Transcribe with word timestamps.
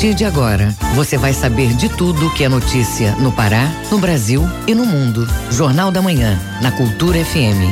partir 0.00 0.14
de 0.14 0.24
agora, 0.24 0.74
você 0.94 1.18
vai 1.18 1.34
saber 1.34 1.76
de 1.76 1.86
tudo 1.90 2.32
que 2.32 2.42
é 2.42 2.48
notícia 2.48 3.14
no 3.16 3.30
Pará, 3.30 3.70
no 3.90 3.98
Brasil 3.98 4.42
e 4.66 4.74
no 4.74 4.86
mundo. 4.86 5.28
Jornal 5.50 5.90
da 5.90 6.00
Manhã, 6.00 6.40
na 6.62 6.72
Cultura 6.72 7.22
FM. 7.22 7.68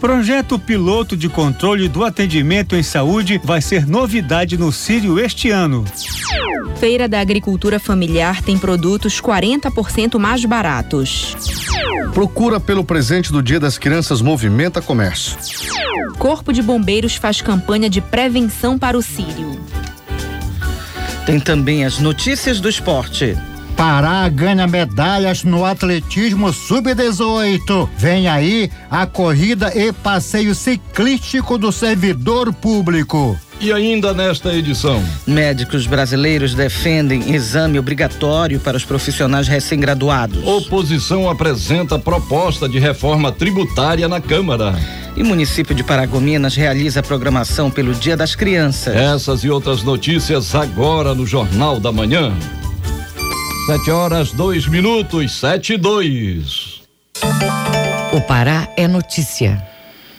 Projeto 0.00 0.58
piloto 0.58 1.16
de 1.16 1.28
controle 1.28 1.88
do 1.88 2.04
atendimento 2.04 2.74
em 2.74 2.82
saúde 2.82 3.40
vai 3.42 3.60
ser 3.60 3.86
novidade 3.86 4.56
no 4.56 4.72
Sírio 4.72 5.18
este 5.18 5.50
ano. 5.50 5.84
Feira 6.78 7.08
da 7.08 7.20
Agricultura 7.20 7.78
Familiar 7.78 8.40
tem 8.42 8.56
produtos 8.56 9.20
40% 9.20 10.18
mais 10.18 10.44
baratos. 10.44 11.36
Procura 12.14 12.58
pelo 12.58 12.84
presente 12.84 13.32
do 13.32 13.42
Dia 13.42 13.60
das 13.60 13.76
Crianças 13.76 14.22
movimenta 14.22 14.80
comércio. 14.80 15.36
Corpo 16.18 16.52
de 16.52 16.62
Bombeiros 16.62 17.16
faz 17.16 17.40
campanha 17.40 17.90
de 17.90 18.00
prevenção 18.00 18.78
para 18.78 18.96
o 18.96 19.02
Sírio. 19.02 19.60
Tem 21.26 21.38
também 21.38 21.84
as 21.84 21.98
notícias 21.98 22.60
do 22.60 22.68
esporte. 22.68 23.36
Pará 23.78 24.28
ganha 24.28 24.66
medalhas 24.66 25.44
no 25.44 25.64
atletismo 25.64 26.52
sub-18. 26.52 27.88
Vem 27.96 28.26
aí 28.26 28.68
a 28.90 29.06
corrida 29.06 29.72
e 29.72 29.92
passeio 29.92 30.52
ciclístico 30.52 31.56
do 31.56 31.70
servidor 31.70 32.52
público. 32.52 33.38
E 33.60 33.72
ainda 33.72 34.12
nesta 34.12 34.52
edição. 34.52 35.00
Médicos 35.24 35.86
brasileiros 35.86 36.54
defendem 36.54 37.32
exame 37.32 37.78
obrigatório 37.78 38.58
para 38.58 38.76
os 38.76 38.84
profissionais 38.84 39.46
recém-graduados. 39.46 40.44
Oposição 40.44 41.30
apresenta 41.30 42.00
proposta 42.00 42.68
de 42.68 42.80
reforma 42.80 43.30
tributária 43.30 44.08
na 44.08 44.20
Câmara. 44.20 44.74
E 45.16 45.22
o 45.22 45.26
município 45.26 45.72
de 45.72 45.84
Paragominas 45.84 46.56
realiza 46.56 46.98
a 46.98 47.02
programação 47.04 47.70
pelo 47.70 47.94
Dia 47.94 48.16
das 48.16 48.34
Crianças. 48.34 48.96
Essas 48.96 49.44
e 49.44 49.48
outras 49.48 49.84
notícias 49.84 50.52
agora 50.52 51.14
no 51.14 51.24
Jornal 51.24 51.78
da 51.78 51.92
Manhã. 51.92 52.34
Sete 53.68 53.90
horas, 53.90 54.32
dois 54.32 54.66
minutos, 54.66 55.30
sete 55.30 55.74
e 55.74 55.76
dois. 55.76 56.80
O 58.14 58.20
Pará 58.22 58.66
é 58.78 58.88
notícia. 58.88 59.62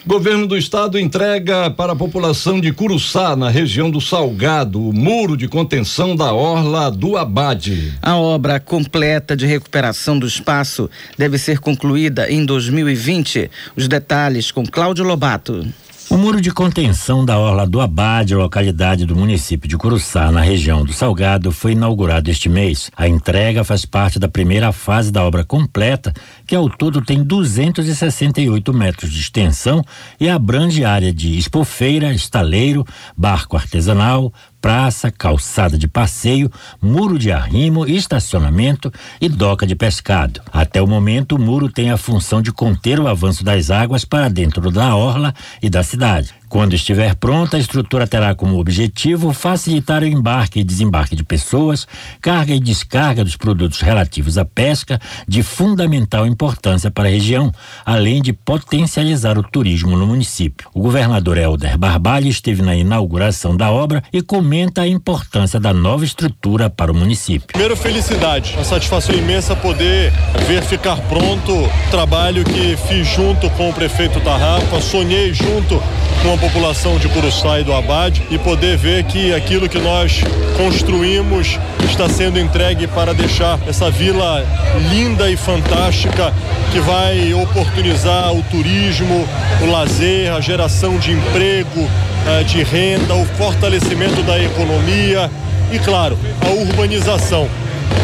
Governo 0.05 0.45
do 0.45 0.55
Estado 0.55 0.99
entrega 0.99 1.71
para 1.71 1.93
a 1.93 1.95
população 1.95 2.61
de 2.61 2.71
Curuçá, 2.71 3.35
na 3.35 3.49
região 3.49 3.89
do 3.89 3.99
Salgado, 3.99 4.79
o 4.87 4.93
muro 4.93 5.35
de 5.35 5.47
contenção 5.47 6.15
da 6.15 6.31
Orla 6.31 6.91
do 6.91 7.17
Abade. 7.17 7.97
A 8.03 8.17
obra 8.17 8.59
completa 8.59 9.35
de 9.35 9.47
recuperação 9.47 10.19
do 10.19 10.27
espaço 10.27 10.87
deve 11.17 11.39
ser 11.39 11.57
concluída 11.57 12.31
em 12.31 12.45
2020. 12.45 13.49
Os 13.75 13.87
detalhes 13.87 14.51
com 14.51 14.63
Cláudio 14.63 15.03
Lobato. 15.03 15.65
O 16.09 16.17
muro 16.17 16.41
de 16.41 16.49
contenção 16.51 17.23
da 17.23 17.37
Orla 17.37 17.67
do 17.67 17.79
Abade, 17.79 18.33
localidade 18.33 19.05
do 19.05 19.15
município 19.15 19.69
de 19.69 19.77
Curuçá, 19.77 20.31
na 20.31 20.41
região 20.41 20.83
do 20.83 20.91
Salgado, 20.91 21.51
foi 21.51 21.73
inaugurado 21.73 22.31
este 22.31 22.49
mês. 22.49 22.89
A 22.97 23.07
entrega 23.07 23.63
faz 23.63 23.85
parte 23.85 24.17
da 24.17 24.27
primeira 24.27 24.71
fase 24.71 25.11
da 25.11 25.23
obra 25.23 25.43
completa, 25.43 26.11
que 26.49 26.55
ao 26.55 26.67
todo 26.67 26.99
tem 26.99 27.23
268 27.23 28.73
metros 28.73 29.11
de 29.11 29.19
extensão 29.19 29.85
e 30.19 30.27
abrange 30.27 30.83
área 30.83 31.13
de 31.13 31.37
expofeira, 31.37 32.11
estaleiro, 32.11 32.83
barco 33.15 33.55
artesanal, 33.55 34.33
praça, 34.59 35.11
calçada 35.11 35.77
de 35.77 35.87
passeio, 35.87 36.51
muro 36.81 37.19
de 37.19 37.31
arrimo, 37.31 37.85
estacionamento 37.85 38.91
e 39.21 39.29
doca 39.29 39.67
de 39.67 39.75
pescado. 39.75 40.41
Até 40.51 40.81
o 40.81 40.87
momento, 40.87 41.35
o 41.35 41.39
muro 41.39 41.69
tem 41.69 41.91
a 41.91 41.97
função 41.97 42.41
de 42.41 42.51
conter 42.51 42.99
o 42.99 43.07
avanço 43.07 43.43
das 43.43 43.69
águas 43.69 44.03
para 44.03 44.27
dentro 44.27 44.71
da 44.71 44.95
orla 44.95 45.35
e 45.61 45.69
da 45.69 45.83
cidade. 45.83 46.38
Quando 46.49 46.73
estiver 46.73 47.13
pronta, 47.15 47.57
a 47.57 47.59
estrutura 47.59 48.07
terá 48.07 48.33
como 48.33 48.59
objetivo 48.59 49.31
facilitar 49.31 50.01
o 50.01 50.07
embarque 50.07 50.59
e 50.59 50.63
desembarque 50.63 51.15
de 51.15 51.23
pessoas, 51.23 51.87
carga 52.19 52.55
e 52.55 52.59
descarga 52.59 53.23
dos 53.23 53.37
produtos 53.37 53.81
relativos 53.81 54.35
à 54.35 54.43
pesca, 54.43 54.99
de 55.27 55.43
fundamental 55.43 56.25
importância 56.25 56.89
para 56.89 57.07
a 57.07 57.11
região, 57.11 57.51
além 57.85 58.19
de 58.19 58.33
potencializar 58.33 59.37
o 59.37 59.43
turismo 59.43 59.95
no 59.95 60.07
município. 60.07 60.67
O 60.73 60.81
governador 60.81 61.37
Helder 61.37 61.77
Barbalho 61.77 62.27
esteve 62.27 62.63
na 62.63 62.75
inauguração 62.75 63.55
da 63.55 63.69
obra 63.69 64.03
e 64.11 64.23
comenta 64.23 64.81
a 64.81 64.87
importância 64.87 65.59
da 65.59 65.71
nova 65.71 66.03
estrutura 66.03 66.67
para 66.67 66.91
o 66.91 66.95
município. 66.95 67.49
Primeiro, 67.49 67.77
felicidade, 67.77 68.53
uma 68.55 68.63
satisfação 68.63 69.13
imensa 69.13 69.55
poder 69.55 70.11
ver 70.47 70.63
ficar 70.63 70.99
pronto 71.01 71.53
o 71.53 71.91
trabalho 71.91 72.43
que 72.43 72.75
fiz 72.87 73.07
junto 73.07 73.47
com 73.51 73.69
o 73.69 73.73
prefeito 73.73 74.19
Tarrafa, 74.21 74.81
sonhei 74.81 75.31
junto 75.31 75.79
com 76.23 76.33
a 76.33 76.38
população 76.39 76.97
de 76.97 77.07
Curuçá 77.09 77.59
e 77.59 77.63
do 77.63 77.73
Abade 77.73 78.23
e 78.31 78.37
poder 78.37 78.77
ver 78.77 79.03
que 79.03 79.33
aquilo 79.33 79.67
que 79.67 79.77
nós 79.77 80.21
construímos 80.55 81.59
está 81.83 82.07
sendo 82.07 82.39
entregue 82.39 82.87
para 82.87 83.13
deixar 83.13 83.59
essa 83.67 83.91
vila 83.91 84.45
linda 84.89 85.29
e 85.29 85.35
fantástica 85.35 86.33
que 86.71 86.79
vai 86.79 87.33
oportunizar 87.33 88.33
o 88.33 88.41
turismo, 88.43 89.27
o 89.61 89.65
lazer, 89.71 90.31
a 90.33 90.39
geração 90.39 90.97
de 90.97 91.11
emprego, 91.11 91.89
eh, 92.27 92.43
de 92.43 92.63
renda, 92.63 93.15
o 93.15 93.25
fortalecimento 93.25 94.21
da 94.23 94.41
economia 94.41 95.29
e, 95.71 95.79
claro, 95.79 96.17
a 96.41 96.49
urbanização. 96.49 97.49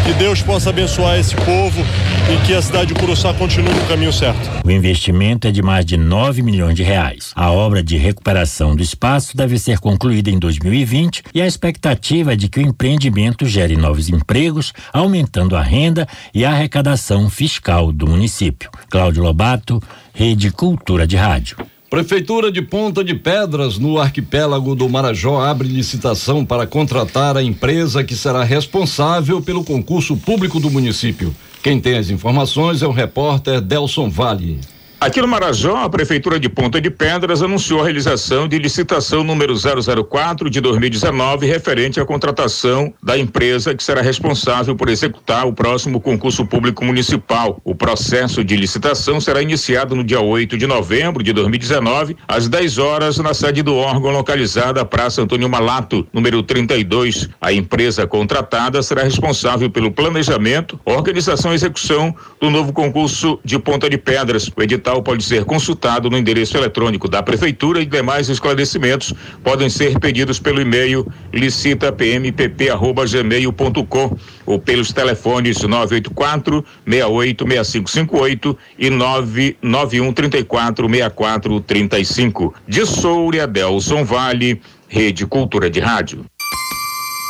Que 0.06 0.14
Deus 0.14 0.40
possa 0.40 0.70
abençoar 0.70 1.18
esse 1.18 1.36
povo 1.36 1.82
e 2.32 2.46
que 2.46 2.54
a 2.54 2.62
cidade 2.62 2.94
de 2.94 3.00
Curuçá 3.00 3.34
continue 3.34 3.74
no 3.74 3.88
caminho 3.88 4.14
certo. 4.14 4.40
O 4.64 4.70
investimento 4.70 5.48
é 5.48 5.52
de 5.52 5.64
mais 5.64 5.84
de 5.84 5.98
9 5.98 6.44
milhões 6.44 6.76
de 6.76 6.84
reais. 6.84 7.32
A 7.36 7.52
obra 7.52 7.82
de 7.82 7.98
recuperação 7.98 8.76
do 8.76 8.84
espaço 8.84 9.36
deve 9.36 9.58
ser 9.58 9.80
concluída 9.80 10.30
em 10.30 10.38
2020 10.38 11.24
e 11.34 11.42
a 11.42 11.48
expectativa 11.48 12.34
é 12.34 12.36
de 12.36 12.48
que 12.48 12.60
o 12.60 12.62
empreendimento 12.62 13.48
gere 13.48 13.76
novos 13.76 14.08
empregos, 14.08 14.74
aumentando 14.94 15.56
a 15.56 15.64
renda 15.64 16.08
e 16.36 16.46
a 16.46 16.52
arrecadação 16.52 17.28
fiscal 17.28 17.92
do 17.92 18.06
município. 18.06 18.70
Cláudio 18.92 19.24
Lobato, 19.24 19.82
Rede 20.14 20.52
Cultura 20.52 21.08
de 21.08 21.16
Rádio. 21.16 21.58
Prefeitura 21.90 22.52
de 22.52 22.64
Ponta 22.64 23.04
de 23.04 23.14
Pedras, 23.14 23.78
no 23.78 24.00
arquipélago 24.00 24.74
do 24.74 24.90
Marajó, 24.90 25.40
abre 25.40 25.68
licitação 25.68 26.44
para 26.44 26.66
contratar 26.66 27.38
a 27.38 27.44
empresa 27.44 28.04
que 28.04 28.16
será 28.16 28.44
responsável 28.44 29.40
pelo 29.40 29.64
concurso 29.64 30.18
público 30.18 30.60
do 30.60 30.72
município. 30.72 31.34
Quem 31.62 31.80
tem 31.80 31.96
as 31.96 32.10
informações 32.10 32.82
é 32.82 32.88
o 32.88 32.92
repórter 32.92 33.62
Delson 33.62 34.10
Vale. 34.10 34.60
Aqui 35.06 35.22
no 35.22 35.28
Marajó, 35.28 35.84
a 35.84 35.88
Prefeitura 35.88 36.40
de 36.40 36.50
Ponta 36.50 36.82
de 36.82 36.90
Pedras 36.90 37.44
anunciou 37.44 37.80
a 37.80 37.84
realização 37.84 38.48
de 38.48 38.58
licitação 38.58 39.24
número 39.24 39.54
004 39.56 40.50
de 40.50 40.60
2019, 40.60 41.46
referente 41.46 42.00
à 42.00 42.06
contratação 42.06 42.92
da 43.04 43.16
empresa 43.16 43.76
que 43.76 43.84
será 43.84 44.02
responsável 44.02 44.76
por 44.76 44.90
executar 44.90 45.46
o 45.46 45.54
próximo 45.54 46.02
concurso 46.02 46.44
público 46.48 46.84
municipal. 46.84 47.62
O 47.64 47.76
processo 47.76 48.44
de 48.44 48.56
licitação 48.56 49.22
será 49.22 49.44
iniciado 49.44 49.96
no 49.96 50.04
dia 50.04 50.20
8 50.20 50.58
de 50.58 50.66
novembro 50.66 51.22
de 51.22 51.32
2019, 51.34 52.18
às 52.28 52.50
10 52.50 52.80
horas, 52.80 53.20
na 53.20 53.36
sede 53.36 53.62
do 53.62 53.76
órgão 53.76 54.10
localizada 54.10 54.84
Praça 54.84 55.22
Antônio 55.22 55.48
Malato, 55.48 56.08
número 56.12 56.42
32. 56.42 57.30
A 57.40 57.54
empresa 57.54 58.08
contratada 58.08 58.82
será 58.82 59.04
responsável 59.04 59.70
pelo 59.70 59.92
planejamento, 59.92 60.80
organização 60.84 61.52
e 61.52 61.56
execução 61.56 62.16
do 62.42 62.50
novo 62.50 62.74
concurso 62.74 63.40
de 63.46 63.60
Ponta 63.60 63.88
de 63.88 64.00
Pedras. 64.00 64.50
O 64.58 64.64
edital 64.64 64.95
edital 64.96 65.04
pode 65.04 65.24
ser 65.24 65.46
consultado 65.46 66.10
no 66.10 66.18
endereço 66.18 66.58
eletrônico 66.58 67.08
da 67.08 67.22
Prefeitura 67.22 67.80
e 67.82 67.86
demais 67.86 68.28
esclarecimentos 68.30 69.14
podem 69.44 69.70
ser 69.70 70.00
pedidos 70.00 70.40
pelo 70.40 70.60
e-mail 70.62 71.06
licitapmpp.gmail.com 71.34 74.18
ou 74.46 74.60
pelos 74.60 74.94
telefones 74.94 75.62
984 75.62 76.64
686558 76.88 78.58
e 78.80 78.90
991 78.90 80.14
34 80.14 80.90
6435. 80.90 82.54
De 82.68 82.86
Soura, 82.86 83.48
Delson 83.48 84.06
Vale, 84.06 84.62
Rede 84.88 85.26
Cultura 85.26 85.68
de 85.70 85.80
Rádio. 85.80 86.24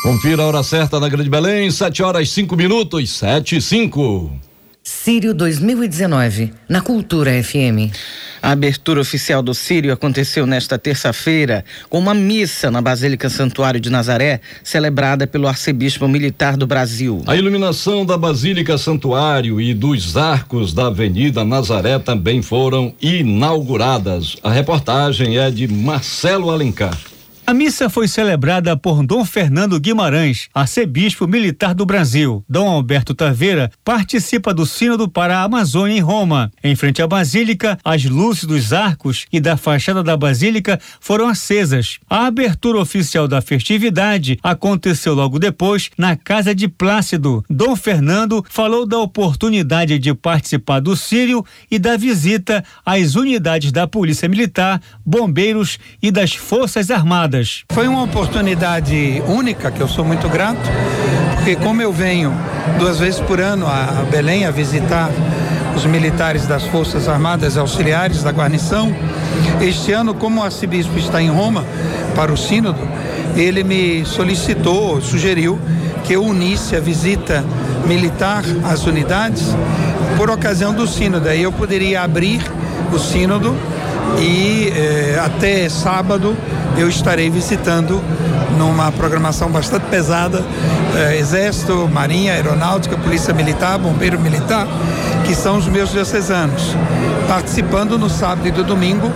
Confira 0.04 0.44
a 0.44 0.48
hora 0.48 0.62
certa 0.62 1.00
na 1.00 1.10
Grande 1.10 1.30
Belém, 1.30 1.72
7 1.72 2.04
horas 2.04 2.30
5 2.30 2.56
minutos, 2.56 3.10
7 3.10 3.56
e 3.56 3.62
5. 3.62 4.32
Sírio 4.88 5.34
2019, 5.34 6.54
na 6.70 6.80
Cultura 6.80 7.32
FM. 7.44 7.92
A 8.40 8.52
abertura 8.52 9.02
oficial 9.02 9.42
do 9.42 9.52
Sírio 9.52 9.92
aconteceu 9.92 10.46
nesta 10.46 10.78
terça-feira 10.78 11.66
com 11.90 11.98
uma 11.98 12.14
missa 12.14 12.70
na 12.70 12.84
Basílica 12.84 13.28
Santuário 13.28 13.80
de 13.80 13.90
Nazaré, 13.90 14.42
celebrada 14.64 15.26
pelo 15.26 15.48
arcebispo 15.48 16.08
militar 16.08 16.56
do 16.56 16.68
Brasil. 16.68 17.24
A 17.26 17.36
iluminação 17.36 18.06
da 18.06 18.16
Basílica 18.16 18.78
Santuário 18.78 19.60
e 19.60 19.74
dos 19.74 20.16
arcos 20.16 20.72
da 20.72 20.86
Avenida 20.86 21.44
Nazaré 21.44 21.98
também 21.98 22.44
foram 22.44 22.94
inauguradas. 23.02 24.36
A 24.44 24.52
reportagem 24.52 25.40
é 25.40 25.50
de 25.50 25.68
Marcelo 25.68 26.52
Alencar. 26.52 27.15
A 27.48 27.54
missa 27.54 27.92
foi 27.92 28.08
celebrada 28.08 28.76
por 28.76 29.06
Dom 29.06 29.24
Fernando 29.24 29.80
Guimarães, 29.80 30.50
arcebispo 30.52 31.28
militar 31.28 31.76
do 31.76 31.86
Brasil. 31.86 32.44
Dom 32.50 32.68
Alberto 32.68 33.14
Taveira 33.14 33.70
participa 33.84 34.52
do 34.52 34.66
Sínodo 34.66 35.08
para 35.08 35.38
a 35.38 35.44
Amazônia 35.44 35.96
em 35.96 36.00
Roma. 36.00 36.52
Em 36.64 36.76
frente 36.76 37.04
à 37.04 37.08
Basílica, 37.08 37.78
as 37.86 38.04
luzes 38.06 38.46
dos 38.46 38.74
arcos 38.74 39.28
e 39.32 39.40
da 39.40 39.56
fachada 39.56 40.02
da 40.02 40.18
Basílica 40.18 40.80
foram 41.00 41.28
acesas. 41.28 42.00
A 42.10 42.26
abertura 42.26 42.80
oficial 42.80 43.28
da 43.28 43.44
festividade 43.44 44.40
aconteceu 44.42 45.14
logo 45.14 45.38
depois 45.38 45.92
na 45.96 46.16
Casa 46.16 46.56
de 46.56 46.68
Plácido. 46.68 47.46
Dom 47.48 47.76
Fernando 47.76 48.44
falou 48.50 48.88
da 48.88 48.98
oportunidade 48.98 50.00
de 50.00 50.16
participar 50.16 50.80
do 50.80 50.98
Sírio 50.98 51.46
e 51.70 51.78
da 51.78 51.96
visita 51.96 52.66
às 52.84 53.14
unidades 53.14 53.72
da 53.72 53.86
Polícia 53.86 54.28
Militar, 54.28 54.82
Bombeiros 55.06 55.78
e 56.02 56.10
das 56.10 56.34
Forças 56.34 56.90
Armadas. 56.90 57.35
Foi 57.72 57.88
uma 57.88 58.04
oportunidade 58.04 59.22
única 59.28 59.72
que 59.72 59.82
eu 59.82 59.88
sou 59.88 60.06
muito 60.06 60.30
grato, 60.30 60.70
porque 61.36 61.56
como 61.56 61.82
eu 61.82 61.92
venho 61.92 62.34
duas 62.80 63.00
vezes 63.00 63.20
por 63.20 63.40
ano 63.40 63.68
a 63.68 64.06
Belém 64.10 64.46
a 64.46 64.52
visitar 64.52 65.10
os 65.76 65.86
militares 65.86 66.48
das 66.48 66.64
Forças 66.64 67.08
Armadas 67.10 67.58
Auxiliares 67.58 68.24
da 68.24 68.32
guarnição, 68.32 68.96
este 69.62 69.92
ano, 69.92 70.14
como 70.14 70.42
o 70.42 70.44
arcebispo 70.44 70.98
está 70.98 71.22
em 71.22 71.30
Roma 71.30 71.66
para 72.16 72.32
o 72.32 72.38
sínodo, 72.38 72.80
ele 73.36 73.64
me 73.64 74.06
solicitou, 74.06 75.02
sugeriu 75.02 75.60
que 76.06 76.14
eu 76.14 76.24
unisse 76.24 76.76
a 76.76 76.80
visita 76.80 77.44
militar 77.86 78.44
às 78.64 78.86
unidades 78.86 79.56
por 80.18 80.30
ocasião 80.30 80.74
do 80.74 80.88
sínodo. 80.88 81.28
Aí 81.28 81.42
eu 81.42 81.52
poderia 81.52 82.02
abrir 82.02 82.42
o 82.94 83.00
sínodo 83.00 83.56
e 84.20 84.72
eh, 84.76 85.22
até 85.24 85.68
sábado 85.70 86.36
eu 86.78 86.90
estarei 86.90 87.30
visitando 87.30 88.02
numa 88.58 88.92
programação 88.92 89.50
bastante 89.50 89.86
pesada 89.86 90.44
eh, 90.96 91.18
Exército, 91.18 91.90
Marinha, 91.92 92.34
Aeronáutica, 92.34 92.98
Polícia 92.98 93.34
Militar, 93.34 93.78
Bombeiro 93.78 94.20
Militar, 94.20 94.66
que 95.26 95.36
são 95.36 95.58
os 95.58 95.68
meus 95.68 95.92
diocesanos, 95.92 96.76
participando 97.28 97.98
no 97.98 98.10
sábado 98.10 98.48
e 98.48 98.52
do 98.52 98.64
domingo 98.64 99.12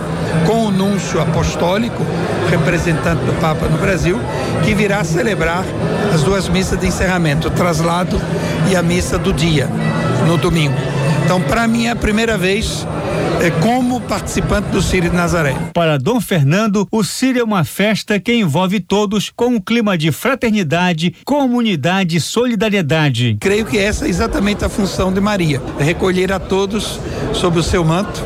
com 0.46 0.66
o 0.66 0.70
núncio 0.70 1.20
apostólico, 1.20 2.04
representante 2.50 3.24
do 3.24 3.32
Papa 3.40 3.66
no 3.66 3.78
Brasil, 3.78 4.20
que 4.64 4.74
virá 4.74 5.02
celebrar 5.04 5.64
as 6.12 6.22
duas 6.22 6.48
missas 6.48 6.78
de 6.78 6.86
encerramento, 6.86 7.48
o 7.48 7.50
traslado 7.50 8.20
e 8.70 8.76
a 8.76 8.82
missa 8.82 9.18
do 9.18 9.32
dia, 9.32 9.68
no 10.26 10.36
domingo. 10.36 10.99
Então, 11.30 11.40
para 11.42 11.68
mim 11.68 11.86
é 11.86 11.90
a 11.90 11.94
primeira 11.94 12.36
vez 12.36 12.84
é, 13.40 13.52
como 13.62 14.00
participante 14.00 14.66
do 14.70 14.82
Sírio 14.82 15.10
de 15.10 15.14
Nazaré. 15.14 15.54
Para 15.72 15.96
Dom 15.96 16.20
Fernando, 16.20 16.88
o 16.90 17.04
Sírio 17.04 17.42
é 17.42 17.44
uma 17.44 17.62
festa 17.62 18.18
que 18.18 18.34
envolve 18.34 18.80
todos 18.80 19.30
com 19.30 19.46
um 19.46 19.60
clima 19.60 19.96
de 19.96 20.10
fraternidade, 20.10 21.14
comunidade 21.24 22.16
e 22.16 22.20
solidariedade. 22.20 23.36
Creio 23.40 23.64
que 23.64 23.78
essa 23.78 24.06
é 24.06 24.08
exatamente 24.08 24.64
a 24.64 24.68
função 24.68 25.12
de 25.12 25.20
Maria, 25.20 25.62
é 25.78 25.84
recolher 25.84 26.32
a 26.32 26.40
todos 26.40 26.98
sob 27.32 27.60
o 27.60 27.62
seu 27.62 27.84
manto, 27.84 28.24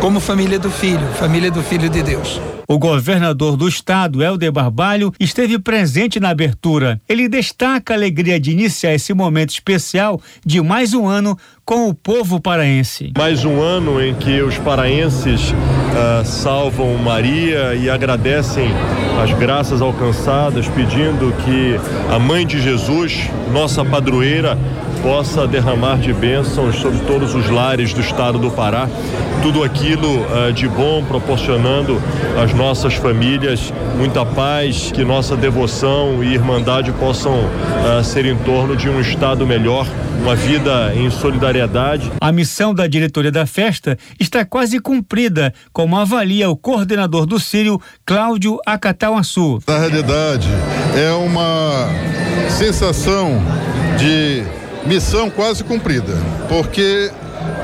como 0.00 0.20
família 0.20 0.60
do 0.60 0.70
Filho, 0.70 1.04
família 1.18 1.50
do 1.50 1.60
Filho 1.60 1.90
de 1.90 2.04
Deus. 2.04 2.40
O 2.66 2.78
governador 2.78 3.58
do 3.58 3.68
estado, 3.68 4.22
Helder 4.22 4.50
Barbalho, 4.50 5.12
esteve 5.20 5.58
presente 5.58 6.18
na 6.18 6.30
abertura. 6.30 7.00
Ele 7.06 7.28
destaca 7.28 7.92
a 7.92 7.96
alegria 7.96 8.40
de 8.40 8.52
iniciar 8.52 8.94
esse 8.94 9.12
momento 9.12 9.50
especial 9.50 10.20
de 10.44 10.62
mais 10.62 10.94
um 10.94 11.06
ano 11.06 11.38
com 11.64 11.88
o 11.88 11.94
povo 11.94 12.38
paraense. 12.38 13.12
Mais 13.16 13.44
um 13.44 13.60
ano 13.60 14.02
em 14.02 14.14
que 14.14 14.42
os 14.42 14.58
paraenses 14.58 15.50
uh, 15.50 16.24
salvam 16.24 16.94
Maria 16.98 17.74
e 17.74 17.88
agradecem 17.88 18.68
as 19.22 19.32
graças 19.32 19.80
alcançadas, 19.80 20.68
pedindo 20.68 21.32
que 21.44 21.80
a 22.14 22.18
Mãe 22.18 22.46
de 22.46 22.60
Jesus, 22.60 23.30
nossa 23.50 23.82
padroeira, 23.84 24.58
possa 25.02 25.46
derramar 25.46 25.98
de 25.98 26.12
bênçãos 26.12 26.76
sobre 26.76 26.98
todos 27.00 27.34
os 27.34 27.48
lares 27.48 27.92
do 27.92 28.00
estado 28.00 28.38
do 28.38 28.50
Pará, 28.50 28.88
tudo 29.42 29.62
aquilo 29.62 30.08
uh, 30.08 30.52
de 30.52 30.68
bom 30.68 31.02
proporcionando 31.04 32.00
às 32.42 32.52
nossas 32.52 32.94
famílias 32.94 33.72
muita 33.96 34.24
paz, 34.24 34.90
que 34.92 35.04
nossa 35.04 35.36
devoção 35.36 36.22
e 36.22 36.34
irmandade 36.34 36.92
possam 36.92 37.34
uh, 37.34 38.02
ser 38.02 38.26
em 38.26 38.36
torno 38.36 38.76
de 38.76 38.88
um 38.88 39.00
estado 39.00 39.46
melhor, 39.46 39.86
uma 40.22 40.34
vida 40.34 40.92
em 40.94 41.10
solidariedade. 41.10 41.53
A 42.20 42.32
missão 42.32 42.74
da 42.74 42.86
diretoria 42.86 43.30
da 43.30 43.46
festa 43.46 43.96
está 44.18 44.44
quase 44.44 44.80
cumprida, 44.80 45.54
como 45.72 45.96
avalia 45.96 46.50
o 46.50 46.56
coordenador 46.56 47.26
do 47.26 47.38
Sírio, 47.38 47.80
Cláudio 48.04 48.58
Acatauaçu. 48.66 49.60
Na 49.66 49.78
realidade, 49.78 50.48
é 50.96 51.12
uma 51.12 51.88
sensação 52.50 53.40
de 53.96 54.42
missão 54.84 55.30
quase 55.30 55.62
cumprida, 55.62 56.14
porque 56.48 57.10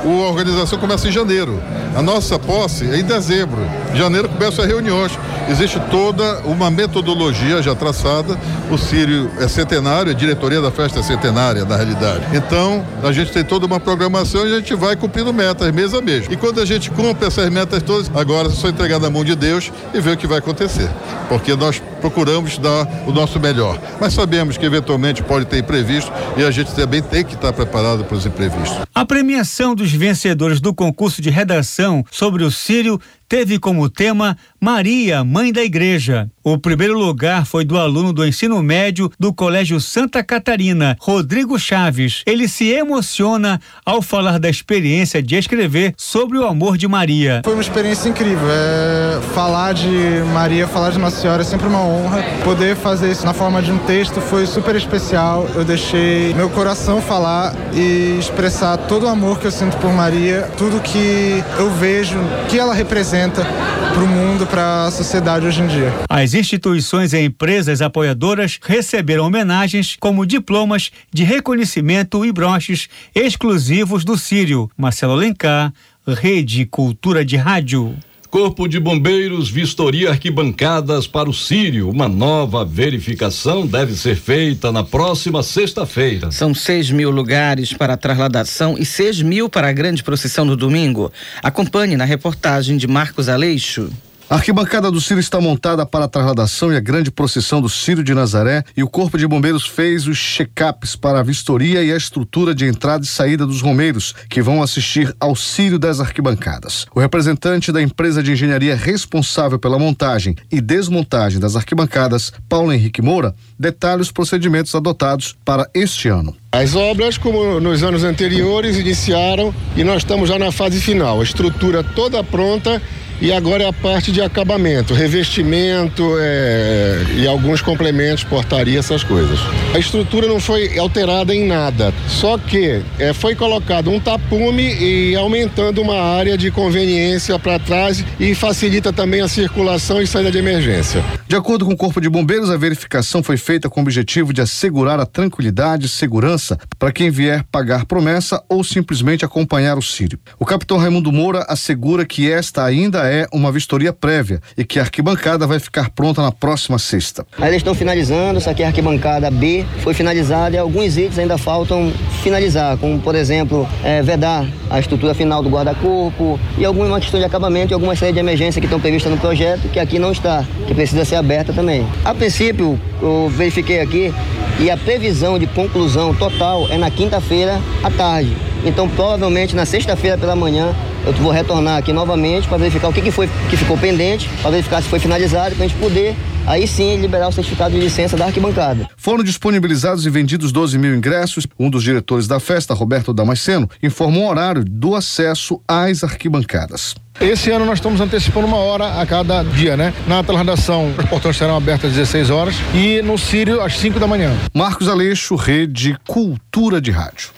a 0.04 0.28
organização 0.28 0.78
começa 0.78 1.08
em 1.08 1.12
janeiro. 1.12 1.60
A 1.94 2.02
nossa 2.02 2.38
posse 2.38 2.88
é 2.88 2.98
em 2.98 3.04
dezembro. 3.04 3.60
Em 3.92 3.96
janeiro 3.96 4.28
começam 4.28 4.64
as 4.64 4.70
reuniões. 4.70 5.12
Existe 5.48 5.80
toda 5.90 6.40
uma 6.44 6.70
metodologia 6.70 7.60
já 7.60 7.74
traçada. 7.74 8.38
O 8.70 8.78
Sírio 8.78 9.30
é 9.38 9.48
centenário, 9.48 10.12
a 10.12 10.14
diretoria 10.14 10.60
da 10.60 10.70
festa 10.70 11.00
é 11.00 11.02
centenária, 11.02 11.64
na 11.64 11.76
realidade. 11.76 12.24
Então, 12.32 12.84
a 13.02 13.10
gente 13.10 13.32
tem 13.32 13.44
toda 13.44 13.66
uma 13.66 13.80
programação 13.80 14.46
e 14.46 14.52
a 14.52 14.56
gente 14.58 14.74
vai 14.74 14.94
cumprindo 14.94 15.32
metas, 15.32 15.72
mês 15.72 15.92
a 15.92 16.00
mês. 16.00 16.26
E 16.30 16.36
quando 16.36 16.60
a 16.60 16.64
gente 16.64 16.90
cumpre 16.90 17.26
essas 17.26 17.50
metas 17.50 17.82
todas, 17.82 18.10
agora 18.14 18.48
é 18.48 18.50
só 18.52 18.68
entregar 18.68 19.00
na 19.00 19.10
mão 19.10 19.24
de 19.24 19.34
Deus 19.34 19.72
e 19.92 20.00
ver 20.00 20.12
o 20.12 20.16
que 20.16 20.26
vai 20.26 20.38
acontecer. 20.38 20.88
Porque 21.28 21.56
nós 21.56 21.82
procuramos 22.00 22.56
dar 22.58 22.86
o 23.06 23.12
nosso 23.12 23.38
melhor. 23.40 23.78
Mas 24.00 24.14
sabemos 24.14 24.56
que 24.56 24.64
eventualmente 24.64 25.22
pode 25.22 25.44
ter 25.46 25.58
imprevisto 25.58 26.12
e 26.36 26.44
a 26.44 26.50
gente 26.50 26.72
também 26.74 27.02
tem 27.02 27.24
que 27.24 27.34
estar 27.34 27.52
preparado 27.52 28.04
para 28.04 28.16
os 28.16 28.24
imprevistos. 28.24 28.78
A 28.94 29.04
premiação 29.04 29.74
dos 29.74 29.89
vencedores 29.92 30.60
do 30.60 30.74
concurso 30.74 31.22
de 31.22 31.30
redação 31.30 32.04
sobre 32.10 32.44
o 32.44 32.50
Sírio 32.50 33.00
teve 33.30 33.60
como 33.60 33.88
tema 33.88 34.36
Maria, 34.60 35.22
Mãe 35.22 35.52
da 35.52 35.62
Igreja. 35.62 36.28
O 36.42 36.58
primeiro 36.58 36.98
lugar 36.98 37.46
foi 37.46 37.64
do 37.64 37.78
aluno 37.78 38.12
do 38.12 38.26
ensino 38.26 38.60
médio 38.60 39.08
do 39.20 39.32
Colégio 39.32 39.80
Santa 39.80 40.20
Catarina, 40.24 40.96
Rodrigo 41.00 41.56
Chaves. 41.56 42.24
Ele 42.26 42.48
se 42.48 42.70
emociona 42.70 43.60
ao 43.86 44.02
falar 44.02 44.40
da 44.40 44.50
experiência 44.50 45.22
de 45.22 45.36
escrever 45.36 45.94
sobre 45.96 46.38
o 46.38 46.44
amor 46.44 46.76
de 46.76 46.88
Maria. 46.88 47.40
Foi 47.44 47.52
uma 47.52 47.62
experiência 47.62 48.08
incrível. 48.08 48.48
É, 48.50 49.20
falar 49.32 49.74
de 49.74 49.88
Maria, 50.34 50.66
falar 50.66 50.90
de 50.90 50.98
Nossa 50.98 51.20
Senhora 51.20 51.42
é 51.42 51.44
sempre 51.44 51.68
uma 51.68 51.84
honra. 51.84 52.24
Poder 52.42 52.74
fazer 52.74 53.12
isso 53.12 53.24
na 53.24 53.32
forma 53.32 53.62
de 53.62 53.70
um 53.70 53.78
texto 53.78 54.20
foi 54.20 54.44
super 54.44 54.74
especial. 54.74 55.48
Eu 55.54 55.64
deixei 55.64 56.34
meu 56.34 56.50
coração 56.50 57.00
falar 57.00 57.54
e 57.72 58.16
expressar 58.18 58.76
todo 58.76 59.04
o 59.04 59.08
amor 59.08 59.38
que 59.38 59.46
eu 59.46 59.52
sinto 59.52 59.76
por 59.76 59.92
Maria, 59.92 60.50
tudo 60.58 60.80
que 60.80 61.44
eu 61.56 61.70
vejo, 61.70 62.18
que 62.48 62.58
ela 62.58 62.74
representa 62.74 63.19
para 63.28 64.02
o 64.02 64.06
mundo, 64.06 64.46
para 64.46 64.86
a 64.86 64.90
sociedade 64.90 65.46
hoje 65.46 65.60
em 65.60 65.66
dia. 65.66 65.92
As 66.08 66.32
instituições 66.32 67.12
e 67.12 67.20
empresas 67.20 67.82
apoiadoras 67.82 68.58
receberam 68.62 69.26
homenagens 69.26 69.96
como 70.00 70.24
diplomas 70.24 70.90
de 71.12 71.22
reconhecimento 71.22 72.24
e 72.24 72.32
broches 72.32 72.88
exclusivos 73.14 74.04
do 74.04 74.16
Sírio. 74.16 74.70
Marcelo 74.76 75.12
Alencar, 75.12 75.72
Rede 76.06 76.64
Cultura 76.64 77.24
de 77.24 77.36
Rádio. 77.36 77.94
Corpo 78.30 78.68
de 78.68 78.78
Bombeiros 78.78 79.50
vistoria 79.50 80.10
arquibancadas 80.10 81.04
para 81.04 81.28
o 81.28 81.34
Sírio. 81.34 81.90
Uma 81.90 82.08
nova 82.08 82.64
verificação 82.64 83.66
deve 83.66 83.92
ser 83.94 84.14
feita 84.14 84.70
na 84.70 84.84
próxima 84.84 85.42
sexta-feira. 85.42 86.30
São 86.30 86.54
6 86.54 86.92
mil 86.92 87.10
lugares 87.10 87.72
para 87.72 87.94
a 87.94 87.96
trasladação 87.96 88.76
e 88.78 88.86
6 88.86 89.22
mil 89.22 89.48
para 89.48 89.68
a 89.68 89.72
grande 89.72 90.04
procissão 90.04 90.44
no 90.44 90.54
domingo. 90.54 91.12
Acompanhe 91.42 91.96
na 91.96 92.04
reportagem 92.04 92.76
de 92.76 92.86
Marcos 92.86 93.28
Aleixo. 93.28 93.90
A 94.30 94.36
arquibancada 94.36 94.92
do 94.92 95.00
Círio 95.00 95.18
está 95.18 95.40
montada 95.40 95.84
para 95.84 96.04
a 96.04 96.08
trasladação 96.08 96.72
e 96.72 96.76
a 96.76 96.80
grande 96.80 97.10
procissão 97.10 97.60
do 97.60 97.68
Círio 97.68 98.04
de 98.04 98.14
Nazaré 98.14 98.62
e 98.76 98.82
o 98.84 98.88
Corpo 98.88 99.18
de 99.18 99.26
Bombeiros 99.26 99.66
fez 99.66 100.06
os 100.06 100.16
check-ups 100.20 100.94
para 100.94 101.18
a 101.18 101.22
vistoria 101.24 101.82
e 101.82 101.92
a 101.92 101.96
estrutura 101.96 102.54
de 102.54 102.64
entrada 102.64 103.02
e 103.02 103.08
saída 103.08 103.44
dos 103.44 103.60
romeiros 103.60 104.14
que 104.28 104.40
vão 104.40 104.62
assistir 104.62 105.12
ao 105.18 105.34
Círio 105.34 105.80
das 105.80 105.98
arquibancadas. 105.98 106.86
O 106.94 107.00
representante 107.00 107.72
da 107.72 107.82
empresa 107.82 108.22
de 108.22 108.30
engenharia 108.30 108.76
responsável 108.76 109.58
pela 109.58 109.80
montagem 109.80 110.36
e 110.48 110.60
desmontagem 110.60 111.40
das 111.40 111.56
arquibancadas, 111.56 112.32
Paulo 112.48 112.72
Henrique 112.72 113.02
Moura, 113.02 113.34
detalha 113.58 114.00
os 114.00 114.12
procedimentos 114.12 114.72
adotados 114.76 115.36
para 115.44 115.68
este 115.74 116.06
ano. 116.06 116.36
As 116.52 116.76
obras, 116.76 117.18
como 117.18 117.58
nos 117.58 117.82
anos 117.82 118.04
anteriores, 118.04 118.76
iniciaram 118.78 119.52
e 119.74 119.82
nós 119.82 120.04
estamos 120.04 120.28
já 120.28 120.38
na 120.38 120.52
fase 120.52 120.80
final. 120.80 121.20
A 121.20 121.24
estrutura 121.24 121.82
toda 121.82 122.22
pronta 122.22 122.80
e 123.20 123.32
agora 123.32 123.64
é 123.64 123.68
a 123.68 123.72
parte 123.72 124.10
de 124.10 124.22
acabamento, 124.22 124.94
revestimento 124.94 126.16
é, 126.18 127.04
e 127.16 127.26
alguns 127.26 127.60
complementos, 127.60 128.24
portaria, 128.24 128.78
essas 128.78 129.04
coisas. 129.04 129.38
A 129.74 129.78
estrutura 129.78 130.26
não 130.26 130.40
foi 130.40 130.78
alterada 130.78 131.34
em 131.34 131.46
nada, 131.46 131.92
só 132.08 132.38
que 132.38 132.82
é, 132.98 133.12
foi 133.12 133.34
colocado 133.34 133.90
um 133.90 134.00
tapume 134.00 134.74
e 134.74 135.14
aumentando 135.16 135.82
uma 135.82 136.00
área 136.00 136.36
de 136.38 136.50
conveniência 136.50 137.38
para 137.38 137.58
trás 137.58 138.04
e 138.18 138.34
facilita 138.34 138.92
também 138.92 139.20
a 139.20 139.28
circulação 139.28 140.00
e 140.00 140.06
saída 140.06 140.30
de 140.30 140.38
emergência. 140.38 141.04
De 141.28 141.36
acordo 141.36 141.66
com 141.66 141.72
o 141.72 141.76
Corpo 141.76 142.00
de 142.00 142.08
Bombeiros, 142.08 142.50
a 142.50 142.56
verificação 142.56 143.22
foi 143.22 143.36
feita 143.36 143.68
com 143.68 143.80
o 143.80 143.82
objetivo 143.82 144.32
de 144.32 144.40
assegurar 144.40 144.98
a 144.98 145.06
tranquilidade 145.06 145.86
e 145.86 145.88
segurança 145.88 146.58
para 146.78 146.90
quem 146.90 147.10
vier 147.10 147.44
pagar 147.52 147.84
promessa 147.84 148.42
ou 148.48 148.64
simplesmente 148.64 149.24
acompanhar 149.24 149.76
o 149.76 149.82
Sírio. 149.82 150.18
O 150.38 150.46
capitão 150.46 150.78
Raimundo 150.78 151.12
Moura 151.12 151.44
assegura 151.48 152.06
que 152.06 152.30
esta 152.30 152.64
ainda 152.64 153.06
é 153.06 153.09
uma 153.32 153.50
vistoria 153.52 153.92
prévia 153.92 154.40
e 154.56 154.64
que 154.64 154.78
a 154.78 154.82
arquibancada 154.82 155.46
vai 155.46 155.58
ficar 155.58 155.90
pronta 155.90 156.22
na 156.22 156.32
próxima 156.32 156.78
sexta. 156.78 157.26
Aí 157.38 157.48
eles 157.48 157.56
estão 157.56 157.74
finalizando, 157.74 158.38
essa 158.38 158.50
aqui 158.50 158.62
é 158.62 158.66
a 158.66 158.68
arquibancada 158.68 159.30
B, 159.30 159.64
foi 159.80 159.94
finalizada 159.94 160.56
e 160.56 160.58
alguns 160.58 160.96
itens 160.96 161.18
ainda 161.18 161.38
faltam 161.38 161.92
finalizar, 162.22 162.76
como 162.78 162.98
por 163.00 163.14
exemplo, 163.14 163.68
é, 163.84 164.02
vedar 164.02 164.46
a 164.68 164.78
estrutura 164.78 165.14
final 165.14 165.42
do 165.42 165.48
guarda-corpo 165.48 166.38
e 166.58 166.64
alguma 166.64 167.00
questão 167.00 167.18
de 167.18 167.26
acabamento 167.26 167.72
e 167.72 167.74
algumas 167.74 167.98
saídas 167.98 168.14
de 168.14 168.20
emergência 168.20 168.60
que 168.60 168.66
estão 168.66 168.80
previstas 168.80 169.10
no 169.10 169.18
projeto, 169.18 169.68
que 169.68 169.78
aqui 169.78 169.98
não 169.98 170.12
está, 170.12 170.44
que 170.66 170.74
precisa 170.74 171.04
ser 171.04 171.16
aberta 171.16 171.52
também. 171.52 171.86
A 172.04 172.14
princípio, 172.14 172.78
eu 173.02 173.28
verifiquei 173.28 173.80
aqui 173.80 174.12
e 174.58 174.70
a 174.70 174.76
previsão 174.76 175.38
de 175.38 175.46
conclusão 175.46 176.14
total 176.14 176.68
é 176.70 176.76
na 176.76 176.90
quinta-feira 176.90 177.60
à 177.82 177.90
tarde. 177.90 178.36
Então, 178.64 178.88
provavelmente 178.88 179.56
na 179.56 179.64
sexta-feira 179.64 180.18
pela 180.18 180.36
manhã, 180.36 180.74
eu 181.06 181.12
vou 181.14 181.32
retornar 181.32 181.78
aqui 181.78 181.92
novamente 181.92 182.48
para 182.48 182.58
verificar 182.58 182.88
o 182.88 182.92
que, 182.92 183.00
que 183.00 183.10
foi 183.10 183.28
que 183.48 183.56
ficou 183.56 183.76
pendente, 183.76 184.28
para 184.42 184.50
verificar 184.50 184.82
se 184.82 184.88
foi 184.88 184.98
finalizado, 184.98 185.54
para 185.54 185.64
a 185.64 185.68
gente 185.68 185.78
poder 185.78 186.16
aí 186.46 186.66
sim 186.66 186.96
liberar 186.96 187.28
o 187.28 187.32
certificado 187.32 187.74
de 187.74 187.80
licença 187.80 188.16
da 188.16 188.26
arquibancada. 188.26 188.88
Foram 188.96 189.22
disponibilizados 189.22 190.04
e 190.06 190.10
vendidos 190.10 190.52
12 190.52 190.78
mil 190.78 190.94
ingressos. 190.94 191.46
Um 191.58 191.70
dos 191.70 191.82
diretores 191.82 192.26
da 192.26 192.40
festa, 192.40 192.74
Roberto 192.74 193.12
Damasceno, 193.12 193.68
informou 193.82 194.24
o 194.24 194.28
horário 194.28 194.64
do 194.64 194.94
acesso 194.94 195.60
às 195.66 196.02
arquibancadas. 196.02 196.94
Esse 197.20 197.50
ano 197.50 197.66
nós 197.66 197.78
estamos 197.78 198.00
antecipando 198.00 198.46
uma 198.46 198.56
hora 198.56 199.00
a 199.00 199.06
cada 199.06 199.42
dia, 199.42 199.76
né? 199.76 199.92
Na 200.06 200.22
trasladação, 200.22 200.92
os 200.98 201.04
portões 201.04 201.36
serão 201.36 201.56
abertos 201.56 201.90
às 201.90 201.96
16 201.96 202.30
horas 202.30 202.54
e 202.74 203.02
no 203.02 203.18
Sírio 203.18 203.60
às 203.60 203.76
5 203.78 204.00
da 204.00 204.06
manhã. 204.06 204.34
Marcos 204.54 204.88
Aleixo, 204.88 205.36
Rede 205.36 205.96
Cultura 206.06 206.80
de 206.80 206.90
Rádio. 206.90 207.28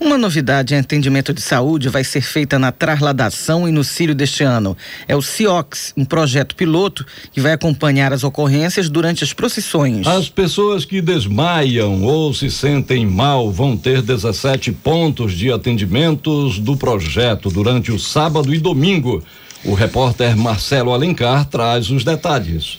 Uma 0.00 0.16
novidade 0.16 0.74
em 0.74 0.78
atendimento 0.78 1.34
de 1.34 1.42
saúde 1.42 1.90
vai 1.90 2.02
ser 2.02 2.22
feita 2.22 2.58
na 2.58 2.72
trasladação 2.72 3.68
e 3.68 3.70
no 3.70 3.84
Círio 3.84 4.14
deste 4.14 4.42
ano. 4.42 4.74
É 5.06 5.14
o 5.14 5.20
CIOX, 5.20 5.92
um 5.94 6.06
projeto 6.06 6.56
piloto 6.56 7.04
que 7.30 7.38
vai 7.38 7.52
acompanhar 7.52 8.10
as 8.10 8.24
ocorrências 8.24 8.88
durante 8.88 9.22
as 9.22 9.34
procissões. 9.34 10.06
As 10.06 10.30
pessoas 10.30 10.86
que 10.86 11.02
desmaiam 11.02 12.02
ou 12.02 12.32
se 12.32 12.50
sentem 12.50 13.04
mal 13.04 13.52
vão 13.52 13.76
ter 13.76 14.00
17 14.00 14.72
pontos 14.72 15.34
de 15.34 15.52
atendimentos 15.52 16.58
do 16.58 16.78
projeto 16.78 17.50
durante 17.50 17.92
o 17.92 17.98
sábado 17.98 18.54
e 18.54 18.58
domingo. 18.58 19.22
O 19.62 19.74
repórter 19.74 20.34
Marcelo 20.34 20.94
Alencar 20.94 21.44
traz 21.44 21.90
os 21.90 22.02
detalhes. 22.04 22.78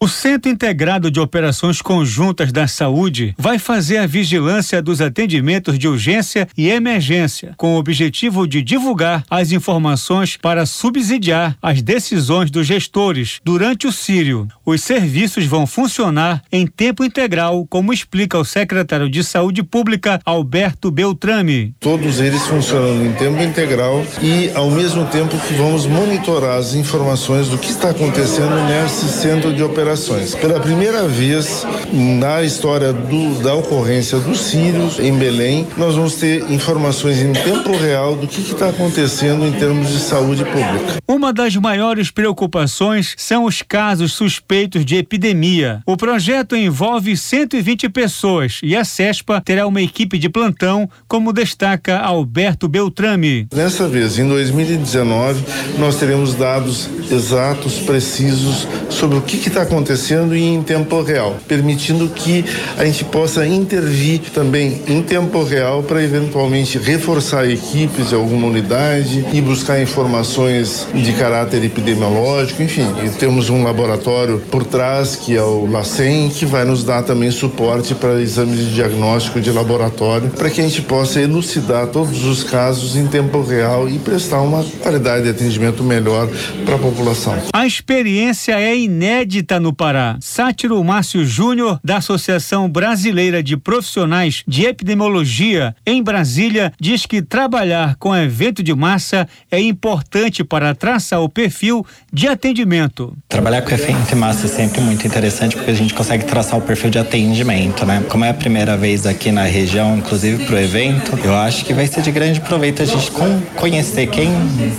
O 0.00 0.08
Centro 0.08 0.50
Integrado 0.50 1.10
de 1.10 1.18
Operações 1.18 1.80
Conjuntas 1.80 2.52
da 2.52 2.66
Saúde 2.66 3.34
vai 3.38 3.58
fazer 3.58 3.98
a 3.98 4.06
vigilância 4.06 4.82
dos 4.82 5.00
atendimentos 5.00 5.78
de 5.78 5.88
urgência 5.88 6.46
e 6.58 6.68
emergência, 6.68 7.54
com 7.56 7.74
o 7.74 7.78
objetivo 7.78 8.46
de 8.46 8.60
divulgar 8.60 9.24
as 9.30 9.52
informações 9.52 10.36
para 10.36 10.66
subsidiar 10.66 11.56
as 11.62 11.80
decisões 11.80 12.50
dos 12.50 12.66
gestores 12.66 13.40
durante 13.42 13.86
o 13.86 13.92
Sírio. 13.92 14.46
Os 14.66 14.82
serviços 14.82 15.46
vão 15.46 15.66
funcionar 15.66 16.42
em 16.52 16.66
tempo 16.66 17.02
integral, 17.02 17.66
como 17.66 17.92
explica 17.92 18.36
o 18.36 18.44
secretário 18.44 19.08
de 19.08 19.24
Saúde 19.24 19.62
Pública, 19.62 20.20
Alberto 20.24 20.90
Beltrame. 20.90 21.74
Todos 21.80 22.20
eles 22.20 22.42
funcionam 22.42 23.06
em 23.06 23.12
tempo 23.12 23.40
integral 23.40 24.04
e, 24.20 24.50
ao 24.54 24.70
mesmo 24.70 25.06
tempo, 25.06 25.38
que 25.38 25.54
vamos 25.54 25.86
monitorar 25.86 26.58
as 26.58 26.74
informações 26.74 27.48
do 27.48 27.56
que 27.56 27.70
está 27.70 27.90
acontecendo 27.90 28.54
nesse 28.66 29.08
centro 29.08 29.54
de 29.54 29.62
operações 29.62 29.83
operações. 29.84 30.34
Pela 30.34 30.58
primeira 30.58 31.06
vez 31.06 31.66
na 31.92 32.42
história 32.42 32.90
do, 32.90 33.42
da 33.42 33.54
ocorrência 33.54 34.18
dos 34.18 34.40
sírios 34.40 34.98
em 34.98 35.12
Belém, 35.12 35.66
nós 35.76 35.94
vamos 35.94 36.14
ter 36.14 36.50
informações 36.50 37.20
em 37.20 37.34
tempo 37.34 37.76
real 37.76 38.16
do 38.16 38.26
que 38.26 38.40
está 38.40 38.70
acontecendo 38.70 39.46
em 39.46 39.52
termos 39.52 39.90
de 39.90 39.98
saúde 39.98 40.42
pública. 40.42 41.02
Uma 41.06 41.34
das 41.34 41.54
maiores 41.56 42.10
preocupações 42.10 43.14
são 43.18 43.44
os 43.44 43.60
casos 43.60 44.14
suspeitos 44.14 44.86
de 44.86 44.96
epidemia. 44.96 45.82
O 45.86 45.98
projeto 45.98 46.56
envolve 46.56 47.14
120 47.14 47.90
pessoas 47.90 48.60
e 48.62 48.74
a 48.74 48.84
CESPA 48.84 49.42
terá 49.44 49.66
uma 49.66 49.82
equipe 49.82 50.16
de 50.16 50.30
plantão, 50.30 50.88
como 51.06 51.32
destaca 51.32 51.98
Alberto 51.98 52.68
Beltrame. 52.68 53.46
Dessa 53.54 53.86
vez, 53.86 54.18
em 54.18 54.26
2019, 54.26 55.44
nós 55.78 55.96
teremos 55.96 56.34
dados 56.34 56.88
exatos, 57.10 57.80
precisos 57.80 58.66
sobre 58.88 59.18
o 59.18 59.22
que 59.22 59.36
está 59.36 59.60
acontecendo 59.60 59.73
acontecendo 59.74 60.36
e 60.36 60.42
em 60.42 60.62
tempo 60.62 61.02
real, 61.02 61.36
permitindo 61.48 62.08
que 62.08 62.44
a 62.78 62.84
gente 62.84 63.04
possa 63.04 63.44
intervir 63.46 64.20
também 64.32 64.80
em 64.86 65.02
tempo 65.02 65.42
real 65.42 65.82
para 65.82 66.02
eventualmente 66.02 66.78
reforçar 66.78 67.48
equipes 67.50 68.10
de 68.10 68.14
alguma 68.14 68.46
unidade 68.46 69.24
e 69.32 69.40
buscar 69.40 69.82
informações 69.82 70.86
de 70.94 71.12
caráter 71.14 71.64
epidemiológico, 71.64 72.62
enfim. 72.62 72.86
E 73.04 73.08
temos 73.10 73.50
um 73.50 73.64
laboratório 73.64 74.40
por 74.50 74.64
trás, 74.64 75.16
que 75.16 75.36
é 75.36 75.42
o 75.42 75.66
LACEN, 75.66 76.28
que 76.28 76.46
vai 76.46 76.64
nos 76.64 76.84
dar 76.84 77.02
também 77.02 77.30
suporte 77.32 77.94
para 77.94 78.20
exames 78.20 78.58
de 78.58 78.74
diagnóstico 78.74 79.40
de 79.40 79.50
laboratório, 79.50 80.30
para 80.30 80.50
que 80.50 80.60
a 80.60 80.64
gente 80.64 80.82
possa 80.82 81.20
elucidar 81.20 81.88
todos 81.88 82.24
os 82.24 82.44
casos 82.44 82.96
em 82.96 83.06
tempo 83.08 83.42
real 83.42 83.88
e 83.88 83.98
prestar 83.98 84.40
uma 84.40 84.62
qualidade 84.80 85.24
de 85.24 85.30
atendimento 85.30 85.82
melhor 85.82 86.28
para 86.64 86.76
a 86.76 86.78
população. 86.78 87.36
A 87.52 87.66
experiência 87.66 88.60
é 88.60 88.76
inédita 88.76 89.58
no 89.64 89.72
Pará. 89.72 90.18
Sátiro 90.20 90.84
Márcio 90.84 91.24
Júnior, 91.24 91.80
da 91.82 91.96
Associação 91.96 92.68
Brasileira 92.68 93.42
de 93.42 93.56
Profissionais 93.56 94.44
de 94.46 94.66
Epidemiologia 94.66 95.74
em 95.86 96.02
Brasília, 96.02 96.70
diz 96.78 97.06
que 97.06 97.22
trabalhar 97.22 97.96
com 97.96 98.14
evento 98.14 98.62
de 98.62 98.74
massa 98.74 99.26
é 99.50 99.58
importante 99.58 100.44
para 100.44 100.74
traçar 100.74 101.22
o 101.22 101.30
perfil 101.30 101.84
de 102.12 102.28
atendimento. 102.28 103.16
Trabalhar 103.26 103.62
com 103.62 103.72
evento 103.72 104.06
de 104.06 104.14
massa 104.14 104.44
é 104.44 104.48
sempre 104.50 104.82
muito 104.82 105.06
interessante 105.06 105.56
porque 105.56 105.70
a 105.70 105.74
gente 105.74 105.94
consegue 105.94 106.24
traçar 106.26 106.58
o 106.58 106.62
perfil 106.62 106.90
de 106.90 106.98
atendimento, 106.98 107.86
né? 107.86 108.04
Como 108.10 108.22
é 108.22 108.28
a 108.28 108.34
primeira 108.34 108.76
vez 108.76 109.06
aqui 109.06 109.32
na 109.32 109.44
região, 109.44 109.96
inclusive 109.96 110.44
para 110.44 110.56
o 110.56 110.58
evento, 110.58 111.18
eu 111.24 111.34
acho 111.34 111.64
que 111.64 111.72
vai 111.72 111.86
ser 111.86 112.02
de 112.02 112.12
grande 112.12 112.38
proveito 112.40 112.82
a 112.82 112.84
gente 112.84 113.10
conhecer 113.56 114.08
quem, 114.08 114.30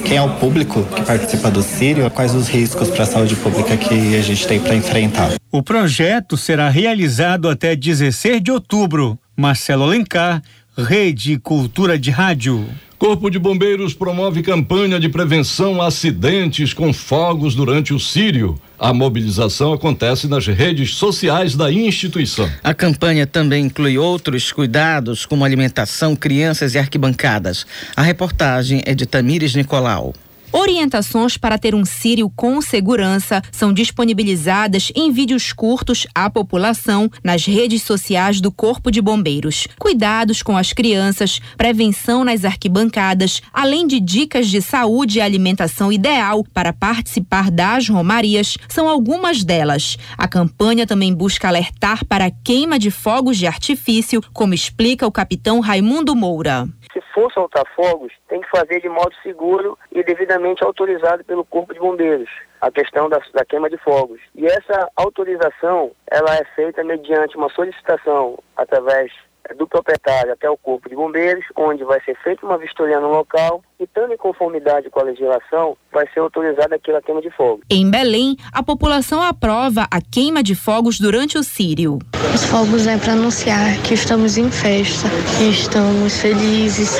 quem 0.05 0.17
é 0.17 0.21
o 0.21 0.29
público 0.35 0.83
que 0.83 1.01
participa 1.01 1.49
do 1.49 1.63
Sírio, 1.63 2.07
quais 2.11 2.35
os 2.35 2.47
riscos 2.47 2.89
para 2.89 3.01
a 3.01 3.07
saúde 3.07 3.35
pública 3.35 3.75
que 3.75 4.15
a 4.15 4.21
gente 4.21 4.45
tem 4.45 4.59
para 4.59 4.74
enfrentar. 4.75 5.35
O 5.51 5.63
projeto 5.63 6.37
será 6.37 6.69
realizado 6.69 7.49
até 7.49 7.75
16 7.75 8.41
de 8.41 8.51
outubro. 8.51 9.17
Marcelo 9.35 9.83
Alencar, 9.83 10.41
Rede 10.77 11.37
Cultura 11.37 11.97
de 11.97 12.11
Rádio. 12.11 12.67
Corpo 12.97 13.29
de 13.29 13.37
Bombeiros 13.37 13.93
promove 13.93 14.41
campanha 14.41 14.99
de 14.99 15.09
prevenção 15.09 15.81
a 15.81 15.87
acidentes 15.87 16.73
com 16.73 16.93
fogos 16.93 17.53
durante 17.53 17.93
o 17.93 17.99
Sírio. 17.99 18.59
A 18.79 18.93
mobilização 18.93 19.73
acontece 19.73 20.27
nas 20.27 20.47
redes 20.47 20.95
sociais 20.95 21.55
da 21.55 21.71
instituição. 21.71 22.49
A 22.63 22.73
campanha 22.73 23.27
também 23.27 23.65
inclui 23.65 23.97
outros 23.97 24.51
cuidados, 24.51 25.25
como 25.25 25.43
alimentação, 25.43 26.15
crianças 26.15 26.73
e 26.73 26.77
arquibancadas. 26.77 27.65
A 27.95 28.01
reportagem 28.01 28.81
é 28.85 28.95
de 28.95 29.05
Tamires 29.05 29.55
Nicolau. 29.55 30.13
Orientações 30.55 31.35
para 31.35 31.57
ter 31.57 31.75
um 31.75 31.83
Sírio 31.83 32.29
com 32.29 32.61
segurança 32.61 33.41
são 33.51 33.73
disponibilizadas 33.73 34.89
em 34.95 35.11
vídeos 35.11 35.51
curtos 35.51 36.07
à 36.15 36.29
população 36.29 37.11
nas 37.21 37.45
redes 37.45 37.81
sociais 37.81 38.39
do 38.39 38.49
Corpo 38.49 38.89
de 38.89 39.01
Bombeiros. 39.01 39.67
Cuidados 39.77 40.41
com 40.41 40.55
as 40.55 40.71
crianças, 40.71 41.41
prevenção 41.57 42.23
nas 42.23 42.45
arquibancadas, 42.45 43.41
além 43.51 43.85
de 43.85 43.99
dicas 43.99 44.47
de 44.47 44.61
saúde 44.61 45.17
e 45.17 45.21
alimentação 45.21 45.91
ideal 45.91 46.41
para 46.53 46.71
participar 46.71 47.51
das 47.51 47.89
romarias, 47.89 48.57
são 48.69 48.87
algumas 48.87 49.43
delas. 49.43 49.97
A 50.17 50.25
campanha 50.25 50.87
também 50.87 51.13
busca 51.13 51.49
alertar 51.49 52.05
para 52.05 52.27
a 52.27 52.31
queima 52.31 52.79
de 52.79 52.89
fogos 52.89 53.35
de 53.35 53.45
artifício, 53.45 54.23
como 54.31 54.53
explica 54.53 55.05
o 55.05 55.11
capitão 55.11 55.59
Raimundo 55.59 56.15
Moura 56.15 56.65
se 56.95 57.01
for 57.13 57.29
soltar 57.33 57.65
fogos, 57.75 58.13
tem 58.29 58.39
que 58.39 58.49
fazer 58.49 58.79
de 58.79 58.87
modo 58.87 59.13
seguro 59.21 59.77
e 59.91 60.01
devidamente 60.01 60.63
autorizado 60.63 61.25
pelo 61.25 61.43
Corpo 61.43 61.73
de 61.73 61.79
Bombeiros, 61.79 62.29
a 62.61 62.71
questão 62.71 63.09
da, 63.09 63.21
da 63.33 63.43
queima 63.43 63.69
de 63.69 63.77
fogos. 63.77 64.21
E 64.33 64.45
essa 64.45 64.89
autorização, 64.95 65.91
ela 66.09 66.33
é 66.35 66.45
feita 66.55 66.85
mediante 66.85 67.35
uma 67.35 67.49
solicitação 67.49 68.39
através 68.55 69.11
do 69.57 69.67
proprietário 69.67 70.31
até 70.31 70.49
o 70.49 70.57
Corpo 70.57 70.87
de 70.87 70.95
Bombeiros, 70.95 71.45
onde 71.55 71.83
vai 71.83 72.01
ser 72.01 72.15
feita 72.23 72.45
uma 72.45 72.57
vistoria 72.57 72.99
no 72.99 73.09
local 73.09 73.61
estando 73.79 74.13
em 74.13 74.17
conformidade 74.17 74.89
com 74.89 74.99
a 74.99 75.03
legislação, 75.03 75.75
vai 75.91 76.07
ser 76.13 76.19
autorizada 76.19 76.75
aquela 76.75 77.01
queima 77.01 77.21
de 77.21 77.29
fogo. 77.31 77.61
Em 77.69 77.89
Belém, 77.89 78.37
a 78.51 78.63
população 78.63 79.21
aprova 79.21 79.87
a 79.91 80.01
queima 80.01 80.41
de 80.41 80.55
fogos 80.55 80.99
durante 80.99 81.37
o 81.37 81.43
Sírio. 81.43 81.99
Os 82.33 82.43
fogos 82.45 82.87
é 82.87 82.97
para 82.97 83.13
anunciar 83.13 83.77
que 83.83 83.93
estamos 83.93 84.37
em 84.37 84.49
festa, 84.51 85.07
que 85.37 85.49
estamos 85.49 86.19
felizes 86.19 86.99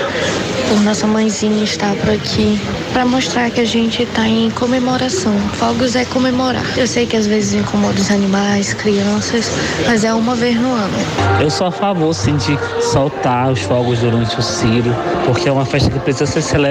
por 0.70 0.82
nossa 0.82 1.05
mãezinha 1.05 1.63
estar 1.63 1.96
por 1.98 2.10
aqui, 2.10 2.60
para 2.91 3.05
mostrar 3.05 3.51
que 3.51 3.62
a 3.62 3.65
gente 3.65 4.03
está 4.03 4.27
em 4.27 4.50
comemoração. 4.51 5.38
Fogos 5.53 5.96
é 5.96 6.05
comemorar. 6.05 6.63
Eu 6.77 6.88
sei 6.88 7.05
que 7.05 7.15
às 7.15 7.27
vezes 7.27 7.53
incomoda 7.53 8.00
os 8.00 8.10
animais, 8.10 8.74
crianças, 8.74 9.50
mas 9.86 10.03
é 10.03 10.13
uma 10.13 10.36
vez 10.36 10.55
no 10.55 10.74
ano. 10.74 10.98
Eu 11.41 11.50
sou 11.50 11.67
a 11.67 11.72
favor, 11.72 12.13
sim, 12.13 12.36
de 12.38 12.58
soltar 12.82 13.51
os 13.51 13.62
fogos 13.62 14.00
durante 14.00 14.39
o 14.39 14.41
Sírio, 14.41 14.94
porque 15.25 15.48
é 15.48 15.51
uma 15.51 15.65
festa 15.65 15.89
que 15.89 16.00
precisa 16.00 16.25
ser 16.25 16.41
celebrada. 16.41 16.64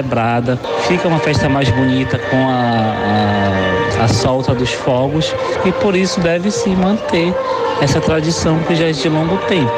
Fica 0.87 1.07
uma 1.07 1.19
festa 1.19 1.49
mais 1.49 1.69
bonita 1.69 2.17
com 2.17 2.47
a, 2.47 3.99
a, 3.99 4.03
a 4.03 4.07
solta 4.07 4.53
dos 4.53 4.71
fogos 4.71 5.33
e 5.65 5.71
por 5.71 5.95
isso 5.95 6.19
deve 6.19 6.51
se 6.51 6.69
manter 6.69 7.33
essa 7.81 7.99
tradição 7.99 8.61
que 8.63 8.75
já 8.75 8.85
é 8.85 8.91
de 8.91 9.09
longo 9.09 9.37
tempo. 9.47 9.71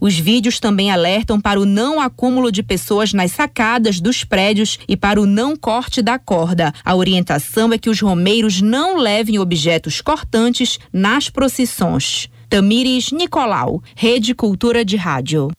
Os 0.00 0.18
vídeos 0.18 0.60
também 0.60 0.90
alertam 0.90 1.40
para 1.40 1.60
o 1.60 1.64
não 1.64 2.00
acúmulo 2.00 2.52
de 2.52 2.62
pessoas 2.62 3.12
nas 3.12 3.32
sacadas 3.32 4.00
dos 4.00 4.22
prédios 4.22 4.78
e 4.86 4.96
para 4.96 5.20
o 5.20 5.26
não 5.26 5.56
corte 5.56 6.00
da 6.02 6.18
corda. 6.18 6.72
A 6.84 6.94
orientação 6.94 7.72
é 7.72 7.78
que 7.78 7.90
os 7.90 8.00
romeiros 8.00 8.60
não 8.60 8.96
levem 8.98 9.38
objetos 9.38 10.00
cortantes 10.00 10.78
nas 10.92 11.28
procissões. 11.28 12.28
Tamires 12.48 13.12
Nicolau, 13.12 13.82
Rede 13.94 14.34
Cultura 14.34 14.84
de 14.84 14.96
Rádio. 14.96 15.50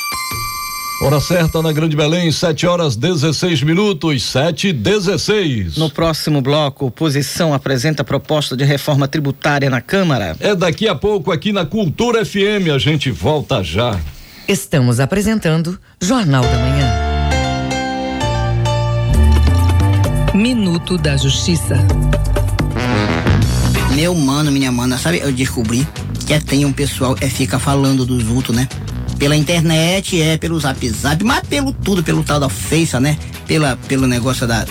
Hora 1.02 1.22
certa 1.22 1.62
na 1.62 1.72
Grande 1.72 1.96
Belém, 1.96 2.30
7 2.30 2.68
horas 2.68 2.98
16 2.98 3.64
minutos, 3.64 4.22
7 4.22 4.74
16. 4.74 5.78
No 5.78 5.90
próximo 5.90 6.42
bloco, 6.42 6.88
oposição 6.88 7.54
apresenta 7.54 8.04
proposta 8.04 8.58
de 8.58 8.66
reforma 8.66 9.08
tributária 9.08 9.70
na 9.70 9.80
Câmara. 9.80 10.36
É 10.42 10.54
daqui 10.54 10.90
a 10.90 10.96
pouco 10.96 11.32
aqui 11.32 11.54
na 11.54 11.66
Cultura 11.66 12.26
FM, 12.26 12.68
a 12.76 12.78
gente 12.78 13.10
volta 13.12 13.64
já. 13.64 13.98
Estamos 14.46 15.00
apresentando 15.00 15.80
Jornal 16.02 16.44
da 16.44 16.58
Manhã. 16.58 16.94
Minuto 20.36 20.98
da 20.98 21.16
Justiça. 21.16 21.78
Meu 23.96 24.14
mano, 24.14 24.52
minha 24.52 24.72
mana, 24.72 24.98
sabe, 24.98 25.20
eu 25.20 25.32
descobri 25.32 25.88
que 26.28 26.34
é, 26.34 26.42
tem 26.42 26.66
um 26.66 26.74
pessoal 26.74 27.16
é 27.22 27.30
fica 27.30 27.58
falando 27.58 28.06
dos 28.06 28.28
outros, 28.28 28.56
né? 28.56 28.68
Pela 29.20 29.36
internet, 29.36 30.20
é 30.20 30.38
pelo 30.38 30.58
zap 30.60 30.90
zap, 30.90 31.22
mas 31.26 31.42
pelo 31.42 31.74
tudo, 31.74 32.02
pelo 32.02 32.24
tal 32.24 32.40
da 32.40 32.48
Face, 32.48 32.98
né? 33.00 33.18
Pela, 33.46 33.76
pelo 33.88 34.08
negócio 34.08 34.48
da, 34.48 34.66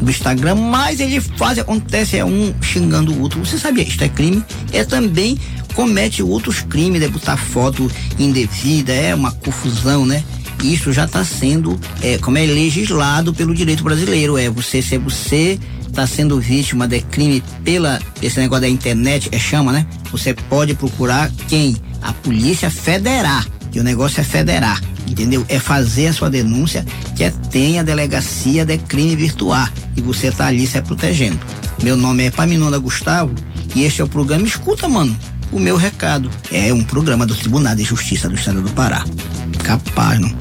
do 0.00 0.10
Instagram, 0.10 0.56
mas 0.56 1.00
ele 1.00 1.20
faz, 1.20 1.58
acontece, 1.58 2.18
é 2.18 2.24
um 2.24 2.54
xingando 2.60 3.12
o 3.12 3.22
outro. 3.22 3.42
Você 3.44 3.58
sabia, 3.58 3.82
isto 3.82 4.04
é 4.04 4.08
crime, 4.08 4.44
é 4.72 4.84
também 4.84 5.38
comete 5.72 6.22
outros 6.22 6.60
crimes, 6.60 7.02
é 7.02 7.08
botar 7.08 7.36
foto 7.36 7.90
indevida, 8.18 8.92
é 8.92 9.14
uma 9.14 9.32
confusão, 9.32 10.04
né? 10.04 10.22
Isso 10.62 10.92
já 10.92 11.06
está 11.06 11.24
sendo, 11.24 11.80
é, 12.02 12.18
como 12.18 12.38
é 12.38 12.46
legislado 12.46 13.32
pelo 13.32 13.54
direito 13.54 13.82
brasileiro, 13.82 14.36
é 14.36 14.50
você 14.50 14.82
se 14.82 14.98
você 14.98 15.58
está 15.88 16.06
sendo 16.06 16.40
vítima 16.40 16.86
de 16.86 17.00
crime 17.00 17.42
pela 17.64 18.00
esse 18.20 18.38
negócio 18.38 18.62
da 18.62 18.68
internet, 18.68 19.28
é 19.32 19.38
chama, 19.38 19.72
né? 19.72 19.86
Você 20.10 20.34
pode 20.34 20.74
procurar 20.74 21.30
quem? 21.48 21.76
A 22.02 22.12
Polícia 22.12 22.68
Federal 22.68 23.53
e 23.74 23.80
o 23.80 23.84
negócio 23.84 24.20
é 24.20 24.24
federar, 24.24 24.80
entendeu? 25.06 25.44
É 25.48 25.58
fazer 25.58 26.08
a 26.08 26.12
sua 26.12 26.30
denúncia, 26.30 26.84
que 27.16 27.24
é 27.24 27.30
tem 27.50 27.78
a 27.78 27.82
delegacia 27.82 28.64
de 28.64 28.78
crime 28.78 29.16
virtual. 29.16 29.68
E 29.96 30.00
você 30.00 30.30
tá 30.30 30.46
ali 30.46 30.66
se 30.66 30.80
protegendo. 30.82 31.38
Meu 31.82 31.96
nome 31.96 32.24
é 32.24 32.30
Paminonda 32.30 32.78
Gustavo 32.78 33.34
e 33.74 33.84
este 33.84 34.00
é 34.00 34.04
o 34.04 34.08
programa 34.08 34.46
Escuta, 34.46 34.88
mano. 34.88 35.16
O 35.52 35.58
meu 35.58 35.76
recado 35.76 36.30
é 36.50 36.72
um 36.72 36.82
programa 36.82 37.26
do 37.26 37.34
Tribunal 37.34 37.74
de 37.74 37.84
Justiça 37.84 38.28
do 38.28 38.34
Estado 38.34 38.62
do 38.62 38.70
Pará. 38.70 39.04
Capaz, 39.62 40.18
não? 40.18 40.34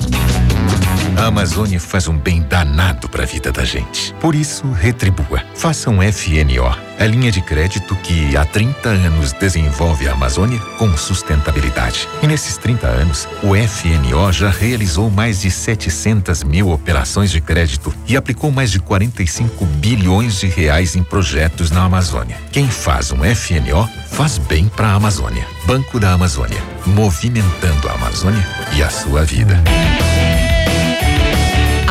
A 1.16 1.28
Amazônia 1.28 1.80
faz 1.80 2.08
um 2.08 2.18
bem 2.18 2.42
danado 2.42 3.08
para 3.08 3.24
a 3.24 3.26
vida 3.26 3.52
da 3.52 3.64
gente. 3.64 4.14
Por 4.20 4.34
isso, 4.34 4.70
retribua. 4.72 5.44
Faça 5.56 5.90
um 5.90 6.00
FNO, 6.02 6.66
a 7.00 7.06
linha 7.06 7.32
de 7.32 7.42
crédito 7.42 7.96
que 7.98 8.36
há 8.36 8.44
30 8.44 8.90
anos 8.90 9.32
desenvolve 9.34 10.08
a 10.08 10.14
Amazônia 10.14 10.60
com 10.78 10.96
sustentabilidade. 10.98 12.10
E 12.22 12.28
nesses 12.28 12.58
30 12.58 12.88
anos, 12.88 13.28
o 13.44 13.56
FNO 13.56 14.32
já 14.32 14.50
realizou 14.50 15.10
mais 15.10 15.42
de 15.42 15.52
700 15.52 16.44
mil 16.44 16.72
operações 16.72 17.32
de 17.32 17.40
crédito 17.40 17.94
e 18.08 18.18
aplicou 18.18 18.52
mais 18.52 18.72
de 18.72 18.80
45 18.80 19.66
bilhões 19.66 20.40
de 20.40 20.48
reais 20.48 20.96
em 20.96 21.04
projetos 21.04 21.70
na 21.70 21.84
Amazônia. 21.84 22.38
Quem 22.52 22.68
faz 22.68 23.12
um 23.12 23.20
FNO 23.36 23.88
faz 24.10 24.38
bem 24.40 24.68
para 24.68 24.88
a 24.88 24.94
Amazônia. 24.96 25.46
Banco 25.66 26.00
da 26.00 26.12
Amazônia, 26.12 26.62
movimentando 26.86 27.88
a 27.88 27.94
Amazônia 27.94 28.46
e 28.76 28.84
a 28.84 28.90
sua 28.90 29.24
vida 29.24 29.62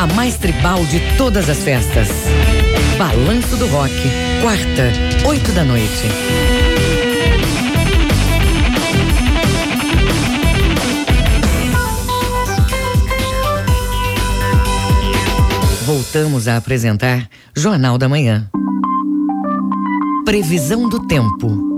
a 0.03 0.07
mais 0.15 0.35
tribal 0.35 0.85
de 0.87 0.99
todas 1.17 1.49
as 1.49 1.63
festas. 1.63 2.09
Balanço 2.97 3.55
do 3.55 3.65
Rock, 3.67 3.93
quarta, 4.41 4.91
oito 5.25 5.49
da 5.53 5.63
noite. 5.63 6.09
Voltamos 15.85 16.49
a 16.49 16.57
apresentar 16.57 17.29
Jornal 17.55 17.97
da 17.97 18.09
Manhã. 18.09 18.49
Previsão 20.25 20.89
do 20.89 20.99
tempo. 21.07 21.72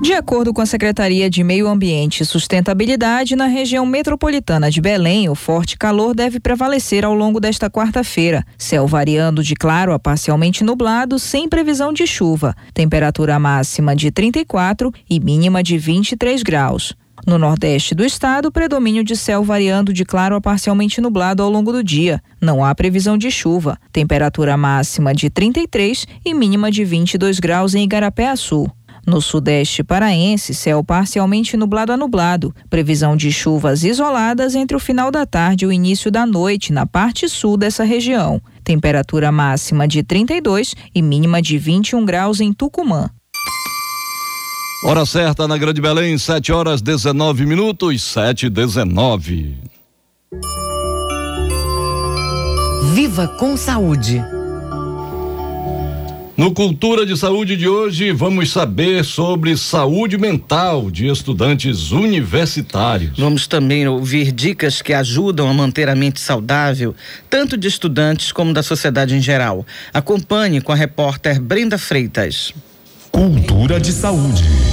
De 0.00 0.14
acordo 0.14 0.54
com 0.54 0.62
a 0.62 0.66
Secretaria 0.66 1.28
de 1.28 1.42
Meio 1.42 1.66
Ambiente 1.66 2.22
e 2.22 2.26
Sustentabilidade, 2.26 3.34
na 3.34 3.46
região 3.46 3.84
metropolitana 3.84 4.70
de 4.70 4.80
Belém, 4.80 5.28
o 5.28 5.34
forte 5.34 5.76
calor 5.76 6.14
deve 6.14 6.38
prevalecer 6.38 7.04
ao 7.04 7.12
longo 7.12 7.40
desta 7.40 7.68
quarta-feira. 7.68 8.44
Céu 8.56 8.86
variando 8.86 9.42
de 9.42 9.56
claro 9.56 9.92
a 9.92 9.98
parcialmente 9.98 10.62
nublado, 10.62 11.18
sem 11.18 11.48
previsão 11.48 11.92
de 11.92 12.06
chuva. 12.06 12.54
Temperatura 12.72 13.38
máxima 13.40 13.96
de 13.96 14.10
34 14.10 14.92
e 15.10 15.18
mínima 15.18 15.62
de 15.62 15.76
23 15.76 16.42
graus. 16.44 16.94
No 17.26 17.36
nordeste 17.36 17.94
do 17.94 18.04
estado, 18.04 18.52
predomínio 18.52 19.02
de 19.02 19.16
céu 19.16 19.42
variando 19.42 19.92
de 19.92 20.04
claro 20.04 20.36
a 20.36 20.40
parcialmente 20.40 21.00
nublado 21.00 21.42
ao 21.42 21.50
longo 21.50 21.72
do 21.72 21.82
dia. 21.82 22.22
Não 22.40 22.64
há 22.64 22.72
previsão 22.74 23.18
de 23.18 23.30
chuva. 23.30 23.76
Temperatura 23.92 24.56
máxima 24.56 25.12
de 25.12 25.28
33 25.28 26.06
e 26.24 26.32
mínima 26.32 26.70
de 26.70 26.84
22 26.84 27.40
graus 27.40 27.74
em 27.74 27.82
Igarapé-Açu. 27.82 28.70
No 29.06 29.20
sudeste 29.20 29.82
paraense, 29.82 30.54
céu 30.54 30.84
parcialmente 30.84 31.56
nublado 31.56 31.92
a 31.92 31.96
nublado. 31.96 32.54
Previsão 32.68 33.16
de 33.16 33.32
chuvas 33.32 33.84
isoladas 33.84 34.54
entre 34.54 34.76
o 34.76 34.80
final 34.80 35.10
da 35.10 35.24
tarde 35.24 35.64
e 35.64 35.68
o 35.68 35.72
início 35.72 36.10
da 36.10 36.26
noite 36.26 36.72
na 36.72 36.86
parte 36.86 37.28
sul 37.28 37.56
dessa 37.56 37.84
região. 37.84 38.40
Temperatura 38.62 39.32
máxima 39.32 39.88
de 39.88 40.02
32 40.02 40.74
e 40.94 41.00
mínima 41.00 41.40
de 41.40 41.58
21 41.58 42.04
graus 42.04 42.40
em 42.40 42.52
Tucumã. 42.52 43.10
Hora 44.84 45.04
certa 45.04 45.48
na 45.48 45.58
Grande 45.58 45.80
Belém, 45.80 46.16
7 46.16 46.52
horas 46.52 46.80
19 46.80 47.44
minutos, 47.46 48.00
7 48.02 48.48
19. 48.48 49.56
Viva 52.94 53.26
com 53.26 53.56
saúde. 53.56 54.22
No 56.38 56.52
Cultura 56.54 57.04
de 57.04 57.16
Saúde 57.16 57.56
de 57.56 57.66
hoje, 57.66 58.12
vamos 58.12 58.52
saber 58.52 59.04
sobre 59.04 59.56
saúde 59.56 60.16
mental 60.16 60.88
de 60.88 61.08
estudantes 61.08 61.90
universitários. 61.90 63.18
Vamos 63.18 63.48
também 63.48 63.88
ouvir 63.88 64.30
dicas 64.30 64.80
que 64.80 64.94
ajudam 64.94 65.48
a 65.48 65.52
manter 65.52 65.88
a 65.88 65.96
mente 65.96 66.20
saudável, 66.20 66.94
tanto 67.28 67.56
de 67.56 67.66
estudantes 67.66 68.30
como 68.30 68.54
da 68.54 68.62
sociedade 68.62 69.16
em 69.16 69.20
geral. 69.20 69.66
Acompanhe 69.92 70.60
com 70.60 70.70
a 70.70 70.76
repórter 70.76 71.40
Brenda 71.40 71.76
Freitas. 71.76 72.54
Cultura 73.10 73.80
de 73.80 73.90
Saúde. 73.90 74.67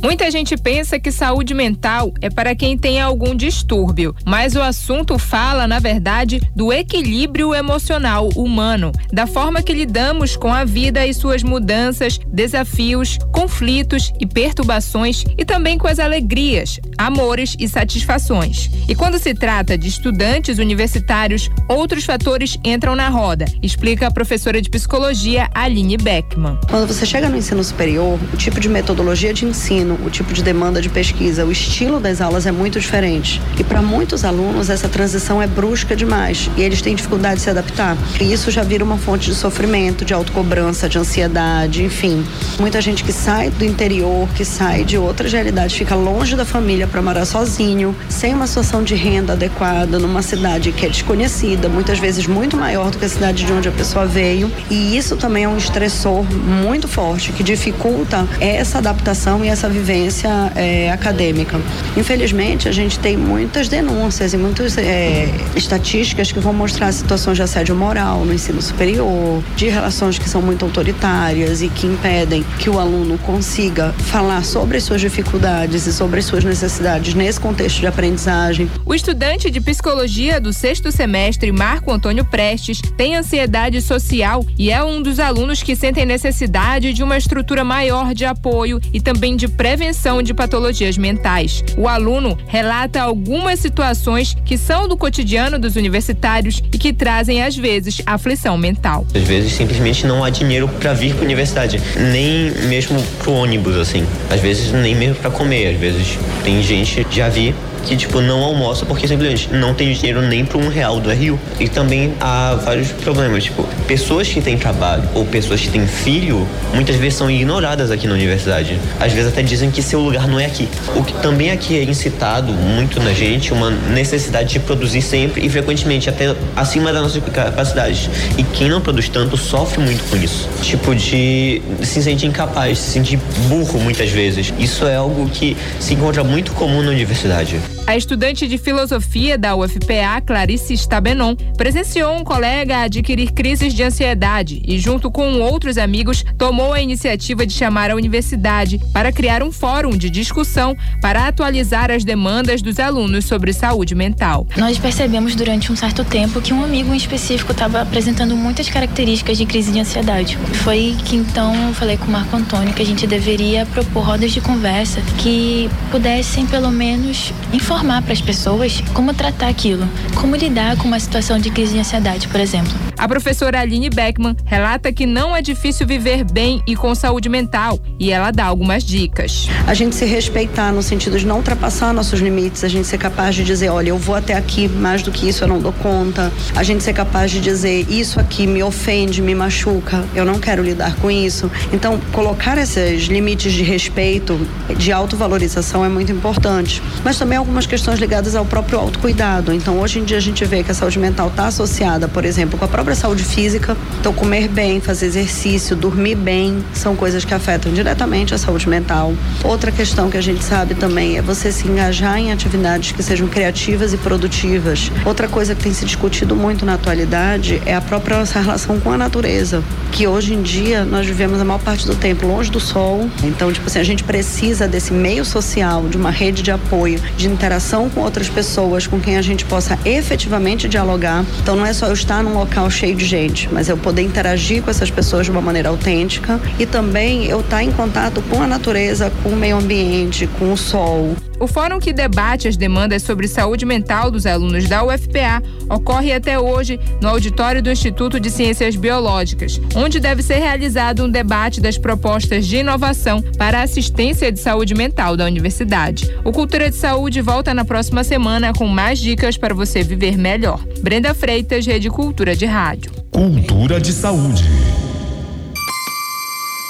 Muita 0.00 0.30
gente 0.30 0.56
pensa 0.56 0.98
que 1.00 1.10
saúde 1.10 1.52
mental 1.52 2.12
é 2.20 2.30
para 2.30 2.54
quem 2.54 2.78
tem 2.78 3.00
algum 3.00 3.34
distúrbio, 3.34 4.14
mas 4.24 4.54
o 4.54 4.62
assunto 4.62 5.18
fala, 5.18 5.66
na 5.66 5.80
verdade, 5.80 6.40
do 6.54 6.72
equilíbrio 6.72 7.52
emocional 7.52 8.28
humano, 8.36 8.92
da 9.12 9.26
forma 9.26 9.60
que 9.60 9.72
lidamos 9.72 10.36
com 10.36 10.52
a 10.52 10.64
vida 10.64 11.04
e 11.04 11.12
suas 11.12 11.42
mudanças, 11.42 12.20
desafios, 12.28 13.18
conflitos 13.32 14.12
e 14.20 14.26
perturbações 14.26 15.24
e 15.36 15.44
também 15.44 15.76
com 15.76 15.88
as 15.88 15.98
alegrias, 15.98 16.78
amores 16.96 17.56
e 17.58 17.68
satisfações. 17.68 18.70
E 18.88 18.94
quando 18.94 19.18
se 19.18 19.34
trata 19.34 19.76
de 19.76 19.88
estudantes 19.88 20.58
universitários, 20.58 21.50
outros 21.68 22.04
fatores 22.04 22.56
entram 22.64 22.94
na 22.94 23.08
roda, 23.08 23.46
explica 23.60 24.06
a 24.06 24.12
professora 24.12 24.62
de 24.62 24.70
psicologia 24.70 25.50
Aline 25.52 25.96
Beckman. 25.96 26.56
Quando 26.70 26.86
você 26.86 27.04
chega 27.04 27.28
no 27.28 27.36
ensino 27.36 27.64
superior, 27.64 28.18
o 28.32 28.36
tipo 28.36 28.60
de 28.60 28.68
metodologia 28.68 29.34
de 29.34 29.44
ensino 29.44 29.87
ensino, 29.88 29.98
o 30.04 30.10
tipo 30.10 30.32
de 30.32 30.42
demanda 30.42 30.82
de 30.82 30.88
pesquisa, 30.88 31.44
o 31.44 31.52
estilo 31.52 31.98
das 32.00 32.20
aulas 32.20 32.46
é 32.46 32.52
muito 32.52 32.78
diferente. 32.78 33.40
E 33.58 33.64
para 33.64 33.80
muitos 33.80 34.24
alunos 34.24 34.68
essa 34.68 34.88
transição 34.88 35.40
é 35.40 35.46
brusca 35.46 35.96
demais 35.96 36.50
e 36.56 36.62
eles 36.62 36.82
têm 36.82 36.94
dificuldade 36.94 37.36
de 37.36 37.42
se 37.42 37.50
adaptar. 37.50 37.96
E 38.20 38.32
isso 38.32 38.50
já 38.50 38.62
vira 38.62 38.84
uma 38.84 38.98
fonte 38.98 39.30
de 39.30 39.34
sofrimento, 39.34 40.04
de 40.04 40.12
autocobrança, 40.12 40.88
de 40.88 40.98
ansiedade, 40.98 41.82
enfim. 41.82 42.24
Muita 42.58 42.80
gente 42.80 43.04
que 43.04 43.12
sai 43.12 43.50
do 43.50 43.64
interior, 43.64 44.28
que 44.34 44.44
sai 44.44 44.84
de 44.84 44.98
outras 44.98 45.32
realidades, 45.32 45.76
fica 45.76 45.94
longe 45.94 46.36
da 46.36 46.44
família 46.44 46.86
para 46.86 47.00
morar 47.00 47.24
sozinho, 47.24 47.94
sem 48.08 48.34
uma 48.34 48.46
situação 48.46 48.82
de 48.82 48.94
renda 48.94 49.32
adequada, 49.32 49.98
numa 49.98 50.22
cidade 50.22 50.72
que 50.72 50.86
é 50.86 50.88
desconhecida, 50.88 51.68
muitas 51.68 51.98
vezes 51.98 52.26
muito 52.26 52.56
maior 52.56 52.90
do 52.90 52.98
que 52.98 53.04
a 53.04 53.08
cidade 53.08 53.44
de 53.44 53.52
onde 53.52 53.68
a 53.68 53.72
pessoa 53.72 54.06
veio. 54.06 54.50
E 54.70 54.96
isso 54.96 55.16
também 55.16 55.44
é 55.44 55.48
um 55.48 55.56
estressor 55.56 56.24
muito 56.24 56.88
forte 56.88 57.32
que 57.32 57.42
dificulta 57.42 58.26
essa 58.40 58.78
adaptação 58.78 59.44
e 59.44 59.48
essa 59.48 59.68
vivência 59.78 60.28
é, 60.56 60.90
acadêmica. 60.90 61.60
Infelizmente, 61.96 62.68
a 62.68 62.72
gente 62.72 62.98
tem 62.98 63.16
muitas 63.16 63.68
denúncias 63.68 64.34
e 64.34 64.36
muitas 64.36 64.76
é, 64.76 65.28
estatísticas 65.54 66.32
que 66.32 66.40
vão 66.40 66.52
mostrar 66.52 66.90
situações 66.92 67.36
de 67.36 67.42
assédio 67.42 67.76
moral 67.76 68.24
no 68.24 68.34
ensino 68.34 68.60
superior, 68.60 69.42
de 69.56 69.68
relações 69.68 70.18
que 70.18 70.28
são 70.28 70.42
muito 70.42 70.64
autoritárias 70.64 71.62
e 71.62 71.68
que 71.68 71.86
impedem 71.86 72.44
que 72.58 72.68
o 72.68 72.78
aluno 72.78 73.16
consiga 73.18 73.92
falar 73.92 74.44
sobre 74.44 74.78
as 74.78 74.82
suas 74.82 75.00
dificuldades 75.00 75.86
e 75.86 75.92
sobre 75.92 76.18
as 76.18 76.24
suas 76.24 76.42
necessidades 76.42 77.14
nesse 77.14 77.38
contexto 77.38 77.78
de 77.78 77.86
aprendizagem. 77.86 78.68
O 78.84 78.94
estudante 78.94 79.50
de 79.50 79.60
psicologia 79.60 80.40
do 80.40 80.52
sexto 80.52 80.90
semestre, 80.90 81.52
Marco 81.52 81.92
Antônio 81.92 82.24
Prestes, 82.24 82.80
tem 82.96 83.14
ansiedade 83.14 83.80
social 83.80 84.44
e 84.58 84.70
é 84.70 84.82
um 84.82 85.00
dos 85.00 85.20
alunos 85.20 85.62
que 85.62 85.76
sentem 85.76 86.04
necessidade 86.04 86.92
de 86.92 87.02
uma 87.02 87.16
estrutura 87.16 87.62
maior 87.62 88.12
de 88.12 88.24
apoio 88.24 88.80
e 88.92 89.00
também 89.00 89.36
de 89.36 89.46
prevenção 89.46 89.67
prevenção 89.68 90.22
de 90.22 90.32
patologias 90.32 90.96
mentais. 90.96 91.62
O 91.76 91.86
aluno 91.86 92.38
relata 92.46 93.02
algumas 93.02 93.60
situações 93.60 94.34
que 94.42 94.56
são 94.56 94.88
do 94.88 94.96
cotidiano 94.96 95.58
dos 95.58 95.76
universitários 95.76 96.62
e 96.72 96.78
que 96.78 96.90
trazem, 96.90 97.42
às 97.42 97.54
vezes, 97.54 98.00
aflição 98.06 98.56
mental. 98.56 99.06
Às 99.14 99.24
vezes, 99.24 99.52
simplesmente 99.52 100.06
não 100.06 100.24
há 100.24 100.30
dinheiro 100.30 100.68
para 100.80 100.94
vir 100.94 101.12
para 101.12 101.20
a 101.20 101.26
universidade, 101.26 101.82
nem 101.98 102.50
mesmo 102.66 102.98
pro 103.18 103.32
ônibus, 103.32 103.76
assim. 103.76 104.06
Às 104.30 104.40
vezes, 104.40 104.72
nem 104.72 104.94
mesmo 104.94 105.16
para 105.16 105.30
comer. 105.30 105.74
Às 105.74 105.78
vezes, 105.78 106.18
tem 106.42 106.62
gente, 106.62 107.06
já 107.10 107.28
vi, 107.28 107.54
que, 107.88 107.96
tipo, 107.96 108.20
não 108.20 108.42
almoça 108.42 108.84
porque 108.84 109.08
simplesmente 109.08 109.48
não 109.50 109.72
tem 109.72 109.90
dinheiro 109.92 110.20
nem 110.20 110.44
para 110.44 110.58
um 110.58 110.68
real 110.68 111.00
do 111.00 111.10
RU. 111.10 111.38
E 111.58 111.68
também 111.68 112.12
há 112.20 112.54
vários 112.62 112.92
problemas, 112.92 113.44
tipo, 113.44 113.62
pessoas 113.86 114.28
que 114.28 114.42
têm 114.42 114.58
trabalho 114.58 115.02
ou 115.14 115.24
pessoas 115.24 115.62
que 115.62 115.70
têm 115.70 115.86
filho, 115.86 116.46
muitas 116.74 116.96
vezes 116.96 117.14
são 117.14 117.30
ignoradas 117.30 117.90
aqui 117.90 118.06
na 118.06 118.12
universidade. 118.12 118.78
Às 119.00 119.12
vezes 119.12 119.32
até 119.32 119.42
dizem 119.42 119.70
que 119.70 119.80
seu 119.80 120.00
lugar 120.00 120.28
não 120.28 120.38
é 120.38 120.44
aqui. 120.44 120.68
O 120.94 121.02
que 121.02 121.14
também 121.14 121.50
aqui 121.50 121.78
é 121.78 121.82
incitado 121.82 122.52
muito 122.52 123.00
na 123.00 123.14
gente 123.14 123.54
uma 123.54 123.70
necessidade 123.70 124.50
de 124.50 124.58
produzir 124.58 125.00
sempre 125.00 125.46
e 125.46 125.48
frequentemente 125.48 126.10
até 126.10 126.36
acima 126.54 126.92
das 126.92 127.02
nossas 127.02 127.22
capacidades. 127.32 128.10
E 128.36 128.42
quem 128.42 128.68
não 128.68 128.82
produz 128.82 129.08
tanto 129.08 129.36
sofre 129.38 129.80
muito 129.80 130.04
com 130.10 130.16
isso. 130.16 130.46
Tipo 130.60 130.94
de 130.94 131.62
se 131.82 132.02
sentir 132.02 132.26
incapaz, 132.26 132.78
se 132.78 132.90
sentir 132.90 133.18
burro 133.48 133.80
muitas 133.80 134.10
vezes. 134.10 134.52
Isso 134.58 134.86
é 134.86 134.96
algo 134.96 135.26
que 135.30 135.56
se 135.80 135.94
encontra 135.94 136.22
muito 136.22 136.52
comum 136.52 136.82
na 136.82 136.90
universidade. 136.90 137.58
A 137.88 137.96
estudante 137.96 138.46
de 138.46 138.58
filosofia 138.58 139.38
da 139.38 139.56
UFPA, 139.56 140.20
Clarice 140.20 140.74
Stabenon, 140.74 141.34
presenciou 141.56 142.14
um 142.18 142.22
colega 142.22 142.82
adquirir 142.82 143.32
crises 143.32 143.72
de 143.72 143.82
ansiedade 143.82 144.60
e, 144.62 144.78
junto 144.78 145.10
com 145.10 145.40
outros 145.40 145.78
amigos, 145.78 146.22
tomou 146.36 146.74
a 146.74 146.82
iniciativa 146.82 147.46
de 147.46 147.54
chamar 147.54 147.90
a 147.90 147.94
universidade 147.94 148.78
para 148.92 149.10
criar 149.10 149.42
um 149.42 149.50
fórum 149.50 149.96
de 149.96 150.10
discussão 150.10 150.76
para 151.00 151.28
atualizar 151.28 151.90
as 151.90 152.04
demandas 152.04 152.60
dos 152.60 152.78
alunos 152.78 153.24
sobre 153.24 153.54
saúde 153.54 153.94
mental. 153.94 154.46
Nós 154.58 154.76
percebemos 154.76 155.34
durante 155.34 155.72
um 155.72 155.76
certo 155.76 156.04
tempo 156.04 156.42
que 156.42 156.52
um 156.52 156.62
amigo 156.62 156.92
em 156.92 156.98
específico 156.98 157.52
estava 157.52 157.80
apresentando 157.80 158.36
muitas 158.36 158.68
características 158.68 159.38
de 159.38 159.46
crise 159.46 159.72
de 159.72 159.80
ansiedade. 159.80 160.36
Foi 160.62 160.94
que 161.06 161.16
então 161.16 161.54
eu 161.68 161.72
falei 161.72 161.96
com 161.96 162.04
o 162.04 162.10
Marco 162.10 162.36
Antônio 162.36 162.74
que 162.74 162.82
a 162.82 162.86
gente 162.86 163.06
deveria 163.06 163.64
propor 163.64 164.04
rodas 164.04 164.30
de 164.30 164.42
conversa 164.42 165.00
que 165.16 165.70
pudessem 165.90 166.46
pelo 166.46 166.70
menos 166.70 167.32
informar 167.50 167.77
informar 167.78 168.02
para 168.02 168.12
as 168.12 168.20
pessoas 168.20 168.82
como 168.92 169.14
tratar 169.14 169.46
aquilo, 169.46 169.88
como 170.16 170.34
lidar 170.34 170.76
com 170.76 170.88
uma 170.88 170.98
situação 170.98 171.38
de 171.38 171.48
crise 171.48 171.74
de 171.74 171.78
ansiedade, 171.78 172.26
por 172.26 172.40
exemplo. 172.40 172.72
A 172.98 173.06
professora 173.06 173.60
Aline 173.60 173.88
Beckman 173.88 174.34
relata 174.44 174.92
que 174.92 175.06
não 175.06 175.36
é 175.36 175.40
difícil 175.40 175.86
viver 175.86 176.24
bem 176.24 176.60
e 176.66 176.74
com 176.74 176.92
saúde 176.96 177.28
mental 177.28 177.78
e 177.96 178.10
ela 178.10 178.32
dá 178.32 178.46
algumas 178.46 178.82
dicas. 178.82 179.48
A 179.68 179.74
gente 179.74 179.94
se 179.94 180.04
respeitar 180.04 180.72
no 180.72 180.82
sentido 180.82 181.16
de 181.16 181.24
não 181.24 181.36
ultrapassar 181.36 181.92
nossos 181.92 182.18
limites, 182.18 182.64
a 182.64 182.68
gente 182.68 182.88
ser 182.88 182.98
capaz 182.98 183.36
de 183.36 183.44
dizer, 183.44 183.68
olha, 183.68 183.90
eu 183.90 183.98
vou 183.98 184.16
até 184.16 184.34
aqui, 184.34 184.66
mais 184.66 185.00
do 185.02 185.12
que 185.12 185.28
isso 185.28 185.44
eu 185.44 185.48
não 185.48 185.60
dou 185.60 185.72
conta. 185.72 186.32
A 186.56 186.64
gente 186.64 186.82
ser 186.82 186.92
capaz 186.92 187.30
de 187.30 187.40
dizer, 187.40 187.86
isso 187.88 188.18
aqui 188.18 188.48
me 188.48 188.60
ofende, 188.60 189.22
me 189.22 189.36
machuca, 189.36 190.04
eu 190.16 190.24
não 190.24 190.40
quero 190.40 190.64
lidar 190.64 190.96
com 190.96 191.08
isso. 191.08 191.48
Então, 191.72 192.00
colocar 192.10 192.58
esses 192.58 193.04
limites 193.04 193.52
de 193.52 193.62
respeito, 193.62 194.36
de 194.76 194.90
autovalorização 194.90 195.84
é 195.84 195.88
muito 195.88 196.10
importante. 196.10 196.82
Mas 197.04 197.16
também 197.16 197.38
algumas 197.38 197.67
questões 197.68 198.00
ligadas 198.00 198.34
ao 198.34 198.44
próprio 198.44 198.78
autocuidado. 198.78 199.52
Então, 199.52 199.78
hoje 199.78 200.00
em 200.00 200.04
dia 200.04 200.16
a 200.16 200.20
gente 200.20 200.44
vê 200.44 200.64
que 200.64 200.70
a 200.70 200.74
saúde 200.74 200.98
mental 200.98 201.28
está 201.28 201.46
associada, 201.46 202.08
por 202.08 202.24
exemplo, 202.24 202.58
com 202.58 202.64
a 202.64 202.68
própria 202.68 202.96
saúde 202.96 203.22
física. 203.22 203.76
Então, 204.00 204.12
comer 204.12 204.48
bem, 204.48 204.80
fazer 204.80 205.06
exercício, 205.06 205.76
dormir 205.76 206.16
bem, 206.16 206.64
são 206.72 206.96
coisas 206.96 207.24
que 207.24 207.34
afetam 207.34 207.72
diretamente 207.72 208.34
a 208.34 208.38
saúde 208.38 208.68
mental. 208.68 209.12
Outra 209.44 209.70
questão 209.70 210.10
que 210.10 210.16
a 210.16 210.20
gente 210.20 210.42
sabe 210.42 210.74
também 210.74 211.18
é 211.18 211.22
você 211.22 211.52
se 211.52 211.68
engajar 211.68 212.18
em 212.18 212.32
atividades 212.32 212.92
que 212.92 213.02
sejam 213.02 213.28
criativas 213.28 213.92
e 213.92 213.98
produtivas. 213.98 214.90
Outra 215.04 215.28
coisa 215.28 215.54
que 215.54 215.62
tem 215.62 215.74
se 215.74 215.84
discutido 215.84 216.34
muito 216.34 216.64
na 216.64 216.74
atualidade 216.74 217.60
é 217.66 217.74
a 217.74 217.80
própria 217.80 218.18
nossa 218.18 218.40
relação 218.40 218.80
com 218.80 218.90
a 218.90 218.96
natureza, 218.96 219.62
que 219.92 220.06
hoje 220.06 220.32
em 220.32 220.40
dia 220.40 220.84
nós 220.84 221.06
vivemos 221.06 221.38
a 221.38 221.44
maior 221.44 221.60
parte 221.60 221.86
do 221.86 221.94
tempo 221.94 222.26
longe 222.26 222.50
do 222.50 222.60
sol. 222.60 223.08
Então, 223.22 223.52
tipo 223.52 223.66
assim, 223.66 223.78
a 223.78 223.84
gente 223.84 224.04
precisa 224.04 224.66
desse 224.66 224.92
meio 224.92 225.24
social, 225.24 225.86
de 225.86 225.98
uma 225.98 226.10
rede 226.10 226.42
de 226.42 226.50
apoio, 226.50 226.98
de 227.16 227.28
interação 227.28 227.57
com 227.88 228.00
outras 228.00 228.28
pessoas 228.28 228.86
com 228.86 229.00
quem 229.00 229.16
a 229.16 229.22
gente 229.22 229.44
possa 229.44 229.78
efetivamente 229.84 230.68
dialogar. 230.68 231.24
Então 231.42 231.56
não 231.56 231.66
é 231.66 231.72
só 231.72 231.86
eu 231.86 231.92
estar 231.92 232.22
num 232.22 232.34
local 232.34 232.70
cheio 232.70 232.94
de 232.94 233.04
gente, 233.04 233.48
mas 233.52 233.68
eu 233.68 233.76
poder 233.76 234.02
interagir 234.02 234.62
com 234.62 234.70
essas 234.70 234.90
pessoas 234.90 235.26
de 235.26 235.30
uma 235.30 235.40
maneira 235.40 235.68
autêntica 235.68 236.40
e 236.58 236.66
também 236.66 237.26
eu 237.26 237.40
estar 237.40 237.62
em 237.62 237.72
contato 237.72 238.22
com 238.30 238.42
a 238.42 238.46
natureza, 238.46 239.12
com 239.22 239.30
o 239.30 239.36
meio 239.36 239.56
ambiente, 239.56 240.28
com 240.38 240.52
o 240.52 240.56
sol. 240.56 241.27
O 241.40 241.46
fórum 241.46 241.78
que 241.78 241.92
debate 241.92 242.48
as 242.48 242.56
demandas 242.56 243.02
sobre 243.02 243.28
saúde 243.28 243.64
mental 243.64 244.10
dos 244.10 244.26
alunos 244.26 244.68
da 244.68 244.84
UFPA 244.84 245.42
ocorre 245.70 246.12
até 246.12 246.38
hoje 246.38 246.80
no 247.00 247.08
auditório 247.08 247.62
do 247.62 247.70
Instituto 247.70 248.18
de 248.18 248.30
Ciências 248.30 248.74
Biológicas, 248.74 249.60
onde 249.76 250.00
deve 250.00 250.22
ser 250.22 250.38
realizado 250.38 251.04
um 251.04 251.10
debate 251.10 251.60
das 251.60 251.78
propostas 251.78 252.46
de 252.46 252.56
inovação 252.56 253.22
para 253.36 253.60
a 253.60 253.62
assistência 253.62 254.32
de 254.32 254.40
saúde 254.40 254.74
mental 254.74 255.16
da 255.16 255.24
universidade. 255.24 256.12
O 256.24 256.32
Cultura 256.32 256.70
de 256.70 256.76
Saúde 256.76 257.20
volta 257.20 257.54
na 257.54 257.64
próxima 257.64 258.02
semana 258.02 258.52
com 258.52 258.66
mais 258.66 258.98
dicas 258.98 259.36
para 259.36 259.54
você 259.54 259.82
viver 259.82 260.16
melhor. 260.18 260.60
Brenda 260.80 261.14
Freitas, 261.14 261.66
Rede 261.66 261.88
Cultura 261.88 262.34
de 262.34 262.46
Rádio. 262.46 262.90
Cultura 263.12 263.80
de 263.80 263.92
Saúde. 263.92 264.44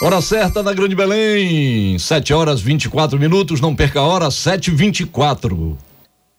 Hora 0.00 0.20
certa 0.20 0.62
da 0.62 0.72
Grande 0.72 0.94
Belém, 0.94 1.98
7 1.98 2.32
horas 2.32 2.60
24 2.60 3.18
minutos, 3.18 3.60
não 3.60 3.74
perca 3.74 3.98
a 3.98 4.06
hora, 4.06 4.30
7 4.30 4.70
24 4.70 5.76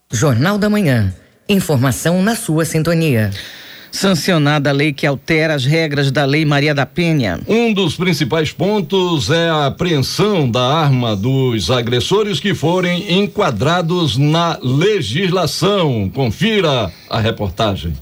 Jornal 0.09 0.57
da 0.57 0.69
Manhã. 0.69 1.13
Informação 1.47 2.21
na 2.23 2.37
sua 2.37 2.63
sintonia. 2.63 3.31
Sancionada 3.91 4.69
a 4.69 4.73
lei 4.73 4.93
que 4.93 5.05
altera 5.05 5.55
as 5.55 5.65
regras 5.65 6.09
da 6.09 6.23
Lei 6.23 6.45
Maria 6.45 6.73
da 6.73 6.85
Penha. 6.85 7.41
Um 7.49 7.73
dos 7.73 7.97
principais 7.97 8.49
pontos 8.49 9.29
é 9.29 9.49
a 9.49 9.65
apreensão 9.65 10.49
da 10.49 10.61
arma 10.61 11.13
dos 11.13 11.69
agressores 11.69 12.39
que 12.39 12.53
forem 12.55 13.19
enquadrados 13.19 14.15
na 14.15 14.57
legislação. 14.63 16.09
Confira 16.13 16.89
a 17.09 17.19
reportagem. 17.19 17.93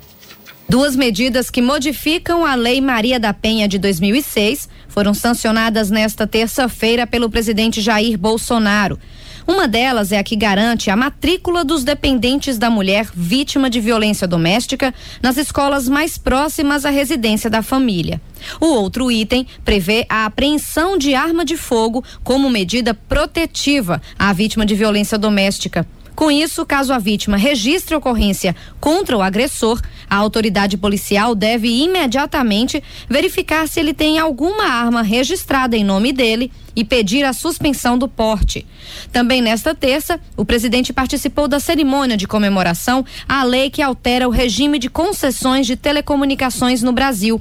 Duas 0.70 0.96
medidas 0.96 1.50
que 1.50 1.62
modificam 1.62 2.46
a 2.46 2.54
Lei 2.54 2.80
Maria 2.80 3.20
da 3.20 3.34
Penha 3.34 3.68
de 3.68 3.80
2006 3.80 4.70
foram 4.98 5.14
sancionadas 5.14 5.92
nesta 5.92 6.26
terça-feira 6.26 7.06
pelo 7.06 7.30
presidente 7.30 7.82
Jair 7.82 8.18
Bolsonaro. 8.18 8.98
Uma 9.46 9.68
delas 9.68 10.12
é 10.12 10.18
a 10.18 10.24
que 10.24 10.36
garante 10.36 10.90
a 10.90 10.96
matrícula 10.96 11.64
dos 11.64 11.84
dependentes 11.84 12.58
da 12.58 12.68
mulher 12.68 13.08
vítima 13.14 13.70
de 13.70 13.80
violência 13.80 14.28
doméstica 14.28 14.92
nas 15.22 15.38
escolas 15.38 15.88
mais 15.88 16.18
próximas 16.18 16.84
à 16.84 16.90
residência 16.90 17.48
da 17.48 17.62
família. 17.62 18.20
O 18.60 18.66
outro 18.66 19.12
item 19.12 19.46
prevê 19.64 20.04
a 20.10 20.26
apreensão 20.26 20.98
de 20.98 21.14
arma 21.14 21.46
de 21.46 21.58
fogo 21.58 22.04
como 22.24 22.50
medida 22.50 22.96
protetiva 22.96 24.02
à 24.18 24.34
vítima 24.34 24.66
de 24.66 24.74
violência 24.74 25.16
doméstica. 25.16 25.86
Com 26.18 26.32
isso, 26.32 26.66
caso 26.66 26.92
a 26.94 26.98
vítima 26.98 27.38
registre 27.38 27.96
ocorrência 27.96 28.56
contra 28.80 29.16
o 29.16 29.22
agressor, 29.22 29.80
a 30.10 30.16
autoridade 30.16 30.76
policial 30.76 31.36
deve 31.36 31.68
imediatamente 31.70 32.84
verificar 33.08 33.68
se 33.68 33.80
ele 33.80 33.94
tem 33.94 34.18
alguma 34.18 34.64
arma 34.64 35.04
registrada 35.04 35.78
em 35.78 35.84
nome 35.84 36.12
dele 36.12 36.52
e 36.76 36.84
pedir 36.84 37.24
a 37.24 37.34
suspensão 37.34 38.00
do 38.00 38.08
porte. 38.08 38.66
Também 39.12 39.44
nesta 39.44 39.76
terça, 39.76 40.20
o 40.36 40.44
presidente 40.44 40.92
participou 40.92 41.48
da 41.48 41.60
cerimônia 41.60 42.18
de 42.18 42.28
comemoração 42.28 43.06
à 43.30 43.44
lei 43.44 43.70
que 43.70 43.84
altera 43.84 44.28
o 44.28 44.32
regime 44.32 44.80
de 44.80 44.90
concessões 44.90 45.68
de 45.68 45.76
telecomunicações 45.76 46.82
no 46.82 46.92
Brasil. 46.92 47.40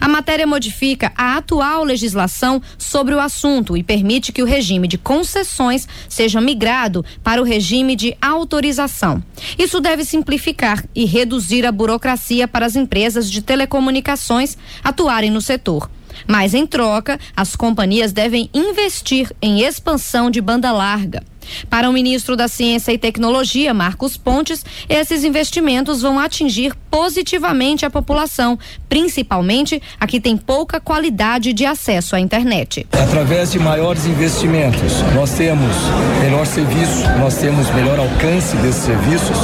A 0.00 0.08
matéria 0.08 0.46
modifica 0.46 1.12
a 1.16 1.36
atual 1.36 1.84
legislação 1.84 2.60
sobre 2.78 3.14
o 3.14 3.20
assunto 3.20 3.76
e 3.76 3.82
permite 3.82 4.32
que 4.32 4.42
o 4.42 4.46
regime 4.46 4.88
de 4.88 4.98
concessões 4.98 5.86
seja 6.08 6.40
migrado 6.40 7.04
para 7.22 7.40
o 7.40 7.44
regime 7.44 7.96
de 7.96 8.16
autorização. 8.20 9.22
Isso 9.58 9.80
deve 9.80 10.04
simplificar 10.04 10.84
e 10.94 11.04
reduzir 11.04 11.66
a 11.66 11.72
burocracia 11.72 12.46
para 12.46 12.66
as 12.66 12.76
empresas 12.76 13.30
de 13.30 13.42
telecomunicações 13.42 14.56
atuarem 14.82 15.30
no 15.30 15.40
setor. 15.40 15.90
Mas, 16.26 16.54
em 16.54 16.66
troca, 16.66 17.18
as 17.36 17.56
companhias 17.56 18.12
devem 18.12 18.48
investir 18.54 19.32
em 19.42 19.62
expansão 19.62 20.30
de 20.30 20.40
banda 20.40 20.70
larga. 20.72 21.22
Para 21.68 21.88
o 21.88 21.92
ministro 21.92 22.36
da 22.36 22.48
Ciência 22.48 22.92
e 22.92 22.98
Tecnologia, 22.98 23.74
Marcos 23.74 24.16
Pontes, 24.16 24.64
esses 24.88 25.24
investimentos 25.24 26.02
vão 26.02 26.18
atingir 26.18 26.74
positivamente 26.90 27.84
a 27.84 27.90
população, 27.90 28.58
principalmente 28.88 29.82
a 29.98 30.06
que 30.06 30.20
tem 30.20 30.36
pouca 30.36 30.80
qualidade 30.80 31.52
de 31.52 31.66
acesso 31.66 32.14
à 32.14 32.20
internet. 32.20 32.86
Através 32.92 33.52
de 33.52 33.58
maiores 33.58 34.06
investimentos, 34.06 35.02
nós 35.14 35.32
temos 35.32 35.74
melhor 36.22 36.46
serviço, 36.46 37.02
nós 37.18 37.36
temos 37.36 37.68
melhor 37.70 37.98
alcance 37.98 38.56
desses 38.58 38.84
serviços 38.84 39.38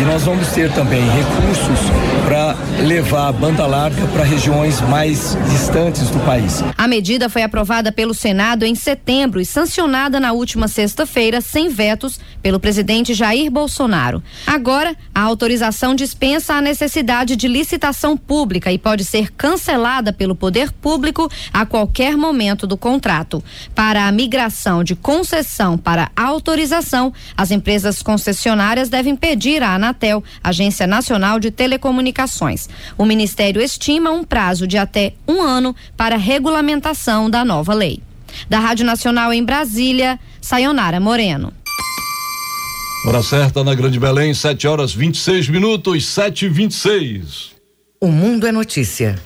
e 0.00 0.04
nós 0.04 0.24
vamos 0.24 0.48
ter 0.48 0.72
também 0.72 1.02
recursos 1.02 1.78
para 2.26 2.56
levar 2.84 3.28
a 3.28 3.32
banda 3.32 3.66
larga 3.66 4.06
para 4.08 4.24
regiões 4.24 4.80
mais 4.82 5.36
distantes 5.50 6.10
do 6.10 6.18
país. 6.20 6.62
A 6.76 6.88
medida 6.88 7.28
foi 7.28 7.42
aprovada 7.42 7.92
pelo 7.92 8.14
Senado 8.14 8.64
em 8.64 8.74
setembro 8.74 9.40
e 9.40 9.44
sancionada 9.44 10.18
na 10.18 10.32
última 10.32 10.68
sexta-feira 10.68 11.37
sem 11.40 11.68
vetos 11.68 12.18
pelo 12.42 12.60
presidente 12.60 13.14
Jair 13.14 13.50
Bolsonaro. 13.50 14.22
Agora, 14.46 14.96
a 15.14 15.22
autorização 15.22 15.94
dispensa 15.94 16.54
a 16.54 16.62
necessidade 16.62 17.36
de 17.36 17.48
licitação 17.48 18.16
pública 18.16 18.72
e 18.72 18.78
pode 18.78 19.04
ser 19.04 19.32
cancelada 19.32 20.12
pelo 20.12 20.34
poder 20.34 20.72
público 20.72 21.30
a 21.52 21.66
qualquer 21.66 22.16
momento 22.16 22.66
do 22.66 22.76
contrato. 22.76 23.42
Para 23.74 24.06
a 24.06 24.12
migração 24.12 24.84
de 24.84 24.94
concessão 24.94 25.76
para 25.76 26.10
autorização, 26.16 27.12
as 27.36 27.50
empresas 27.50 28.02
concessionárias 28.02 28.88
devem 28.88 29.16
pedir 29.16 29.62
à 29.62 29.74
Anatel, 29.74 30.22
Agência 30.42 30.86
Nacional 30.86 31.38
de 31.38 31.50
Telecomunicações. 31.50 32.68
O 32.96 33.04
Ministério 33.04 33.60
estima 33.60 34.10
um 34.10 34.24
prazo 34.24 34.66
de 34.66 34.78
até 34.78 35.14
um 35.26 35.42
ano 35.42 35.74
para 35.96 36.16
regulamentação 36.16 37.28
da 37.28 37.44
nova 37.44 37.74
lei. 37.74 38.02
Da 38.48 38.58
Rádio 38.58 38.84
Nacional 38.84 39.32
em 39.32 39.42
Brasília, 39.42 40.18
Sayonara 40.48 40.98
Moreno. 40.98 41.52
Hora 43.04 43.22
certa 43.22 43.62
na 43.62 43.74
Grande 43.74 44.00
Belém, 44.00 44.32
7 44.32 44.66
horas 44.66 44.94
26 44.94 45.50
minutos, 45.50 46.06
7 46.06 46.46
e 46.46 46.48
26 46.48 47.50
O 48.00 48.08
mundo 48.10 48.46
é 48.46 48.50
notícia. 48.50 49.18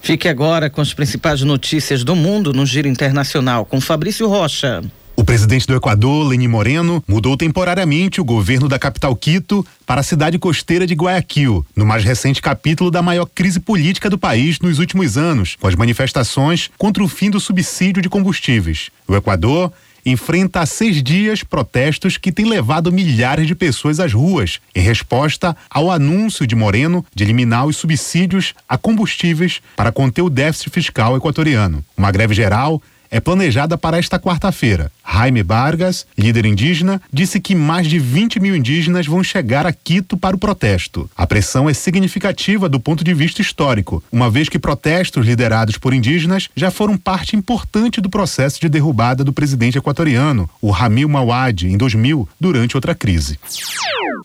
Fique 0.00 0.26
agora 0.28 0.70
com 0.70 0.80
as 0.80 0.94
principais 0.94 1.42
notícias 1.42 2.02
do 2.02 2.16
mundo 2.16 2.54
no 2.54 2.64
Giro 2.64 2.88
Internacional, 2.88 3.66
com 3.66 3.82
Fabrício 3.82 4.26
Rocha. 4.28 4.82
O 5.14 5.22
presidente 5.22 5.66
do 5.66 5.76
Equador, 5.76 6.26
Lenin 6.28 6.48
Moreno, 6.48 7.04
mudou 7.06 7.36
temporariamente 7.36 8.22
o 8.22 8.24
governo 8.24 8.66
da 8.66 8.78
capital 8.78 9.14
Quito 9.14 9.62
para 9.84 10.00
a 10.00 10.02
cidade 10.02 10.38
costeira 10.38 10.86
de 10.86 10.94
Guayaquil, 10.94 11.66
no 11.76 11.84
mais 11.84 12.02
recente 12.02 12.40
capítulo 12.40 12.90
da 12.90 13.02
maior 13.02 13.26
crise 13.26 13.60
política 13.60 14.08
do 14.08 14.16
país 14.16 14.58
nos 14.60 14.78
últimos 14.78 15.18
anos, 15.18 15.58
com 15.60 15.66
as 15.66 15.74
manifestações 15.74 16.70
contra 16.78 17.04
o 17.04 17.08
fim 17.08 17.28
do 17.28 17.38
subsídio 17.38 18.00
de 18.00 18.08
combustíveis. 18.08 18.88
O 19.06 19.14
Equador 19.14 19.70
enfrenta 20.04 20.60
há 20.60 20.66
seis 20.66 21.02
dias 21.02 21.42
protestos 21.42 22.16
que 22.16 22.32
têm 22.32 22.46
levado 22.46 22.92
milhares 22.92 23.46
de 23.46 23.54
pessoas 23.54 24.00
às 24.00 24.12
ruas, 24.12 24.60
em 24.74 24.80
resposta 24.80 25.56
ao 25.68 25.90
anúncio 25.90 26.46
de 26.46 26.54
Moreno 26.54 27.04
de 27.14 27.24
eliminar 27.24 27.66
os 27.66 27.76
subsídios 27.76 28.54
a 28.68 28.76
combustíveis 28.76 29.60
para 29.76 29.92
conter 29.92 30.22
o 30.22 30.30
déficit 30.30 30.70
fiscal 30.70 31.16
equatoriano. 31.16 31.84
Uma 31.96 32.10
greve 32.10 32.34
geral 32.34 32.82
é 33.10 33.20
planejada 33.20 33.76
para 33.76 33.98
esta 33.98 34.18
quarta-feira. 34.18 34.90
Jaime 35.12 35.42
Vargas, 35.42 36.06
líder 36.16 36.46
indígena, 36.46 37.02
disse 37.12 37.40
que 37.40 37.54
mais 37.54 37.86
de 37.88 37.98
20 37.98 38.38
mil 38.38 38.54
indígenas 38.54 39.06
vão 39.06 39.24
chegar 39.24 39.66
a 39.66 39.72
Quito 39.72 40.16
para 40.16 40.36
o 40.36 40.38
protesto. 40.38 41.10
A 41.16 41.26
pressão 41.26 41.68
é 41.68 41.74
significativa 41.74 42.68
do 42.68 42.78
ponto 42.78 43.02
de 43.02 43.12
vista 43.12 43.42
histórico, 43.42 44.02
uma 44.12 44.30
vez 44.30 44.48
que 44.48 44.58
protestos 44.58 45.26
liderados 45.26 45.76
por 45.76 45.92
indígenas 45.92 46.48
já 46.54 46.70
foram 46.70 46.96
parte 46.96 47.34
importante 47.34 48.00
do 48.00 48.08
processo 48.08 48.60
de 48.60 48.68
derrubada 48.68 49.24
do 49.24 49.32
presidente 49.32 49.76
equatoriano, 49.76 50.48
o 50.60 50.70
Ramil 50.70 51.08
Mawad, 51.08 51.66
em 51.66 51.76
2000, 51.76 52.28
durante 52.38 52.76
outra 52.76 52.94
crise. 52.94 53.38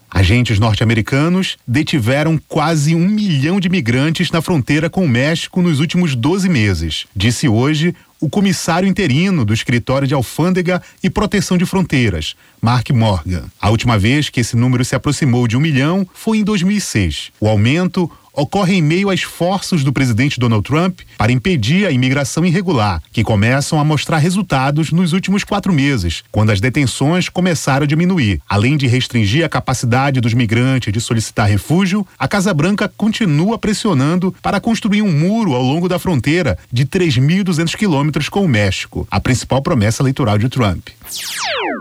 Agentes 0.09 0.59
norte-americanos 0.59 1.57
detiveram 1.67 2.39
quase 2.47 2.95
um 2.95 3.05
milhão 3.05 3.59
de 3.59 3.67
migrantes 3.67 4.31
na 4.31 4.41
fronteira 4.41 4.89
com 4.89 5.03
o 5.03 5.09
México 5.09 5.61
nos 5.61 5.81
últimos 5.81 6.15
12 6.15 6.47
meses, 6.47 7.05
disse 7.13 7.49
hoje 7.49 7.93
o 8.19 8.29
comissário 8.29 8.87
interino 8.87 9.43
do 9.43 9.53
Escritório 9.53 10.07
de 10.07 10.13
Alfândega 10.13 10.81
e 11.03 11.09
Proteção 11.09 11.57
de 11.57 11.65
Fronteiras, 11.65 12.35
Mark 12.61 12.89
Morgan. 12.91 13.45
A 13.59 13.69
última 13.69 13.97
vez 13.97 14.29
que 14.29 14.39
esse 14.39 14.55
número 14.55 14.85
se 14.85 14.95
aproximou 14.95 15.47
de 15.47 15.57
um 15.57 15.59
milhão 15.59 16.07
foi 16.13 16.39
em 16.39 16.43
2006. 16.43 17.31
O 17.39 17.47
aumento 17.47 18.09
ocorre 18.35 18.75
em 18.75 18.81
meio 18.81 19.09
a 19.09 19.13
esforços 19.13 19.83
do 19.83 19.93
presidente 19.93 20.39
Donald 20.39 20.63
Trump 20.63 20.99
para 21.17 21.31
impedir 21.31 21.85
a 21.85 21.91
imigração 21.91 22.45
irregular, 22.45 23.01
que 23.11 23.23
começam 23.23 23.79
a 23.79 23.83
mostrar 23.83 24.17
resultados 24.17 24.91
nos 24.91 25.13
últimos 25.13 25.43
quatro 25.43 25.71
meses, 25.71 26.23
quando 26.31 26.51
as 26.51 26.59
detenções 26.59 27.29
começaram 27.29 27.83
a 27.83 27.87
diminuir. 27.87 28.41
Além 28.47 28.77
de 28.77 28.87
restringir 28.87 29.45
a 29.45 29.49
capacidade 29.49 30.21
dos 30.21 30.33
migrantes 30.33 30.91
de 30.91 30.99
solicitar 30.99 31.47
refúgio, 31.47 32.05
a 32.19 32.27
Casa 32.27 32.53
Branca 32.53 32.91
continua 32.97 33.57
pressionando 33.57 34.35
para 34.41 34.59
construir 34.59 35.01
um 35.01 35.11
muro 35.11 35.53
ao 35.53 35.63
longo 35.63 35.87
da 35.87 35.99
fronteira 35.99 36.57
de 36.71 36.85
3.200 36.85 37.75
quilômetros 37.75 38.29
com 38.29 38.43
o 38.43 38.47
México, 38.47 39.07
a 39.09 39.19
principal 39.19 39.61
promessa 39.61 40.01
eleitoral 40.01 40.37
de 40.37 40.49
Trump. 40.49 40.87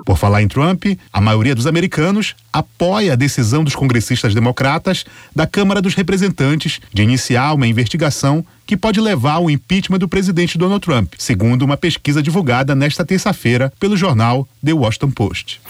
Por 0.05 0.19
falar 0.19 0.43
em 0.43 0.49
Trump, 0.49 0.85
a 1.13 1.21
maioria 1.21 1.55
dos 1.55 1.67
americanos 1.67 2.35
apoia 2.53 3.15
a 3.15 3.17
decisão 3.17 3.65
dos 3.65 3.75
congressistas 3.75 4.35
democratas 4.35 5.05
da 5.35 5.47
Câmara 5.47 5.81
dos 5.81 5.95
Representantes 5.95 6.44
de 6.93 7.03
iniciar 7.03 7.55
uma 7.55 7.67
investigação 7.67 8.45
que 8.67 8.77
pode 8.77 9.01
levar 9.01 9.35
ao 9.35 9.51
impeachment 9.51 9.99
do 9.99 10.09
presidente 10.09 10.59
Donald 10.59 10.85
Trump, 10.85 11.15
segundo 11.19 11.63
uma 11.63 11.77
pesquisa 11.77 12.23
divulgada 12.23 12.75
nesta 12.75 13.05
terça-feira 13.05 13.73
pelo 13.79 13.97
jornal 13.97 14.49
The 14.65 14.73
Washington 14.73 15.11
Post. 15.11 15.61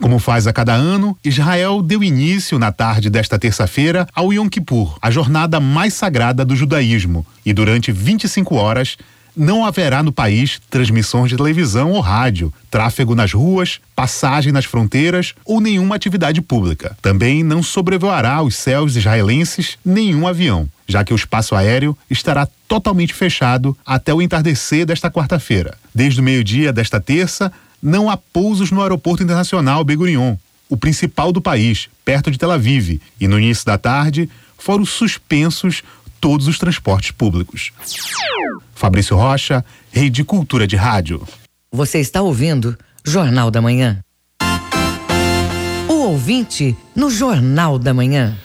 Como 0.00 0.18
faz 0.18 0.46
a 0.46 0.52
cada 0.52 0.72
ano, 0.72 1.16
Israel 1.24 1.82
deu 1.82 2.04
início 2.04 2.58
na 2.58 2.70
tarde 2.70 3.10
desta 3.10 3.38
terça-feira 3.38 4.06
ao 4.14 4.32
Yom 4.32 4.48
Kippur, 4.48 4.98
a 5.00 5.10
jornada 5.10 5.58
mais 5.58 5.94
sagrada 5.94 6.44
do 6.44 6.54
judaísmo, 6.54 7.26
e 7.44 7.52
durante 7.52 7.90
25 7.90 8.54
horas 8.54 8.96
não 9.36 9.66
haverá 9.66 10.02
no 10.02 10.10
país 10.10 10.60
transmissões 10.70 11.30
de 11.30 11.36
televisão 11.36 11.92
ou 11.92 12.00
rádio, 12.00 12.52
tráfego 12.70 13.14
nas 13.14 13.32
ruas, 13.32 13.78
passagem 13.94 14.52
nas 14.52 14.64
fronteiras 14.64 15.34
ou 15.44 15.60
nenhuma 15.60 15.94
atividade 15.96 16.40
pública. 16.40 16.96
Também 17.02 17.42
não 17.42 17.62
sobrevoará 17.62 18.42
os 18.42 18.56
céus 18.56 18.96
israelenses 18.96 19.76
nenhum 19.84 20.26
avião, 20.26 20.68
já 20.88 21.04
que 21.04 21.12
o 21.12 21.16
espaço 21.16 21.54
aéreo 21.54 21.96
estará 22.10 22.48
totalmente 22.66 23.12
fechado 23.12 23.76
até 23.84 24.14
o 24.14 24.22
entardecer 24.22 24.86
desta 24.86 25.10
quarta-feira. 25.10 25.76
Desde 25.94 26.20
o 26.20 26.24
meio-dia 26.24 26.72
desta 26.72 27.00
terça, 27.00 27.52
não 27.82 28.08
há 28.08 28.16
pousos 28.16 28.70
no 28.70 28.80
Aeroporto 28.80 29.22
Internacional 29.22 29.84
Ben 29.84 29.96
Gurion, 29.96 30.36
o 30.68 30.76
principal 30.76 31.30
do 31.30 31.40
país, 31.40 31.88
perto 32.04 32.30
de 32.30 32.38
Tel 32.38 32.50
Aviv, 32.50 33.00
e 33.20 33.28
no 33.28 33.38
início 33.38 33.64
da 33.64 33.78
tarde 33.78 34.28
foram 34.58 34.84
suspensos 34.84 35.82
todos 36.20 36.48
os 36.48 36.58
transportes 36.58 37.10
públicos. 37.10 37.72
Fabrício 38.74 39.16
Rocha, 39.16 39.64
Rede 39.90 40.24
Cultura 40.24 40.66
de 40.66 40.76
Rádio. 40.76 41.26
Você 41.72 41.98
está 41.98 42.22
ouvindo 42.22 42.76
Jornal 43.04 43.50
da 43.50 43.60
Manhã. 43.60 44.00
O 45.88 45.94
ouvinte 45.94 46.76
no 46.94 47.10
Jornal 47.10 47.78
da 47.78 47.94
Manhã. 47.94 48.36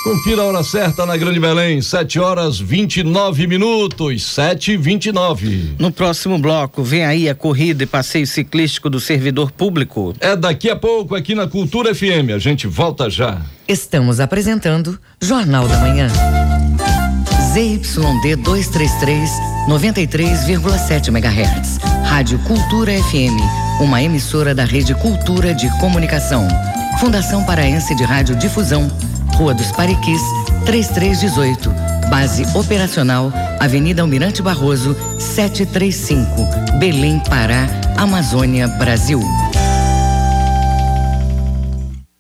Confira 0.03 0.41
a 0.41 0.45
hora 0.45 0.63
certa 0.63 1.05
na 1.05 1.15
Grande 1.15 1.39
Belém, 1.39 1.79
7 1.79 2.19
horas 2.19 2.59
29 2.59 3.45
minutos, 3.45 4.23
7 4.23 4.71
e 4.71 4.77
29 4.77 5.75
No 5.77 5.91
próximo 5.91 6.39
bloco, 6.39 6.83
vem 6.83 7.05
aí 7.05 7.29
a 7.29 7.35
corrida 7.35 7.83
e 7.83 7.85
passeio 7.85 8.25
ciclístico 8.25 8.89
do 8.89 8.99
servidor 8.99 9.51
público. 9.51 10.15
É 10.19 10.35
daqui 10.35 10.71
a 10.71 10.75
pouco 10.75 11.13
aqui 11.13 11.35
na 11.35 11.47
Cultura 11.47 11.93
FM. 11.93 12.33
A 12.35 12.39
gente 12.39 12.65
volta 12.65 13.11
já. 13.11 13.41
Estamos 13.67 14.19
apresentando 14.19 14.99
Jornal 15.21 15.67
da 15.67 15.77
Manhã. 15.77 16.07
ZYD 17.53 18.37
233, 18.37 19.29
93,7 19.69 21.09
MHz. 21.09 21.77
Rádio 22.05 22.39
Cultura 22.39 22.91
FM, 22.91 23.81
uma 23.81 24.01
emissora 24.01 24.55
da 24.55 24.65
Rede 24.65 24.95
Cultura 24.95 25.53
de 25.53 25.69
Comunicação. 25.79 26.47
Fundação 26.99 27.43
Paraense 27.45 27.93
de 27.93 28.03
Rádio 28.03 28.35
Difusão. 28.35 28.89
Rua 29.36 29.54
dos 29.54 29.72
Pariquis, 29.72 30.22
3318. 30.65 31.70
Base 32.10 32.46
operacional, 32.58 33.32
Avenida 33.60 34.02
Almirante 34.02 34.41
Barroso, 34.41 34.96
735. 35.17 36.78
Belém, 36.78 37.20
Pará, 37.30 37.67
Amazônia, 37.98 38.67
Brasil. 38.67 39.22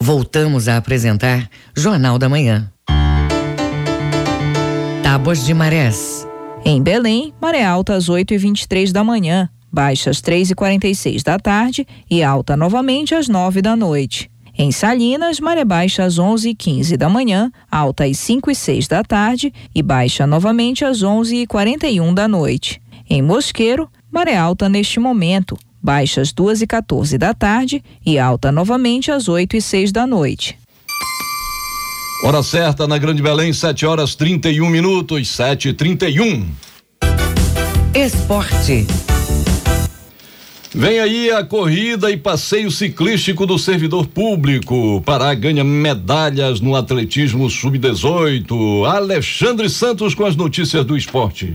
Voltamos 0.01 0.67
a 0.67 0.77
apresentar 0.77 1.47
Jornal 1.75 2.17
da 2.17 2.27
Manhã. 2.29 2.71
Tábuas 5.03 5.45
de 5.45 5.53
marés. 5.53 6.25
Em 6.63 6.81
Belém, 6.81 7.33
maré 7.41 7.63
alta 7.65 7.95
às 7.95 8.07
8 8.07 8.33
e 8.33 8.37
23 8.37 8.93
da 8.93 9.03
manhã, 9.03 9.49
baixa 9.71 10.09
às 10.09 10.21
3 10.21 10.51
e 10.51 10.55
46 10.55 11.21
da 11.21 11.37
tarde 11.37 11.85
e 12.09 12.23
alta 12.23 12.55
novamente 12.55 13.13
às 13.13 13.27
9 13.27 13.61
da 13.61 13.75
noite. 13.75 14.30
Em 14.57 14.71
Salinas, 14.71 15.39
maré 15.39 15.63
baixa 15.63 16.03
às 16.03 16.19
11 16.19 16.49
e 16.49 16.55
15 16.55 16.97
da 16.97 17.09
manhã, 17.09 17.51
alta 17.71 18.03
às 18.03 18.17
5 18.17 18.51
e 18.51 18.55
6 18.55 18.87
da 18.87 19.03
tarde 19.03 19.53
e 19.73 19.81
baixa 19.81 20.27
novamente 20.27 20.83
às 20.83 21.01
11 21.01 21.37
e 21.37 21.47
41 21.47 22.13
da 22.13 22.27
noite. 22.27 22.81
Em 23.09 23.21
Mosqueiro, 23.21 23.89
maré 24.11 24.37
alta 24.37 24.67
neste 24.67 24.99
momento, 24.99 25.57
baixa 25.81 26.21
às 26.21 26.31
2 26.31 26.61
e 26.61 26.67
14 26.67 27.17
da 27.17 27.33
tarde 27.33 27.83
e 28.05 28.19
alta 28.19 28.51
novamente 28.51 29.11
às 29.11 29.27
8 29.27 29.55
e 29.55 29.61
6 29.61 29.91
da 29.91 30.05
noite. 30.05 30.57
Hora 32.23 32.43
certa 32.43 32.87
na 32.87 32.99
Grande 32.99 33.21
Belém, 33.21 33.51
7 33.51 33.85
horas 33.85 34.13
31 34.13 34.69
minutos, 34.69 35.27
7 35.29 35.69
e 35.69 35.73
31 35.73 36.45
Esporte. 37.95 38.85
Vem 40.73 40.99
aí 40.99 41.29
a 41.29 41.43
corrida 41.43 42.09
e 42.09 42.15
passeio 42.15 42.71
ciclístico 42.71 43.45
do 43.45 43.59
servidor 43.59 44.07
público. 44.07 45.01
Pará 45.05 45.33
ganha 45.33 45.65
medalhas 45.65 46.61
no 46.61 46.77
atletismo 46.77 47.49
sub-18. 47.49 48.85
Alexandre 48.85 49.69
Santos 49.69 50.15
com 50.15 50.25
as 50.25 50.37
notícias 50.37 50.85
do 50.85 50.95
esporte. 50.95 51.53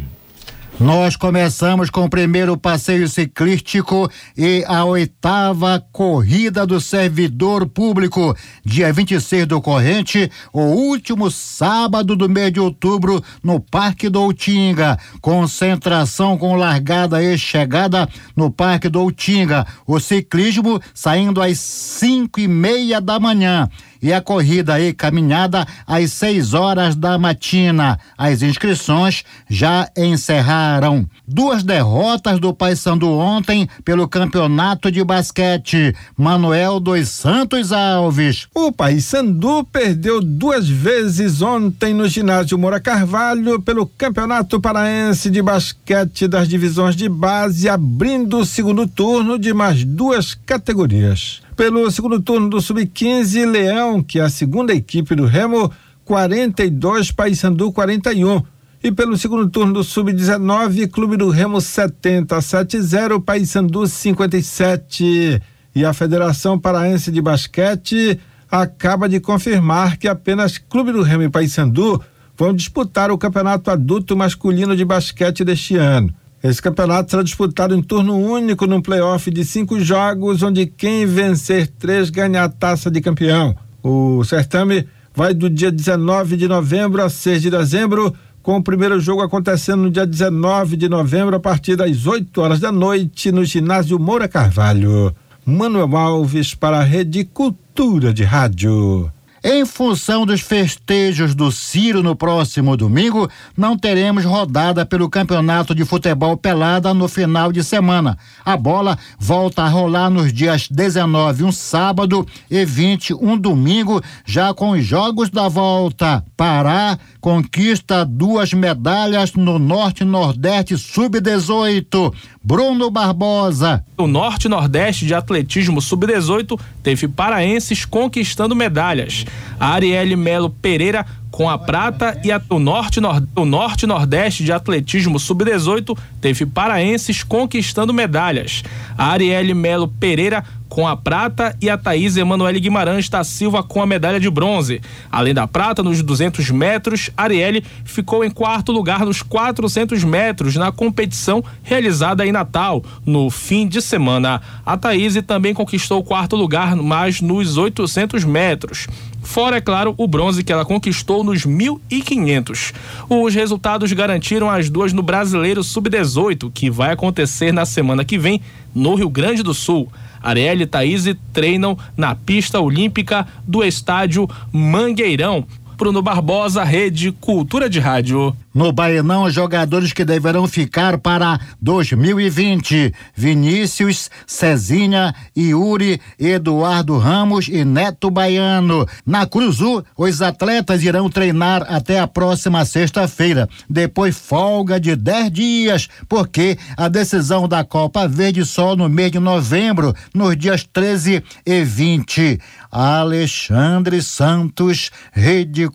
Nós 0.79 1.17
começamos 1.17 1.89
com 1.89 2.05
o 2.05 2.11
primeiro 2.11 2.55
passeio 2.55 3.09
ciclístico 3.09 4.11
e 4.37 4.63
a 4.69 4.85
oitava 4.85 5.83
corrida 5.91 6.67
do 6.67 6.79
servidor 6.83 7.67
público, 7.67 8.37
dia 8.63 8.93
26 8.93 9.47
do 9.47 9.63
corrente, 9.63 10.31
o 10.53 10.61
último 10.61 11.31
sábado 11.31 12.15
do 12.15 12.29
mês 12.29 12.53
de 12.53 12.61
outubro, 12.61 13.25
no 13.43 13.59
Parque 13.59 14.11
do 14.11 14.23
Utinga. 14.23 14.99
Concentração 15.23 16.37
com 16.37 16.57
largada 16.57 17.23
e 17.23 17.39
chegada 17.39 18.07
no 18.37 18.51
Parque 18.51 18.91
do 18.91 19.03
Utinga. 19.03 19.67
O 19.87 19.99
ciclismo 19.99 20.79
saindo 20.93 21.41
às 21.41 21.59
cinco 21.59 22.39
e 22.39 22.47
meia 22.47 23.01
da 23.01 23.19
manhã 23.19 23.67
e 24.03 24.13
a 24.13 24.21
corrida 24.21 24.81
e 24.81 24.93
caminhada 24.93 25.67
às 25.87 26.13
6 26.13 26.55
horas 26.55 26.95
da 26.95 27.19
matina. 27.19 27.99
As 28.17 28.43
inscrições 28.43 29.25
já 29.49 29.89
encerraram. 29.97 31.07
Duas 31.27 31.63
derrotas 31.63 32.39
do 32.39 32.55
Paysandu 32.55 33.11
ontem 33.11 33.69
pelo 33.85 34.09
campeonato 34.09 34.91
de 34.91 35.03
basquete. 35.03 35.95
Manuel 36.17 36.81
dos 36.81 37.09
Santos 37.09 37.73
Alves. 37.73 38.47
O 38.55 38.73
Paysandu 38.73 39.65
perdeu 39.65 40.21
duas 40.21 40.69
vezes 40.69 41.43
ontem 41.43 41.95
no 41.95 42.09
ginásio 42.09 42.59
Moura 42.59 42.81
Carvalho 42.81 43.61
pelo 43.61 43.87
Campeonato 43.87 44.61
Paraense 44.61 45.31
de 45.31 45.43
Basquete 45.43 46.29
das 46.29 46.49
divisões 46.49 46.97
de 46.97 47.09
base, 47.09 47.69
abrindo 47.69 48.39
o 48.39 48.47
segundo 48.47 48.87
turno 48.87 49.39
de 49.39 49.53
mais 49.53 49.85
duas 49.85 50.35
categorias. 50.35 51.46
Pelo 51.57 51.91
segundo 51.91 52.21
turno 52.21 52.51
do 52.51 52.61
Sub-15, 52.61 53.51
Leão, 53.51 54.03
que 54.03 54.19
é 54.19 54.23
a 54.23 54.29
segunda 54.29 54.75
equipe 54.75 55.15
do 55.15 55.25
Remo, 55.25 55.73
42, 56.05 57.11
Paysandu 57.13 57.73
41. 57.73 58.43
E 58.85 58.93
pelo 58.93 59.17
segundo 59.17 59.49
turno 59.49 59.73
do 59.73 59.83
Sub-19, 59.83 60.87
Clube 60.91 61.17
do 61.17 61.31
Remo 61.31 61.59
70 61.59 62.37
7-0, 62.37 63.25
Paysandu 63.25 63.87
57. 63.87 65.41
E 65.75 65.83
a 65.83 65.95
Federação 65.95 66.59
Paraense 66.59 67.11
de 67.11 67.23
Basquete 67.23 68.21
acaba 68.51 69.09
de 69.09 69.19
confirmar 69.19 69.97
que 69.97 70.07
apenas 70.07 70.59
Clube 70.59 70.93
do 70.93 71.01
Remo 71.01 71.23
e 71.23 71.31
Paysandu 71.31 72.03
vão 72.37 72.53
disputar 72.53 73.11
o 73.11 73.17
Campeonato 73.17 73.71
Adulto 73.71 74.15
Masculino 74.15 74.77
de 74.77 74.85
Basquete 74.85 75.43
deste 75.43 75.75
ano. 75.77 76.15
Esse 76.43 76.61
campeonato 76.61 77.11
será 77.11 77.23
disputado 77.23 77.75
em 77.75 77.83
turno 77.83 78.17
único 78.17 78.67
num 78.67 78.81
playoff 78.81 79.31
de 79.31 79.45
cinco 79.45 79.81
jogos, 79.81 80.43
onde 80.43 80.67
quem 80.67 81.07
vencer 81.07 81.67
três 81.67 82.11
ganha 82.11 82.45
a 82.45 82.49
taça 82.49 82.91
de 82.91 83.01
campeão. 83.01 83.57
O 83.83 84.23
certame 84.25 84.87
vai 85.15 85.33
do 85.33 85.49
dia 85.49 85.73
19 85.73 86.37
de 86.37 86.47
novembro 86.47 87.03
a 87.03 87.09
6 87.09 87.43
de 87.43 87.51
dezembro, 87.51 88.15
com 88.43 88.57
o 88.57 88.63
primeiro 88.63 89.01
jogo 89.01 89.23
acontecendo 89.23 89.85
no 89.85 89.91
dia 89.91 90.07
19 90.07 90.77
de 90.77 90.89
novembro, 90.89 91.35
a 91.35 91.41
partir 91.41 91.75
das 91.75 92.07
8 92.07 92.41
horas 92.41 92.61
da 92.61 92.71
noite, 92.71 93.33
no 93.33 93.45
ginásio 93.45 93.99
Moura 93.99 94.29
Carvalho. 94.29 95.15
Manuel 95.45 95.97
Alves 95.97 96.55
para 96.55 96.79
a 96.79 96.83
Rede 96.83 97.25
Cultura 97.25 98.13
de 98.13 98.25
Rádio. 98.25 99.11
Em 99.49 99.65
função 99.65 100.27
dos 100.27 100.41
festejos 100.41 101.33
do 101.33 101.53
Ciro 101.53 102.03
no 102.03 102.17
próximo 102.17 102.77
domingo, 102.77 103.31
não 103.57 103.79
teremos 103.79 104.25
rodada 104.25 104.85
pelo 104.85 105.09
Campeonato 105.09 105.73
de 105.73 105.85
Futebol 105.85 106.37
Pelada 106.37 106.93
no 106.93 107.07
final 107.07 107.53
de 107.53 107.63
semana. 107.63 108.19
A 108.45 108.57
bola 108.57 108.99
volta 109.17 109.63
a 109.63 109.69
rolar 109.69 110.11
nos 110.11 110.33
dias 110.33 110.67
19, 110.69 111.45
um 111.45 111.53
sábado, 111.53 112.27
e 112.51 112.65
20, 112.65 113.15
um 113.15 113.39
domingo, 113.39 114.03
já 114.25 114.53
com 114.53 114.71
os 114.71 114.85
jogos 114.85 115.31
da 115.31 115.47
volta. 115.47 116.25
Pará 116.37 116.99
conquista 117.21 118.05
duas 118.05 118.53
medalhas 118.53 119.33
no 119.35 119.61
Norte-Nordeste 119.61 120.77
Sub-18. 120.77 122.13
Bruno 122.43 122.93
Barbosa. 122.93 123.85
O 123.97 124.07
Norte-Nordeste 124.07 125.05
de 125.05 125.15
Atletismo 125.15 125.83
Sub-18 125.83 126.57
teve 126.81 127.09
paraenses 127.09 127.85
conquistando 127.85 128.55
medalhas. 128.55 129.25
A 129.59 129.69
Arielle 129.69 130.17
Melo 130.17 130.51
Pereira 130.51 131.07
com 131.37 131.51
a 131.51 131.59
prata 131.59 132.19
e 132.25 132.33
a, 132.33 132.41
o 132.49 132.59
norte 132.59 132.99
nord, 132.99 133.29
o 133.37 133.45
norte 133.45 133.87
nordeste 133.87 134.43
de 134.43 134.53
atletismo 134.53 135.21
sub-18 135.21 135.97
teve 136.19 136.47
paraenses 136.47 137.23
conquistando 137.23 137.93
medalhas. 137.93 138.63
A 138.97 139.11
Arielle 139.11 139.53
Melo 139.53 139.87
Pereira 139.87 140.43
com 140.69 140.87
a 140.87 140.97
prata 140.97 141.57
e 141.61 141.71
a 141.71 141.77
Thaís 141.77 142.17
Emanuele 142.17 142.59
Guimarães 142.59 143.09
da 143.09 143.23
Silva 143.23 143.63
com 143.63 143.81
a 143.81 143.87
medalha 143.87 144.19
de 144.19 144.29
bronze. 144.31 144.81
Além 145.11 145.33
da 145.33 145.47
prata 145.47 145.83
nos 145.83 146.03
200 146.03 146.51
metros, 146.51 147.11
Arielle 147.17 147.63
ficou 147.85 148.25
em 148.25 148.31
quarto 148.31 148.73
lugar 148.73 149.05
nos 149.05 149.23
400 149.23 150.03
metros 150.05 150.57
na 150.57 150.73
competição 150.73 151.45
realizada 151.63 152.27
em 152.27 152.33
Natal 152.33 152.83
no 153.05 153.31
fim 153.31 153.69
de 153.69 153.81
semana. 153.81 154.41
A 154.65 154.77
Thaís 154.77 155.15
também 155.27 155.55
conquistou 155.55 156.01
o 156.01 156.05
quarto 156.05 156.35
lugar, 156.35 156.75
mas 156.77 157.21
nos 157.21 157.57
800 157.57 158.25
metros. 158.25 158.87
Fora, 159.27 159.57
é 159.57 159.61
claro, 159.61 159.93
o 159.99 160.07
bronze 160.07 160.43
que 160.43 160.53
ela 160.53 160.65
conquistou 160.65 161.23
nos 161.23 161.45
1.500. 161.45 162.73
Os 163.11 163.35
resultados 163.35 163.93
garantiram 163.93 164.49
as 164.49 164.71
duas 164.71 164.95
no 164.95 165.03
Brasileiro 165.03 165.63
Sub-18, 165.63 166.51
que 166.55 166.71
vai 166.71 166.93
acontecer 166.93 167.53
na 167.53 167.67
semana 167.67 168.05
que 168.05 168.17
vem, 168.17 168.41
no 168.75 168.95
Rio 168.95 169.11
Grande 169.11 169.43
do 169.43 169.53
Sul. 169.53 169.93
Arielle 170.23 170.63
e 170.63 170.67
Thaís 170.67 171.05
treinam 171.33 171.77
na 171.97 172.15
pista 172.15 172.61
olímpica 172.61 173.27
do 173.47 173.63
estádio 173.63 174.27
Mangueirão. 174.51 175.45
Bruno 175.77 176.01
Barbosa, 176.01 176.65
Rede 176.65 177.13
Cultura 177.13 177.69
de 177.69 177.81
Rádio. 177.81 178.35
No 178.57 178.73
Baenão, 178.73 179.25
os 179.25 179.35
jogadores 179.35 179.93
que 179.93 180.03
deverão 180.03 180.49
ficar 180.49 180.97
para 180.97 181.39
2020: 181.61 182.91
Vinícius, 183.15 184.11
Cezinha, 184.27 185.15
Yuri, 185.37 186.01
Eduardo 186.19 186.97
Ramos 186.97 187.49
e 187.49 187.67
Neto 187.67 188.11
Baiano. 188.11 188.89
Na 189.05 189.27
Cruzu, 189.27 189.85
os 189.95 190.23
atletas 190.23 190.83
irão 190.83 191.11
treinar 191.11 191.67
até 191.69 192.01
a 192.01 192.07
próxima 192.07 192.65
sexta-feira. 192.65 193.47
Depois, 193.69 194.17
folga 194.17 194.81
de 194.81 194.97
10 194.97 195.31
dias, 195.31 195.89
porque 196.09 196.57
a 196.79 196.89
decisão 196.89 197.47
da 197.47 197.63
Copa 197.63 198.09
Verde 198.09 198.43
só 198.47 198.75
no 198.75 198.89
mês 198.89 199.13
de 199.13 199.19
novembro, 199.19 199.95
nos 200.15 200.35
dias 200.35 200.67
13 200.73 201.23
e 201.45 201.63
20. 201.63 202.41
Alexandre 202.73 204.01
Santos, 204.01 204.91
Rede 205.13 205.69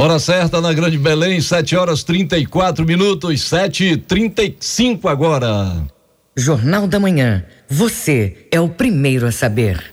Hora 0.00 0.20
certa 0.20 0.60
na 0.60 0.72
Grande 0.72 0.96
Belém, 0.96 1.40
7 1.40 1.74
horas 1.74 2.04
34 2.04 2.86
minutos, 2.86 3.42
7 3.42 3.84
e 3.84 3.96
35 3.96 5.08
agora. 5.08 5.82
Jornal 6.36 6.86
da 6.86 7.00
Manhã. 7.00 7.44
Você 7.68 8.46
é 8.48 8.60
o 8.60 8.68
primeiro 8.68 9.26
a 9.26 9.32
saber. 9.32 9.92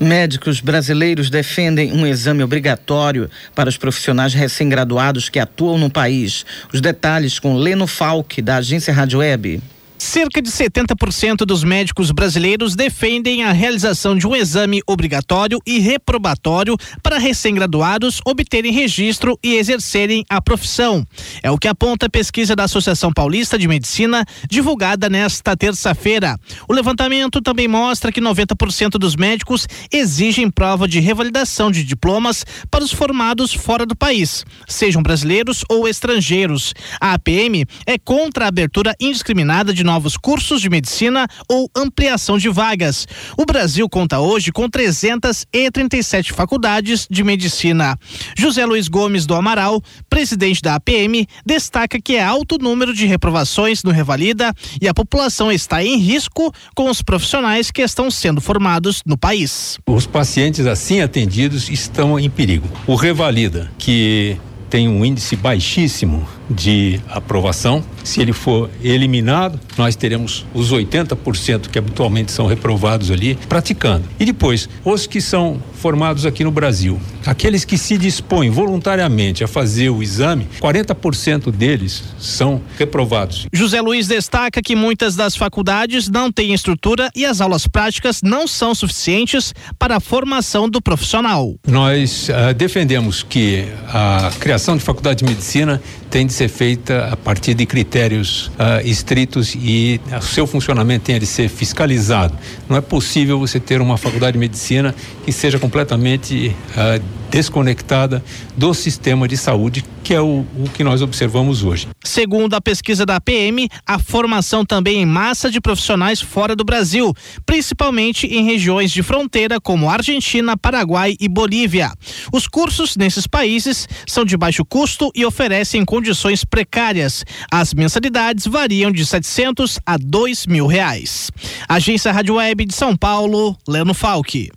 Médicos 0.00 0.60
brasileiros 0.60 1.30
defendem 1.30 1.92
um 1.92 2.04
exame 2.04 2.42
obrigatório 2.42 3.30
para 3.54 3.68
os 3.68 3.76
profissionais 3.76 4.34
recém-graduados 4.34 5.28
que 5.28 5.38
atuam 5.38 5.78
no 5.78 5.88
país. 5.88 6.44
Os 6.72 6.80
detalhes 6.80 7.38
com 7.38 7.54
Leno 7.54 7.86
Falck, 7.86 8.42
da 8.42 8.56
agência 8.56 8.92
Rádio 8.92 9.20
Web. 9.20 9.62
Cerca 10.04 10.42
de 10.42 10.50
70% 10.50 11.46
dos 11.46 11.62
médicos 11.62 12.10
brasileiros 12.10 12.74
defendem 12.74 13.44
a 13.44 13.52
realização 13.52 14.18
de 14.18 14.26
um 14.26 14.34
exame 14.34 14.82
obrigatório 14.84 15.60
e 15.64 15.78
reprobatório 15.78 16.76
para 17.00 17.18
recém-graduados 17.18 18.20
obterem 18.26 18.72
registro 18.72 19.38
e 19.44 19.54
exercerem 19.54 20.24
a 20.28 20.42
profissão. 20.42 21.06
É 21.40 21.52
o 21.52 21.56
que 21.56 21.68
aponta 21.68 22.06
a 22.06 22.10
pesquisa 22.10 22.56
da 22.56 22.64
Associação 22.64 23.12
Paulista 23.12 23.56
de 23.56 23.68
Medicina, 23.68 24.26
divulgada 24.50 25.08
nesta 25.08 25.56
terça-feira. 25.56 26.36
O 26.68 26.74
levantamento 26.74 27.40
também 27.40 27.68
mostra 27.68 28.10
que 28.10 28.20
90% 28.20 28.98
dos 28.98 29.14
médicos 29.14 29.68
exigem 29.90 30.50
prova 30.50 30.88
de 30.88 30.98
revalidação 30.98 31.70
de 31.70 31.84
diplomas 31.84 32.44
para 32.68 32.84
os 32.84 32.92
formados 32.92 33.54
fora 33.54 33.86
do 33.86 33.94
país, 33.94 34.44
sejam 34.66 35.00
brasileiros 35.00 35.64
ou 35.70 35.86
estrangeiros. 35.86 36.74
A 37.00 37.14
APM 37.14 37.64
é 37.86 37.96
contra 37.96 38.46
a 38.46 38.48
abertura 38.48 38.96
indiscriminada 39.00 39.72
de 39.72 39.91
novos 39.92 40.16
cursos 40.16 40.62
de 40.62 40.70
medicina 40.70 41.28
ou 41.46 41.70
ampliação 41.76 42.38
de 42.38 42.48
vagas. 42.48 43.06
O 43.36 43.44
Brasil 43.44 43.86
conta 43.90 44.20
hoje 44.20 44.50
com 44.50 44.66
337 44.66 46.32
faculdades 46.32 47.06
de 47.10 47.22
medicina. 47.22 47.98
José 48.34 48.64
Luiz 48.64 48.88
Gomes 48.88 49.26
do 49.26 49.34
Amaral, 49.34 49.82
presidente 50.08 50.62
da 50.62 50.76
APM, 50.76 51.26
destaca 51.44 52.00
que 52.00 52.16
é 52.16 52.24
alto 52.24 52.54
o 52.54 52.58
número 52.58 52.94
de 52.94 53.04
reprovações 53.04 53.82
no 53.82 53.90
Revalida 53.90 54.54
e 54.80 54.88
a 54.88 54.94
população 54.94 55.52
está 55.52 55.84
em 55.84 55.98
risco 55.98 56.50
com 56.74 56.88
os 56.88 57.02
profissionais 57.02 57.70
que 57.70 57.82
estão 57.82 58.10
sendo 58.10 58.40
formados 58.40 59.02
no 59.04 59.18
país. 59.18 59.78
Os 59.86 60.06
pacientes 60.06 60.66
assim 60.66 61.02
atendidos 61.02 61.68
estão 61.68 62.18
em 62.18 62.30
perigo. 62.30 62.66
O 62.86 62.94
Revalida, 62.94 63.70
que 63.76 64.38
tem 64.70 64.88
um 64.88 65.04
índice 65.04 65.36
baixíssimo 65.36 66.26
de 66.52 67.00
aprovação. 67.08 67.82
Se 68.04 68.20
ele 68.20 68.32
for 68.32 68.68
eliminado, 68.82 69.58
nós 69.76 69.96
teremos 69.96 70.44
os 70.52 70.72
80% 70.72 71.68
que 71.68 71.78
habitualmente 71.78 72.32
são 72.32 72.46
reprovados 72.46 73.10
ali 73.10 73.38
praticando. 73.48 74.04
E 74.18 74.24
depois, 74.24 74.68
os 74.84 75.06
que 75.06 75.20
são 75.20 75.60
formados 75.74 76.24
aqui 76.24 76.44
no 76.44 76.50
Brasil, 76.52 77.00
aqueles 77.26 77.64
que 77.64 77.76
se 77.76 77.98
dispõem 77.98 78.50
voluntariamente 78.50 79.42
a 79.42 79.48
fazer 79.48 79.90
o 79.90 80.02
exame, 80.02 80.46
40% 80.60 81.50
deles 81.50 82.04
são 82.18 82.60
reprovados. 82.78 83.46
José 83.52 83.80
Luiz 83.80 84.06
destaca 84.06 84.62
que 84.62 84.76
muitas 84.76 85.16
das 85.16 85.34
faculdades 85.34 86.08
não 86.08 86.30
têm 86.30 86.54
estrutura 86.54 87.10
e 87.16 87.24
as 87.24 87.40
aulas 87.40 87.66
práticas 87.66 88.20
não 88.22 88.46
são 88.46 88.74
suficientes 88.74 89.54
para 89.78 89.96
a 89.96 90.00
formação 90.00 90.68
do 90.68 90.80
profissional. 90.80 91.54
Nós 91.66 92.28
uh, 92.28 92.54
defendemos 92.54 93.22
que 93.22 93.64
a 93.88 94.30
criação 94.38 94.76
de 94.76 94.82
faculdade 94.82 95.24
de 95.24 95.24
medicina 95.24 95.82
tem 96.10 96.26
de 96.26 96.32
ser 96.32 96.41
feita 96.48 97.08
a 97.12 97.16
partir 97.16 97.54
de 97.54 97.66
critérios 97.66 98.48
uh, 98.48 98.84
estritos 98.84 99.54
e 99.54 100.00
o 100.16 100.22
seu 100.22 100.46
funcionamento 100.46 101.04
tem 101.04 101.18
de 101.18 101.26
ser 101.26 101.48
fiscalizado. 101.48 102.36
Não 102.68 102.76
é 102.76 102.80
possível 102.80 103.38
você 103.38 103.58
ter 103.60 103.80
uma 103.80 103.96
faculdade 103.96 104.32
de 104.32 104.38
medicina 104.38 104.94
que 105.24 105.32
seja 105.32 105.58
completamente 105.58 106.54
uh, 106.70 107.22
desconectada 107.32 108.22
do 108.54 108.74
sistema 108.74 109.26
de 109.26 109.38
saúde, 109.38 109.82
que 110.04 110.12
é 110.12 110.20
o, 110.20 110.44
o, 110.58 110.68
que 110.74 110.84
nós 110.84 111.00
observamos 111.00 111.64
hoje. 111.64 111.88
Segundo 112.04 112.52
a 112.52 112.60
pesquisa 112.60 113.06
da 113.06 113.18
PM, 113.18 113.68
a 113.86 113.98
formação 113.98 114.66
também 114.66 115.00
em 115.00 115.06
massa 115.06 115.50
de 115.50 115.58
profissionais 115.58 116.20
fora 116.20 116.54
do 116.54 116.62
Brasil, 116.62 117.14
principalmente 117.46 118.26
em 118.26 118.44
regiões 118.44 118.90
de 118.90 119.02
fronteira 119.02 119.58
como 119.58 119.88
Argentina, 119.88 120.58
Paraguai 120.58 121.16
e 121.18 121.26
Bolívia. 121.26 121.90
Os 122.30 122.46
cursos 122.46 122.96
nesses 122.98 123.26
países 123.26 123.88
são 124.06 124.26
de 124.26 124.36
baixo 124.36 124.62
custo 124.62 125.10
e 125.14 125.24
oferecem 125.24 125.86
condições 125.86 126.21
precárias. 126.44 127.24
As 127.50 127.74
mensalidades 127.74 128.46
variam 128.46 128.90
de 128.90 129.04
700 129.04 129.78
a 129.84 129.96
2 129.96 130.46
mil 130.46 130.66
reais. 130.66 131.30
Agência 131.68 132.12
Rádio 132.12 132.36
Web 132.36 132.64
de 132.64 132.74
São 132.74 132.96
Paulo, 132.96 133.56
Leno 133.68 133.94
Falque. 133.94 134.50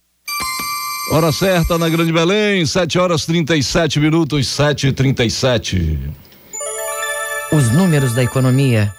Hora 1.12 1.32
certa 1.32 1.78
na 1.78 1.88
Grande 1.88 2.12
Belém, 2.12 2.66
7 2.66 2.98
horas 2.98 3.26
37 3.26 4.00
minutos, 4.00 4.48
7 4.48 4.88
e 4.88 4.92
37 4.92 6.00
Os 7.52 7.72
números 7.72 8.14
da 8.14 8.24
economia. 8.24 8.92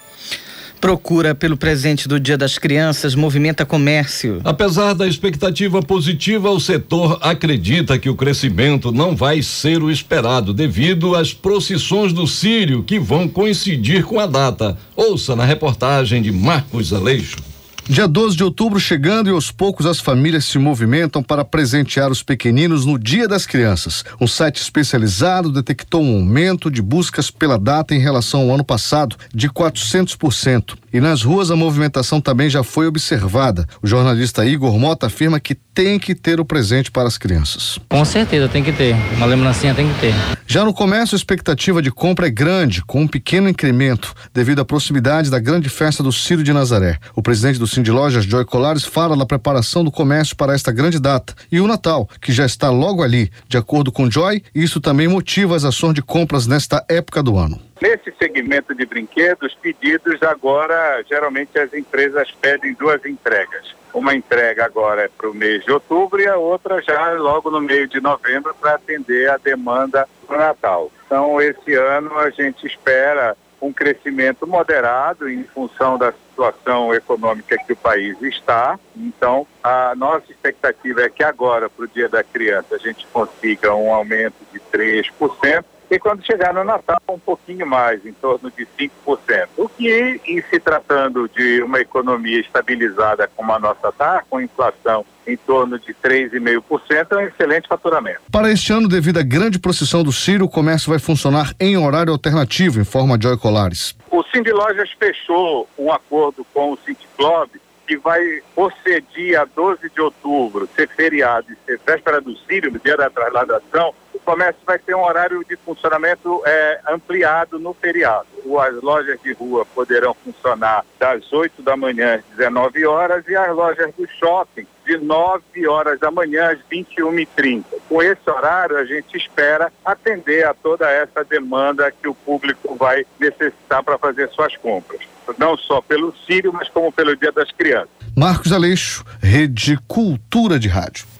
Procura 0.79 1.33
pelo 1.33 1.57
presente 1.57 2.07
do 2.07 2.19
Dia 2.19 2.37
das 2.37 2.57
Crianças 2.57 3.15
movimenta 3.15 3.65
comércio. 3.65 4.41
Apesar 4.43 4.93
da 4.93 5.07
expectativa 5.07 5.81
positiva, 5.81 6.51
o 6.51 6.59
setor 6.59 7.17
acredita 7.21 7.97
que 7.97 8.09
o 8.09 8.15
crescimento 8.15 8.91
não 8.91 9.15
vai 9.15 9.41
ser 9.41 9.81
o 9.81 9.89
esperado 9.89 10.53
devido 10.53 11.15
às 11.15 11.33
procissões 11.33 12.13
do 12.13 12.27
Sírio 12.27 12.83
que 12.83 12.99
vão 12.99 13.27
coincidir 13.27 14.05
com 14.05 14.19
a 14.19 14.27
data. 14.27 14.77
Ouça 14.95 15.35
na 15.35 15.45
reportagem 15.45 16.21
de 16.21 16.31
Marcos 16.31 16.93
Aleixo. 16.93 17.46
Dia 17.89 18.05
12 18.05 18.35
de 18.35 18.43
outubro 18.43 18.81
chegando 18.81 19.29
e 19.29 19.31
aos 19.31 19.49
poucos 19.49 19.85
as 19.85 20.01
famílias 20.01 20.43
se 20.43 20.59
movimentam 20.59 21.23
para 21.23 21.45
presentear 21.45 22.11
os 22.11 22.21
pequeninos 22.21 22.85
no 22.85 22.99
Dia 22.99 23.29
das 23.29 23.45
Crianças. 23.45 24.03
Um 24.19 24.27
site 24.27 24.57
especializado 24.57 25.49
detectou 25.49 26.03
um 26.03 26.17
aumento 26.17 26.69
de 26.69 26.81
buscas 26.81 27.31
pela 27.31 27.57
data 27.57 27.95
em 27.95 27.99
relação 27.99 28.41
ao 28.41 28.55
ano 28.55 28.63
passado 28.63 29.15
de 29.33 29.49
400%. 29.49 30.75
E 30.97 30.99
nas 30.99 31.21
ruas 31.21 31.51
a 31.51 31.55
movimentação 31.55 32.19
também 32.19 32.49
já 32.49 32.63
foi 32.63 32.87
observada. 32.87 33.67
O 33.83 33.87
jornalista 33.87 34.43
Igor 34.43 34.79
Mota 34.79 35.05
afirma 35.05 35.39
que 35.39 35.53
tem 35.53 35.99
que 35.99 36.15
ter 36.15 36.39
o 36.39 36.43
presente 36.43 36.89
para 36.89 37.07
as 37.07 37.19
crianças. 37.19 37.77
Com 37.87 38.03
certeza 38.03 38.49
tem 38.49 38.63
que 38.63 38.71
ter. 38.71 38.95
Uma 39.15 39.27
lembrancinha 39.27 39.75
tem 39.75 39.87
que 39.87 39.99
ter. 39.99 40.15
Já 40.47 40.65
no 40.65 40.73
comércio, 40.73 41.13
a 41.13 41.19
expectativa 41.19 41.83
de 41.83 41.91
compra 41.91 42.25
é 42.25 42.31
grande, 42.31 42.83
com 42.83 43.01
um 43.01 43.07
pequeno 43.07 43.47
incremento, 43.47 44.11
devido 44.33 44.61
à 44.61 44.65
proximidade 44.65 45.29
da 45.29 45.37
grande 45.37 45.69
festa 45.69 46.01
do 46.01 46.11
Ciro 46.11 46.41
de 46.41 46.51
Nazaré. 46.51 46.97
O 47.15 47.21
presidente 47.21 47.59
do 47.59 47.67
de 47.67 47.91
Lojas, 47.91 48.25
Joy 48.25 48.45
Colares, 48.45 48.83
fala 48.83 49.15
da 49.15 49.23
preparação 49.23 49.83
do 49.83 49.91
comércio 49.91 50.35
para 50.35 50.55
esta 50.55 50.71
grande 50.71 50.99
data 50.99 51.35
e 51.51 51.61
o 51.61 51.67
Natal, 51.67 52.09
que 52.19 52.31
já 52.31 52.43
está 52.43 52.71
logo 52.71 53.03
ali. 53.03 53.29
De 53.47 53.55
acordo 53.55 53.91
com 53.91 54.09
Joy, 54.09 54.41
isso 54.55 54.81
também 54.81 55.07
motiva 55.07 55.55
as 55.55 55.63
ações 55.63 55.93
de 55.93 56.01
compras 56.01 56.47
nesta 56.47 56.83
época 56.89 57.21
do 57.21 57.37
ano. 57.37 57.66
Nesse 57.79 58.11
segmento 58.17 58.73
de 58.73 58.85
brinquedos, 58.85 59.53
pedidos 59.53 60.21
agora, 60.23 61.03
geralmente 61.07 61.59
as 61.59 61.73
empresas 61.73 62.31
pedem 62.41 62.73
duas 62.73 63.05
entregas. 63.05 63.75
Uma 63.93 64.15
entrega 64.15 64.65
agora 64.65 65.03
é 65.03 65.07
para 65.07 65.29
o 65.29 65.33
mês 65.33 65.63
de 65.63 65.71
outubro 65.71 66.19
e 66.19 66.27
a 66.27 66.37
outra 66.37 66.81
já 66.81 67.11
logo 67.11 67.51
no 67.51 67.61
meio 67.61 67.87
de 67.87 68.01
novembro 68.01 68.55
para 68.59 68.75
atender 68.75 69.29
a 69.29 69.37
demanda 69.37 70.07
do 70.27 70.35
Natal. 70.35 70.91
Então, 71.05 71.39
esse 71.39 71.73
ano 71.75 72.17
a 72.17 72.29
gente 72.31 72.65
espera 72.65 73.37
um 73.61 73.71
crescimento 73.71 74.45
moderado 74.45 75.29
em 75.29 75.43
função 75.43 75.97
da 75.97 76.11
situação 76.11 76.93
econômica 76.93 77.57
que 77.57 77.73
o 77.73 77.77
país 77.77 78.21
está. 78.21 78.79
Então, 78.95 79.47
a 79.63 79.93
nossa 79.95 80.31
expectativa 80.31 81.01
é 81.01 81.09
que 81.09 81.23
agora, 81.23 81.69
para 81.69 81.85
o 81.85 81.87
Dia 81.87 82.07
da 82.07 82.23
Criança, 82.23 82.75
a 82.75 82.77
gente 82.77 83.05
consiga 83.07 83.73
um 83.73 83.93
aumento 83.93 84.35
de 84.51 84.59
3%. 84.59 85.65
E 85.89 85.97
quando 85.99 86.25
chegar 86.25 86.53
no 86.53 86.63
Natal 86.63 87.01
um 87.09 87.19
pouquinho 87.19 87.65
mais, 87.65 88.05
em 88.05 88.13
torno 88.13 88.51
de 88.51 88.65
5%. 88.65 89.47
O 89.55 89.69
que, 89.69 90.21
em 90.25 90.41
se 90.41 90.59
tratando 90.59 91.29
de 91.29 91.61
uma 91.61 91.79
economia 91.79 92.39
estabilizada 92.39 93.29
como 93.35 93.51
a 93.53 93.59
nossa 93.59 93.89
está, 93.89 94.23
com 94.29 94.41
inflação 94.41 95.05
em 95.25 95.35
torno 95.35 95.77
de 95.77 95.93
3,5%, 95.93 97.07
é 97.11 97.15
um 97.15 97.21
excelente 97.21 97.67
faturamento. 97.67 98.21
Para 98.31 98.51
este 98.51 98.71
ano, 98.71 98.87
devido 98.87 99.17
à 99.17 99.23
grande 99.23 99.59
procissão 99.59 100.03
do 100.03 100.11
Ciro, 100.11 100.45
o 100.45 100.49
comércio 100.49 100.89
vai 100.89 100.99
funcionar 100.99 101.53
em 101.59 101.77
horário 101.77 102.13
alternativo, 102.13 102.79
informa 102.79 103.17
Joy 103.21 103.37
Colares. 103.37 103.95
O 104.09 104.23
Cindy 104.23 104.51
Lojas 104.51 104.89
fechou 104.97 105.67
um 105.77 105.91
acordo 105.91 106.45
com 106.53 106.71
o 106.71 106.77
City 106.77 107.07
Club 107.17 107.49
que 107.87 107.95
vai, 107.97 108.21
por 108.53 108.71
ser 108.83 109.01
dia 109.15 109.47
12 109.55 109.89
de 109.89 110.01
outubro, 110.01 110.67
ser 110.75 110.89
feriado 110.89 111.47
e 111.49 111.55
ser 111.65 111.79
véspera 111.85 112.19
do 112.19 112.31
no 112.31 112.79
dia 112.79 112.97
da 112.97 113.09
trasladação, 113.09 113.93
comércio 114.27 114.61
vai 114.65 114.77
ter 114.77 114.93
um 114.93 115.05
horário 115.05 115.41
de 115.47 115.55
funcionamento 115.55 116.43
é, 116.45 116.81
ampliado 116.89 117.57
no 117.57 117.73
feriado. 117.73 118.27
As 118.59 118.83
lojas 118.83 119.17
de 119.23 119.31
rua 119.31 119.65
poderão 119.65 120.13
funcionar 120.13 120.83
das 120.99 121.31
8 121.31 121.61
da 121.61 121.77
manhã 121.77 122.15
às 122.15 122.23
19 122.35 122.85
horas 122.85 123.25
e 123.25 123.35
as 123.37 123.55
lojas 123.55 123.93
do 123.97 124.05
shopping 124.19 124.67
de 124.85 124.97
9 124.97 125.65
horas 125.67 125.97
da 126.01 126.11
manhã 126.11 126.51
às 126.51 126.59
21h30. 126.69 127.63
Com 127.87 128.03
esse 128.03 128.29
horário, 128.29 128.77
a 128.77 128.83
gente 128.83 129.15
espera 129.15 129.71
atender 129.85 130.45
a 130.45 130.53
toda 130.53 130.91
essa 130.91 131.23
demanda 131.23 131.89
que 131.89 132.09
o 132.09 132.13
público 132.13 132.75
vai 132.75 133.05
necessitar 133.17 133.81
para 133.81 133.97
fazer 133.97 134.27
suas 134.31 134.57
compras. 134.57 134.99
Não 135.37 135.55
só 135.55 135.79
pelo 135.79 136.13
Sírio, 136.25 136.51
mas 136.51 136.67
como 136.67 136.91
pelo 136.91 137.15
Dia 137.15 137.31
das 137.31 137.49
Crianças. 137.53 137.89
Marcos 138.13 138.51
Aleixo, 138.51 139.05
Rede 139.21 139.79
Cultura 139.87 140.59
de 140.59 140.67
Rádio. 140.67 141.16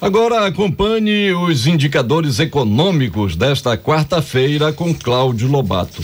Agora 0.00 0.46
acompanhe 0.46 1.32
os 1.32 1.66
indicadores 1.66 2.38
econômicos 2.38 3.34
desta 3.34 3.76
quarta-feira 3.76 4.72
com 4.72 4.94
Cláudio 4.94 5.48
Lobato. 5.48 6.02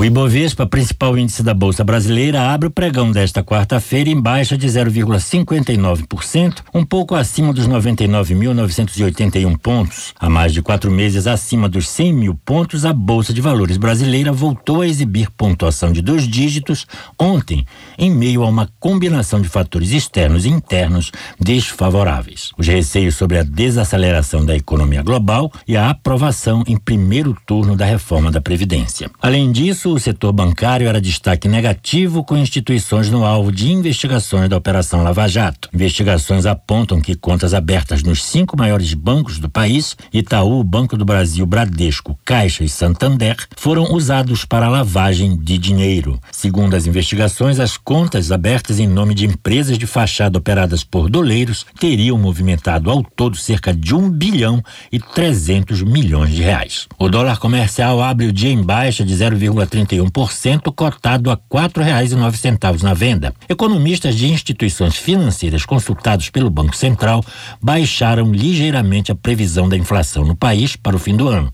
O 0.00 0.04
Ibovespa, 0.04 0.66
principal 0.66 1.18
índice 1.18 1.42
da 1.42 1.52
Bolsa 1.52 1.84
Brasileira, 1.84 2.40
abre 2.52 2.68
o 2.68 2.70
pregão 2.70 3.12
desta 3.12 3.44
quarta-feira 3.44 4.08
em 4.08 4.18
baixa 4.18 4.56
de 4.56 4.66
0,59%, 4.66 6.62
um 6.72 6.84
pouco 6.84 7.14
acima 7.14 7.52
dos 7.52 7.68
99.981 7.68 9.58
pontos. 9.58 10.14
Há 10.18 10.30
mais 10.30 10.54
de 10.54 10.62
quatro 10.62 10.90
meses 10.90 11.26
acima 11.26 11.68
dos 11.68 11.86
100 11.88 12.14
mil 12.14 12.34
pontos, 12.34 12.86
a 12.86 12.94
Bolsa 12.94 13.34
de 13.34 13.42
Valores 13.42 13.76
brasileira 13.76 14.32
voltou 14.32 14.80
a 14.80 14.88
exibir 14.88 15.28
pontuação 15.36 15.92
de 15.92 16.00
dois 16.00 16.26
dígitos 16.26 16.86
ontem, 17.18 17.66
em 18.00 18.10
meio 18.10 18.42
a 18.42 18.48
uma 18.48 18.68
combinação 18.80 19.42
de 19.42 19.48
fatores 19.48 19.92
externos 19.92 20.46
e 20.46 20.48
internos 20.48 21.12
desfavoráveis. 21.38 22.50
Os 22.56 22.66
receios 22.66 23.14
sobre 23.14 23.38
a 23.38 23.42
desaceleração 23.42 24.44
da 24.44 24.56
economia 24.56 25.02
global 25.02 25.52
e 25.68 25.76
a 25.76 25.90
aprovação 25.90 26.64
em 26.66 26.78
primeiro 26.78 27.36
turno 27.46 27.76
da 27.76 27.84
reforma 27.84 28.30
da 28.30 28.40
Previdência. 28.40 29.10
Além 29.20 29.52
disso, 29.52 29.92
o 29.92 30.00
setor 30.00 30.32
bancário 30.32 30.88
era 30.88 31.00
destaque 31.00 31.46
negativo, 31.46 32.24
com 32.24 32.36
instituições 32.36 33.10
no 33.10 33.24
alvo 33.24 33.52
de 33.52 33.70
investigações 33.70 34.48
da 34.48 34.56
Operação 34.56 35.02
Lava 35.02 35.28
Jato. 35.28 35.68
Investigações 35.74 36.46
apontam 36.46 37.00
que 37.00 37.14
contas 37.14 37.52
abertas 37.52 38.02
nos 38.02 38.24
cinco 38.24 38.56
maiores 38.56 38.94
bancos 38.94 39.38
do 39.38 39.50
país, 39.50 39.94
Itaú, 40.10 40.64
Banco 40.64 40.96
do 40.96 41.04
Brasil, 41.04 41.44
Bradesco, 41.44 42.18
Caixa 42.24 42.64
e 42.64 42.68
Santander, 42.68 43.36
foram 43.56 43.92
usados 43.92 44.46
para 44.46 44.68
lavagem 44.68 45.36
de 45.36 45.58
dinheiro. 45.58 46.18
Segundo 46.32 46.74
as 46.74 46.86
investigações, 46.86 47.60
as 47.60 47.76
contas 47.90 48.30
abertas 48.30 48.78
em 48.78 48.86
nome 48.86 49.16
de 49.16 49.26
empresas 49.26 49.76
de 49.76 49.84
fachada 49.84 50.38
operadas 50.38 50.84
por 50.84 51.10
doleiros 51.10 51.66
teriam 51.76 52.16
movimentado 52.16 52.88
ao 52.88 53.02
todo 53.02 53.36
cerca 53.36 53.74
de 53.74 53.92
um 53.96 54.08
bilhão 54.08 54.62
e 54.92 55.00
300 55.00 55.82
milhões 55.82 56.30
de 56.30 56.40
reais. 56.40 56.86
O 56.96 57.08
dólar 57.08 57.40
comercial 57.40 58.00
abre 58.00 58.26
o 58.26 58.32
dia 58.32 58.52
em 58.52 58.62
baixa 58.62 59.04
de 59.04 59.12
0,31%, 59.12 60.72
cotado 60.72 61.32
a 61.32 61.38
nove 62.16 62.38
centavos 62.38 62.82
na 62.82 62.94
venda. 62.94 63.34
Economistas 63.48 64.14
de 64.14 64.30
instituições 64.30 64.94
financeiras 64.94 65.64
consultados 65.64 66.30
pelo 66.30 66.48
Banco 66.48 66.76
Central 66.76 67.24
baixaram 67.60 68.30
ligeiramente 68.30 69.10
a 69.10 69.16
previsão 69.16 69.68
da 69.68 69.76
inflação 69.76 70.24
no 70.24 70.36
país 70.36 70.76
para 70.76 70.94
o 70.94 71.00
fim 71.00 71.16
do 71.16 71.26
ano. 71.26 71.52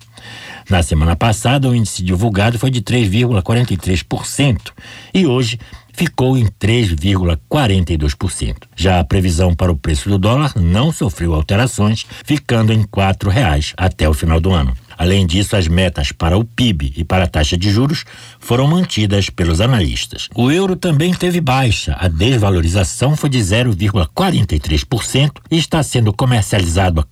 Na 0.69 0.83
semana 0.83 1.15
passada, 1.15 1.69
o 1.69 1.75
índice 1.75 2.03
divulgado 2.03 2.59
foi 2.59 2.71
de 2.71 2.83
3,43% 2.83 4.73
e 5.15 5.25
hoje 5.25 5.61
ficou 5.97 6.37
em 6.37 6.45
3,42%. 6.47 8.65
Já 8.77 9.01
a 9.01 9.05
previsão 9.05 9.55
para 9.55 9.73
o 9.73 9.77
preço 9.77 10.11
do 10.11 10.19
dólar 10.19 10.53
não 10.55 10.93
sofreu 10.93 11.35
alterações, 11.35 12.07
ficando 12.25 12.73
em 12.73 12.83
quatro 12.83 13.31
reais 13.31 13.73
até 13.77 14.09
o 14.09 14.15
final 14.15 14.39
do 14.39 14.53
ano. 14.53 14.77
Além 14.97 15.27
disso, 15.27 15.57
as 15.57 15.69
metas 15.69 16.13
para 16.13 16.39
o 16.39 16.45
PIB 16.45 16.93
e 16.97 17.05
para 17.05 17.25
a 17.25 17.29
taxa 17.29 17.57
de 17.57 17.71
juros 17.71 18.05
foram 18.39 18.67
mantidas 18.67 19.29
pelos 19.31 19.61
analistas. 19.61 20.29
O 20.35 20.51
euro 20.51 20.77
também 20.77 21.13
teve 21.13 21.41
baixa. 21.41 21.97
A 21.99 22.09
desvalorização 22.09 23.17
foi 23.17 23.29
de 23.29 23.39
0,43% 23.39 25.33
e 25.51 25.59
está 25.59 25.83
sendo 25.83 26.13
comercializado 26.13 27.01
a 27.01 27.05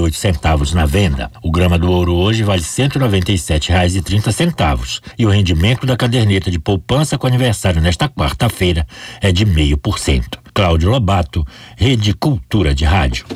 oito 0.00 0.16
centavos 0.16 0.72
na 0.72 0.86
venda. 0.86 1.30
O 1.42 1.50
grama 1.50 1.78
do 1.78 1.90
ouro 1.90 2.14
hoje 2.14 2.42
vale 2.42 2.62
e 2.96 3.00
noventa 3.00 3.32
e 3.32 3.38
o 5.26 5.30
rendimento 5.30 5.86
da 5.86 5.96
caderneta 5.96 6.50
de 6.50 6.58
poupança 6.58 7.16
com 7.18 7.26
aniversário 7.26 7.80
nesta 7.80 8.08
quarta-feira 8.08 8.86
é 9.20 9.30
de 9.30 9.44
meio 9.44 9.76
por 9.76 9.98
cento. 9.98 10.38
Cláudio 10.54 10.90
Lobato, 10.90 11.46
Rede 11.76 12.14
Cultura 12.14 12.74
de 12.74 12.84
Rádio. 12.84 13.26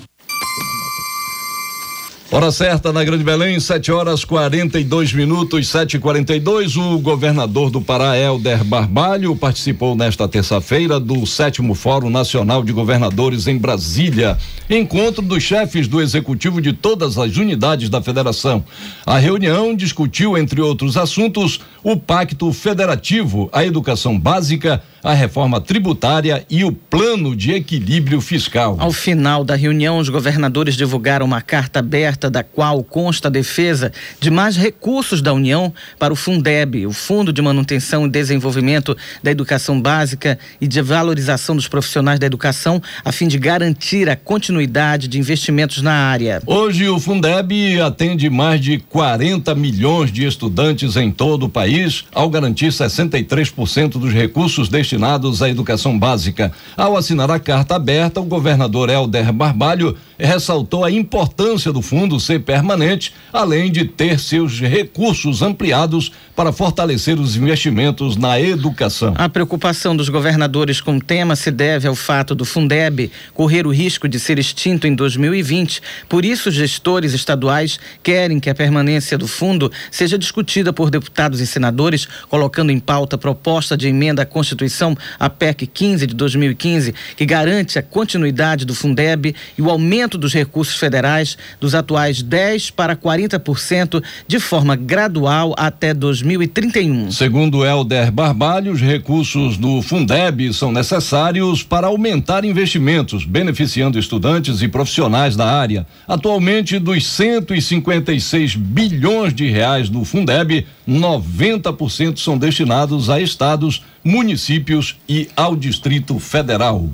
Hora 2.32 2.52
certa 2.52 2.92
na 2.92 3.02
Grande 3.02 3.24
Belém, 3.24 3.58
7 3.58 3.90
horas 3.90 4.24
42 4.24 5.12
minutos, 5.12 5.66
7 5.66 5.96
e 5.96 5.98
42 5.98 6.76
O 6.76 6.96
governador 7.00 7.70
do 7.70 7.80
Pará, 7.80 8.16
Helder 8.16 8.62
Barbalho, 8.62 9.34
participou 9.34 9.96
nesta 9.96 10.28
terça-feira 10.28 11.00
do 11.00 11.26
sétimo 11.26 11.74
Fórum 11.74 12.08
Nacional 12.08 12.62
de 12.62 12.72
Governadores 12.72 13.48
em 13.48 13.58
Brasília. 13.58 14.38
Encontro 14.70 15.22
dos 15.22 15.42
chefes 15.42 15.88
do 15.88 16.00
executivo 16.00 16.60
de 16.62 16.72
todas 16.72 17.18
as 17.18 17.36
unidades 17.36 17.90
da 17.90 18.00
federação. 18.00 18.64
A 19.04 19.18
reunião 19.18 19.74
discutiu, 19.74 20.38
entre 20.38 20.60
outros 20.60 20.96
assuntos, 20.96 21.58
o 21.82 21.96
Pacto 21.96 22.52
Federativo, 22.52 23.50
a 23.52 23.64
educação 23.64 24.16
básica, 24.16 24.80
a 25.02 25.14
reforma 25.14 25.60
tributária 25.60 26.44
e 26.48 26.62
o 26.62 26.70
plano 26.70 27.34
de 27.34 27.52
equilíbrio 27.52 28.20
fiscal. 28.20 28.76
Ao 28.78 28.92
final 28.92 29.42
da 29.42 29.56
reunião, 29.56 29.98
os 29.98 30.08
governadores 30.08 30.76
divulgaram 30.76 31.26
uma 31.26 31.40
carta 31.40 31.78
aberta 31.78 32.19
da 32.28 32.42
qual 32.42 32.82
consta 32.82 33.28
a 33.28 33.30
defesa 33.30 33.92
de 34.20 34.30
mais 34.30 34.56
recursos 34.56 35.22
da 35.22 35.32
União 35.32 35.72
para 35.98 36.12
o 36.12 36.16
Fundeb, 36.16 36.86
o 36.86 36.92
Fundo 36.92 37.32
de 37.32 37.40
Manutenção 37.40 38.06
e 38.06 38.10
Desenvolvimento 38.10 38.96
da 39.22 39.30
Educação 39.30 39.80
Básica 39.80 40.38
e 40.60 40.66
de 40.66 40.82
Valorização 40.82 41.54
dos 41.54 41.68
Profissionais 41.68 42.18
da 42.18 42.26
Educação, 42.26 42.82
a 43.04 43.12
fim 43.12 43.28
de 43.28 43.38
garantir 43.38 44.08
a 44.08 44.16
continuidade 44.16 45.08
de 45.08 45.18
investimentos 45.18 45.80
na 45.82 45.92
área. 45.92 46.42
Hoje 46.44 46.88
o 46.88 46.98
Fundeb 46.98 47.80
atende 47.80 48.28
mais 48.28 48.60
de 48.60 48.78
40 48.78 49.54
milhões 49.54 50.12
de 50.12 50.26
estudantes 50.26 50.96
em 50.96 51.10
todo 51.10 51.46
o 51.46 51.48
país, 51.48 52.04
ao 52.12 52.28
garantir 52.28 52.68
63% 52.68 53.92
dos 53.92 54.12
recursos 54.12 54.68
destinados 54.68 55.42
à 55.42 55.48
educação 55.48 55.98
básica. 55.98 56.52
Ao 56.76 56.96
assinar 56.96 57.30
a 57.30 57.38
carta 57.38 57.76
aberta, 57.76 58.20
o 58.20 58.24
governador 58.24 58.90
Helder 58.90 59.32
Barbalho 59.32 59.96
ressaltou 60.18 60.84
a 60.84 60.90
importância 60.90 61.72
do 61.72 61.80
fundo 61.80 62.09
ser 62.18 62.40
permanente, 62.40 63.12
além 63.32 63.70
de 63.70 63.84
ter 63.84 64.18
seus 64.18 64.58
recursos 64.58 65.42
ampliados 65.42 66.10
para 66.34 66.52
fortalecer 66.52 67.20
os 67.20 67.36
investimentos 67.36 68.16
na 68.16 68.40
educação. 68.40 69.12
A 69.18 69.28
preocupação 69.28 69.94
dos 69.94 70.08
governadores 70.08 70.80
com 70.80 70.96
o 70.96 71.00
tema 71.00 71.36
se 71.36 71.50
deve 71.50 71.86
ao 71.86 71.94
fato 71.94 72.34
do 72.34 72.46
Fundeb 72.46 73.12
correr 73.34 73.66
o 73.66 73.70
risco 73.70 74.08
de 74.08 74.18
ser 74.18 74.38
extinto 74.38 74.86
em 74.86 74.94
2020. 74.94 75.82
Por 76.08 76.24
isso, 76.24 76.50
gestores 76.50 77.12
estaduais 77.12 77.78
querem 78.02 78.40
que 78.40 78.48
a 78.48 78.54
permanência 78.54 79.18
do 79.18 79.28
fundo 79.28 79.70
seja 79.90 80.16
discutida 80.16 80.72
por 80.72 80.90
deputados 80.90 81.40
e 81.40 81.46
senadores, 81.46 82.08
colocando 82.28 82.72
em 82.72 82.80
pauta 82.80 83.16
a 83.16 83.18
proposta 83.18 83.76
de 83.76 83.88
emenda 83.88 84.22
à 84.22 84.26
Constituição, 84.26 84.96
a 85.18 85.28
PEC 85.28 85.66
15 85.66 86.06
de 86.06 86.14
2015, 86.14 86.94
que 87.16 87.26
garante 87.26 87.78
a 87.78 87.82
continuidade 87.82 88.64
do 88.64 88.74
Fundeb 88.74 89.34
e 89.58 89.60
o 89.60 89.68
aumento 89.68 90.16
dos 90.16 90.32
recursos 90.32 90.76
federais 90.76 91.36
dos 91.60 91.74
atuais 91.74 91.99
10 92.22 92.70
para 92.70 92.96
40% 92.96 94.02
de 94.26 94.40
forma 94.40 94.74
gradual 94.74 95.54
até 95.56 95.92
2031. 95.92 97.10
Segundo 97.12 97.64
Helder 97.64 98.10
Barbalho, 98.10 98.72
os 98.72 98.80
recursos 98.80 99.56
do 99.56 99.82
Fundeb 99.82 100.52
são 100.54 100.72
necessários 100.72 101.62
para 101.62 101.88
aumentar 101.88 102.44
investimentos, 102.44 103.24
beneficiando 103.24 103.98
estudantes 103.98 104.62
e 104.62 104.68
profissionais 104.68 105.36
da 105.36 105.46
área. 105.46 105.86
Atualmente, 106.08 106.78
dos 106.78 107.06
156 107.06 108.56
bilhões 108.56 109.34
de 109.34 109.48
reais 109.48 109.88
do 109.88 110.04
Fundeb, 110.04 110.66
90% 110.88 112.18
são 112.18 112.38
destinados 112.38 113.10
a 113.10 113.20
estados, 113.20 113.82
municípios 114.02 114.96
e 115.08 115.28
ao 115.36 115.54
Distrito 115.54 116.18
Federal. 116.18 116.88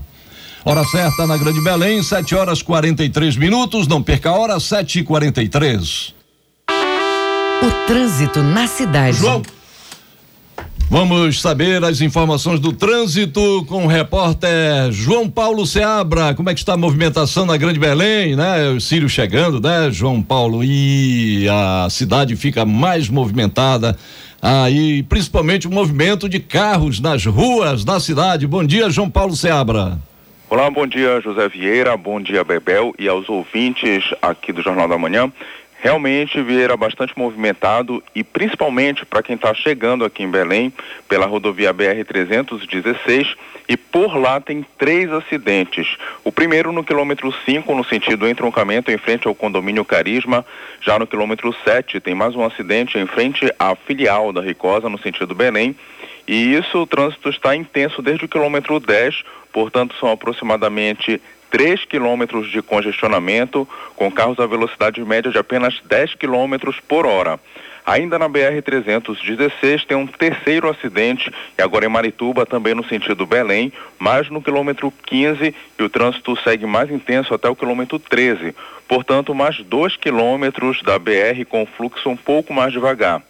Hora 0.68 0.82
certa 0.82 1.28
na 1.28 1.36
Grande 1.36 1.60
Belém, 1.60 2.02
7 2.02 2.34
horas 2.34 2.60
43 2.60 3.36
minutos. 3.36 3.86
Não 3.86 4.02
perca 4.02 4.30
a 4.30 4.32
hora, 4.32 4.58
7 4.58 4.98
e 4.98 5.02
43 5.04 6.12
O 7.62 7.86
trânsito 7.86 8.42
na 8.42 8.66
cidade. 8.66 9.16
João. 9.16 9.42
Vamos 10.90 11.40
saber 11.40 11.84
as 11.84 12.00
informações 12.00 12.58
do 12.58 12.72
trânsito 12.72 13.64
com 13.68 13.84
o 13.84 13.86
repórter 13.86 14.90
João 14.90 15.30
Paulo 15.30 15.64
Seabra. 15.64 16.34
Como 16.34 16.50
é 16.50 16.52
que 16.52 16.58
está 16.58 16.72
a 16.72 16.76
movimentação 16.76 17.46
na 17.46 17.56
Grande 17.56 17.78
Belém, 17.78 18.34
né? 18.34 18.68
O 18.70 18.80
Sírio 18.80 19.08
chegando, 19.08 19.60
né, 19.60 19.88
João 19.92 20.20
Paulo? 20.20 20.64
E 20.64 21.46
a 21.48 21.86
cidade 21.88 22.34
fica 22.34 22.64
mais 22.64 23.08
movimentada. 23.08 23.96
Aí, 24.42 25.00
ah, 25.00 25.06
principalmente 25.08 25.68
o 25.68 25.70
movimento 25.70 26.28
de 26.28 26.40
carros 26.40 26.98
nas 26.98 27.24
ruas 27.24 27.84
da 27.84 28.00
cidade. 28.00 28.48
Bom 28.48 28.64
dia, 28.64 28.90
João 28.90 29.08
Paulo 29.08 29.36
Seabra. 29.36 29.96
Olá, 30.48 30.70
bom 30.70 30.86
dia, 30.86 31.20
José 31.20 31.48
Vieira, 31.48 31.96
bom 31.96 32.20
dia, 32.20 32.44
Bebel 32.44 32.94
e 32.96 33.08
aos 33.08 33.28
ouvintes 33.28 34.14
aqui 34.22 34.52
do 34.52 34.62
Jornal 34.62 34.86
da 34.86 34.96
Manhã. 34.96 35.30
Realmente 35.80 36.40
Vieira 36.40 36.76
bastante 36.76 37.12
movimentado 37.18 38.00
e 38.14 38.22
principalmente 38.22 39.04
para 39.04 39.24
quem 39.24 39.34
está 39.34 39.52
chegando 39.52 40.04
aqui 40.04 40.22
em 40.22 40.30
Belém 40.30 40.72
pela 41.08 41.26
rodovia 41.26 41.74
BR-316 41.74 43.36
e 43.68 43.76
por 43.76 44.16
lá 44.16 44.40
tem 44.40 44.64
três 44.78 45.10
acidentes. 45.10 45.96
O 46.22 46.30
primeiro 46.30 46.70
no 46.70 46.84
quilômetro 46.84 47.34
5, 47.44 47.74
no 47.74 47.84
sentido 47.84 48.28
entroncamento 48.28 48.88
em 48.92 48.98
frente 48.98 49.26
ao 49.26 49.34
condomínio 49.34 49.84
Carisma. 49.84 50.46
Já 50.80 50.96
no 50.96 51.08
quilômetro 51.08 51.52
7 51.64 51.98
tem 51.98 52.14
mais 52.14 52.36
um 52.36 52.44
acidente 52.44 52.96
em 52.98 53.06
frente 53.06 53.52
à 53.58 53.74
filial 53.74 54.32
da 54.32 54.40
Ricosa, 54.40 54.88
no 54.88 54.98
sentido 54.98 55.34
Belém. 55.34 55.74
E 56.26 56.54
isso, 56.54 56.78
o 56.78 56.86
trânsito 56.86 57.28
está 57.28 57.54
intenso 57.54 58.02
desde 58.02 58.24
o 58.24 58.28
quilômetro 58.28 58.80
10, 58.80 59.22
portanto 59.52 59.94
são 60.00 60.10
aproximadamente 60.10 61.20
3 61.50 61.84
quilômetros 61.84 62.50
de 62.50 62.60
congestionamento, 62.60 63.68
com 63.94 64.10
carros 64.10 64.40
a 64.40 64.46
velocidade 64.46 65.02
média 65.04 65.30
de 65.30 65.38
apenas 65.38 65.80
10 65.84 66.14
quilômetros 66.14 66.80
por 66.80 67.06
hora. 67.06 67.38
Ainda 67.86 68.18
na 68.18 68.28
BR-316 68.28 69.86
tem 69.86 69.96
um 69.96 70.08
terceiro 70.08 70.68
acidente, 70.68 71.32
e 71.56 71.62
agora 71.62 71.86
em 71.86 71.88
Marituba, 71.88 72.44
também 72.44 72.74
no 72.74 72.84
sentido 72.84 73.24
Belém, 73.24 73.72
mas 73.96 74.28
no 74.28 74.42
quilômetro 74.42 74.92
15, 75.06 75.54
e 75.78 75.82
o 75.82 75.88
trânsito 75.88 76.36
segue 76.42 76.66
mais 76.66 76.90
intenso 76.90 77.32
até 77.32 77.48
o 77.48 77.54
quilômetro 77.54 78.00
13. 78.00 78.52
Portanto, 78.88 79.32
mais 79.32 79.58
2 79.60 79.96
quilômetros 79.96 80.82
da 80.82 80.98
BR 80.98 81.44
com 81.48 81.64
fluxo 81.64 82.08
um 82.08 82.16
pouco 82.16 82.52
mais 82.52 82.72
devagar. 82.72 83.22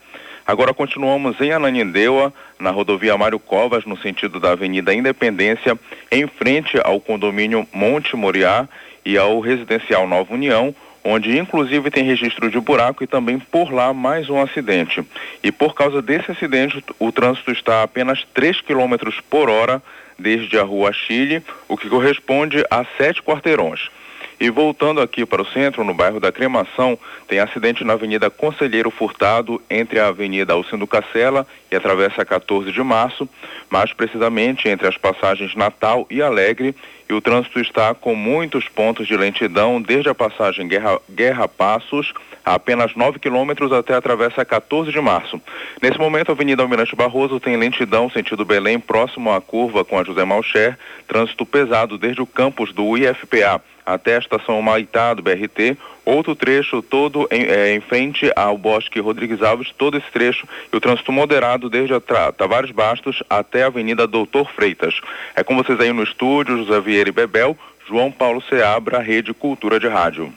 Agora 0.47 0.72
continuamos 0.72 1.40
em 1.40 1.51
Ananindeua, 1.51 2.32
na 2.57 2.70
rodovia 2.70 3.18
Mário 3.18 3.40
Covas, 3.40 3.84
no 3.84 3.99
sentido 3.99 4.38
da 4.38 4.53
Avenida 4.53 4.94
Independência, 4.94 5.76
em 6.09 6.28
frente 6.28 6.78
ao 6.84 7.01
condomínio 7.01 7.66
Monte 7.72 8.14
Moriá 8.14 8.68
e 9.05 9.18
ao 9.18 9.40
residencial 9.40 10.07
Nova 10.07 10.32
União, 10.32 10.72
onde 11.03 11.36
inclusive 11.36 11.90
tem 11.90 12.05
registro 12.05 12.49
de 12.49 12.61
buraco 12.61 13.03
e 13.03 13.09
também 13.09 13.40
por 13.40 13.72
lá 13.72 13.92
mais 13.92 14.30
um 14.30 14.40
acidente. 14.40 15.05
E 15.42 15.51
por 15.51 15.74
causa 15.74 16.01
desse 16.01 16.30
acidente, 16.30 16.80
o 17.01 17.11
trânsito 17.11 17.51
está 17.51 17.80
a 17.80 17.82
apenas 17.82 18.24
3 18.32 18.61
km 18.61 19.11
por 19.28 19.51
hora 19.51 19.82
desde 20.16 20.57
a 20.61 20.62
rua 20.62 20.92
Chile, 20.92 21.42
o 21.68 21.76
que 21.76 21.88
corresponde 21.88 22.64
a 22.70 22.84
sete 22.97 23.20
quarteirões. 23.20 23.90
E 24.39 24.51
voltando 24.51 25.01
aqui 25.01 25.24
para 25.24 25.41
o 25.41 25.47
centro, 25.47 25.82
no 25.82 25.95
bairro 25.95 26.20
da 26.20 26.30
Cremação, 26.30 26.99
tem 27.26 27.39
acidente 27.39 27.82
na 27.84 27.95
Avenida 27.95 28.28
Conselheiro 28.28 28.91
Furtado, 28.91 29.62
entre 29.70 29.99
a 29.99 30.09
Avenida 30.09 30.53
Alcindo 30.53 30.87
Cacela 30.87 31.47
e 31.70 31.76
a 31.76 31.80
Travessa 31.80 32.22
14 32.22 32.70
de 32.70 32.82
Março, 32.82 33.26
mais 33.70 33.95
precisamente 33.95 34.68
entre 34.68 34.87
as 34.87 34.99
passagens 34.99 35.55
Natal 35.55 36.07
e 36.11 36.20
Alegre, 36.20 36.74
e 37.09 37.14
o 37.14 37.20
trânsito 37.20 37.61
está 37.61 37.94
com 37.94 38.14
muitos 38.14 38.68
pontos 38.68 39.07
de 39.07 39.16
lentidão, 39.16 39.80
desde 39.80 40.09
a 40.09 40.14
passagem 40.14 40.66
Guerra, 40.66 41.00
Guerra 41.09 41.46
Passos, 41.46 42.12
a 42.44 42.54
apenas 42.54 42.94
9 42.94 43.18
quilômetros 43.18 43.72
até 43.72 43.94
a 43.94 44.00
Travessa 44.00 44.44
14 44.44 44.90
de 44.90 45.00
Março. 45.00 45.40
Nesse 45.80 45.98
momento, 45.98 46.30
a 46.30 46.32
Avenida 46.32 46.62
Almirante 46.62 46.96
Barroso 46.96 47.40
tem 47.40 47.57
lentidão 47.57 48.11
sentido 48.11 48.44
Belém, 48.44 48.78
próximo 48.78 49.32
à 49.32 49.40
curva 49.40 49.84
com 49.84 49.98
a 49.98 50.04
José 50.04 50.24
Malcher, 50.24 50.78
trânsito 51.07 51.46
pesado 51.46 51.96
desde 51.98 52.20
o 52.20 52.26
campus 52.26 52.72
do 52.72 52.96
IFPA 52.96 53.62
até 53.84 54.16
a 54.16 54.18
estação 54.18 54.61
Maitá 54.61 55.14
do 55.14 55.22
BRT, 55.22 55.78
outro 56.07 56.36
trecho 56.36 56.80
todo 56.80 57.28
em, 57.30 57.42
é, 57.42 57.74
em, 57.74 57.80
frente 57.80 58.30
ao 58.36 58.57
Bosque 58.57 59.00
Rodrigues 59.00 59.42
Alves, 59.42 59.72
todo 59.76 59.98
esse 59.98 60.11
trecho 60.11 60.46
e 60.72 60.76
o 60.76 60.80
trânsito 60.80 61.11
moderado 61.11 61.68
desde 61.68 61.92
a 61.92 62.00
Tavares 62.32 62.70
Bastos 62.70 63.22
até 63.28 63.64
a 63.64 63.66
Avenida 63.66 64.07
Doutor 64.07 64.50
Freitas. 64.52 65.00
É 65.34 65.42
com 65.42 65.57
vocês 65.57 65.78
aí 65.80 65.92
no 65.92 66.04
estúdio, 66.04 66.59
José 66.59 66.80
Vieira 66.80 67.09
e 67.09 67.12
Bebel, 67.12 67.59
João 67.88 68.11
Paulo 68.11 68.42
Seabra, 68.48 69.00
Rede 69.00 69.34
Cultura 69.34 69.80
de 69.80 69.88
Rádio. 69.88 70.32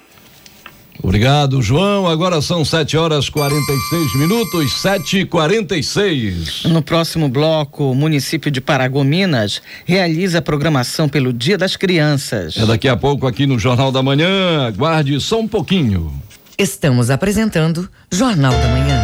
Obrigado, 1.01 1.61
João. 1.61 2.07
Agora 2.07 2.41
são 2.41 2.63
7 2.65 2.97
horas 2.97 3.29
46 3.29 4.15
minutos, 4.15 4.73
7 4.81 5.19
e 5.19 5.25
46 5.25 6.63
No 6.65 6.81
próximo 6.81 7.29
bloco, 7.29 7.91
o 7.91 7.95
município 7.95 8.51
de 8.51 8.59
Paragominas 8.59 9.61
realiza 9.85 10.39
a 10.39 10.41
programação 10.41 11.07
pelo 11.07 11.31
Dia 11.31 11.57
das 11.57 11.75
Crianças. 11.75 12.57
É 12.57 12.65
daqui 12.65 12.87
a 12.87 12.97
pouco 12.97 13.25
aqui 13.25 13.45
no 13.45 13.57
Jornal 13.57 13.91
da 13.91 14.03
Manhã. 14.03 14.67
Aguarde 14.67 15.19
só 15.21 15.39
um 15.39 15.47
pouquinho. 15.47 16.11
Estamos 16.57 17.09
apresentando 17.09 17.89
Jornal 18.11 18.51
da 18.51 18.67
Manhã. 18.67 18.98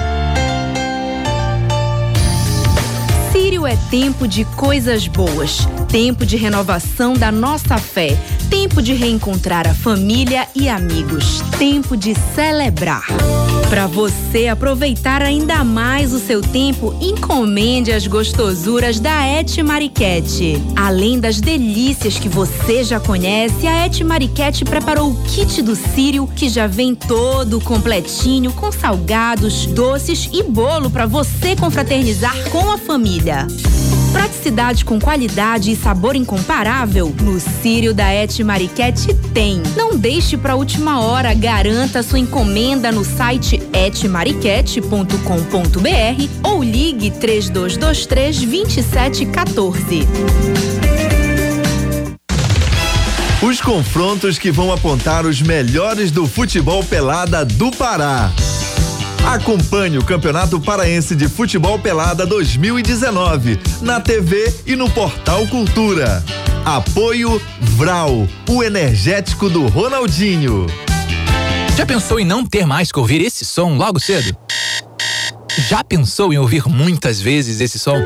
É 3.76 3.90
tempo 3.90 4.26
de 4.26 4.46
coisas 4.46 5.06
boas, 5.08 5.68
tempo 5.90 6.26
de 6.26 6.38
renovação 6.38 7.14
da 7.14 7.30
nossa 7.30 7.78
fé, 7.78 8.18
tempo 8.50 8.82
de 8.82 8.94
reencontrar 8.94 9.68
a 9.68 9.74
família 9.74 10.48
e 10.56 10.70
amigos, 10.70 11.42
tempo 11.60 11.98
de 11.98 12.16
celebrar. 12.34 13.06
Para 13.76 13.88
você 13.88 14.48
aproveitar 14.48 15.22
ainda 15.22 15.62
mais 15.62 16.14
o 16.14 16.20
seu 16.20 16.42
tempo, 16.42 16.98
encomende 17.02 17.92
as 17.92 18.08
gostosuras 18.08 19.02
da 19.02 19.28
Et 19.28 19.62
Mariquete. 19.62 20.64
Além 20.78 21.20
das 21.20 21.42
delícias 21.42 22.18
que 22.18 22.30
você 22.30 22.86
já 22.86 23.02
conhece, 23.02 23.68
a 23.68 23.86
Et 23.86 24.02
Mariquete 24.02 24.64
preparou 24.64 25.12
o 25.12 25.24
kit 25.26 25.62
do 25.62 25.76
Sírio, 25.76 26.26
que 26.26 26.48
já 26.48 26.68
vem 26.68 26.96
todo 26.96 27.60
completinho, 27.60 28.54
com 28.54 28.72
salgados, 28.72 29.66
doces 29.66 30.30
e 30.32 30.42
bolo 30.42 30.90
para 30.90 31.06
você 31.06 31.54
confraternizar 31.54 32.50
com 32.52 32.72
a 32.72 32.78
família. 32.78 33.46
Praticidade 34.16 34.86
com 34.86 34.98
qualidade 34.98 35.72
e 35.72 35.76
sabor 35.76 36.16
incomparável? 36.16 37.14
No 37.22 37.38
Sírio 37.38 37.94
da 37.94 38.14
Et 38.14 38.42
Mariquete 38.46 39.14
tem. 39.34 39.62
Não 39.76 39.98
deixe 39.98 40.38
para 40.38 40.56
última 40.56 41.02
hora, 41.02 41.34
garanta 41.34 42.02
sua 42.02 42.18
encomenda 42.18 42.94
no 42.94 43.04
site 43.04 43.62
etmariquete.com.br 43.74 46.30
ou 46.42 46.64
ligue 46.64 47.12
3223 47.12 48.38
2714. 48.38 50.08
Os 53.42 53.60
confrontos 53.60 54.40
que 54.40 54.50
vão 54.50 54.72
apontar 54.72 55.26
os 55.26 55.42
melhores 55.42 56.10
do 56.10 56.26
futebol 56.26 56.82
pelada 56.86 57.44
do 57.44 57.70
Pará. 57.70 58.32
Acompanhe 59.26 59.98
o 59.98 60.04
Campeonato 60.04 60.60
Paraense 60.60 61.16
de 61.16 61.28
Futebol 61.28 61.80
Pelada 61.80 62.28
2019 62.28 63.60
na 63.82 64.00
TV 64.00 64.54
e 64.68 64.76
no 64.76 64.88
Portal 64.90 65.48
Cultura. 65.48 66.24
Apoio 66.64 67.42
Vral, 67.60 68.28
o 68.48 68.64
energético 68.64 69.50
do 69.50 69.66
Ronaldinho. 69.68 70.68
Já 71.76 71.86
pensou 71.88 72.20
em 72.20 72.26
não 72.26 72.46
ter 72.46 72.68
mais 72.68 72.92
que 72.92 73.00
ouvir 73.00 73.20
esse 73.20 73.44
som 73.44 73.76
logo 73.76 74.00
cedo? 74.00 74.38
Já 75.70 75.84
pensou 75.84 76.32
em 76.32 76.38
ouvir 76.38 76.68
muitas 76.68 77.20
vezes 77.20 77.60
esse 77.60 77.80
som? 77.80 77.98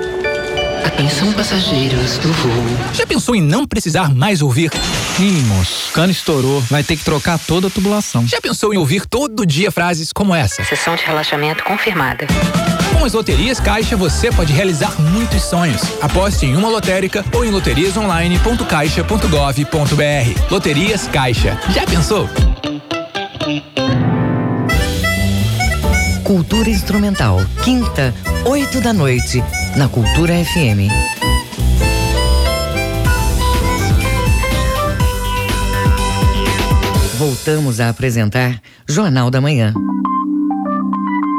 Atenção 0.86 1.34
passageiros 1.34 2.18
do 2.20 2.32
voo. 2.32 2.94
Já 2.94 3.06
pensou 3.06 3.36
em 3.36 3.42
não 3.42 3.68
precisar 3.68 4.16
mais 4.16 4.42
ouvir? 4.42 4.72
Mínimos, 5.20 5.92
cano 5.94 6.12
estourou, 6.14 6.62
vai 6.62 6.82
ter 6.82 6.96
que 6.96 7.04
trocar 7.04 7.38
toda 7.38 7.68
a 7.68 7.70
tubulação. 7.70 8.26
Já 8.26 8.40
pensou 8.40 8.74
em 8.74 8.78
ouvir 8.78 9.06
todo 9.06 9.46
dia 9.46 9.70
frases 9.70 10.14
como 10.14 10.34
essa? 10.34 10.64
Sessão 10.64 10.96
de 10.96 11.04
relaxamento 11.04 11.62
confirmada. 11.66 12.26
Com 12.98 13.04
as 13.04 13.12
loterias 13.12 13.60
Caixa 13.60 13.98
você 13.98 14.32
pode 14.32 14.54
realizar 14.54 14.98
muitos 14.98 15.44
sonhos. 15.44 15.82
Aposte 16.02 16.46
em 16.46 16.56
uma 16.56 16.70
lotérica 16.70 17.26
ou 17.34 17.44
em 17.44 17.52
loteriasonline.caixa.gov.br. 17.52 20.50
Loterias 20.50 21.10
Caixa. 21.10 21.60
Já 21.70 21.86
pensou? 21.86 22.30
Cultura 26.24 26.70
Instrumental, 26.70 27.42
quinta, 27.62 28.16
oito 28.46 28.80
da 28.80 28.94
noite, 28.94 29.44
na 29.76 29.90
Cultura 29.90 30.34
FM. 30.46 30.88
Voltamos 37.20 37.82
a 37.82 37.90
apresentar 37.90 38.62
Jornal 38.88 39.30
da 39.30 39.42
Manhã. 39.42 39.74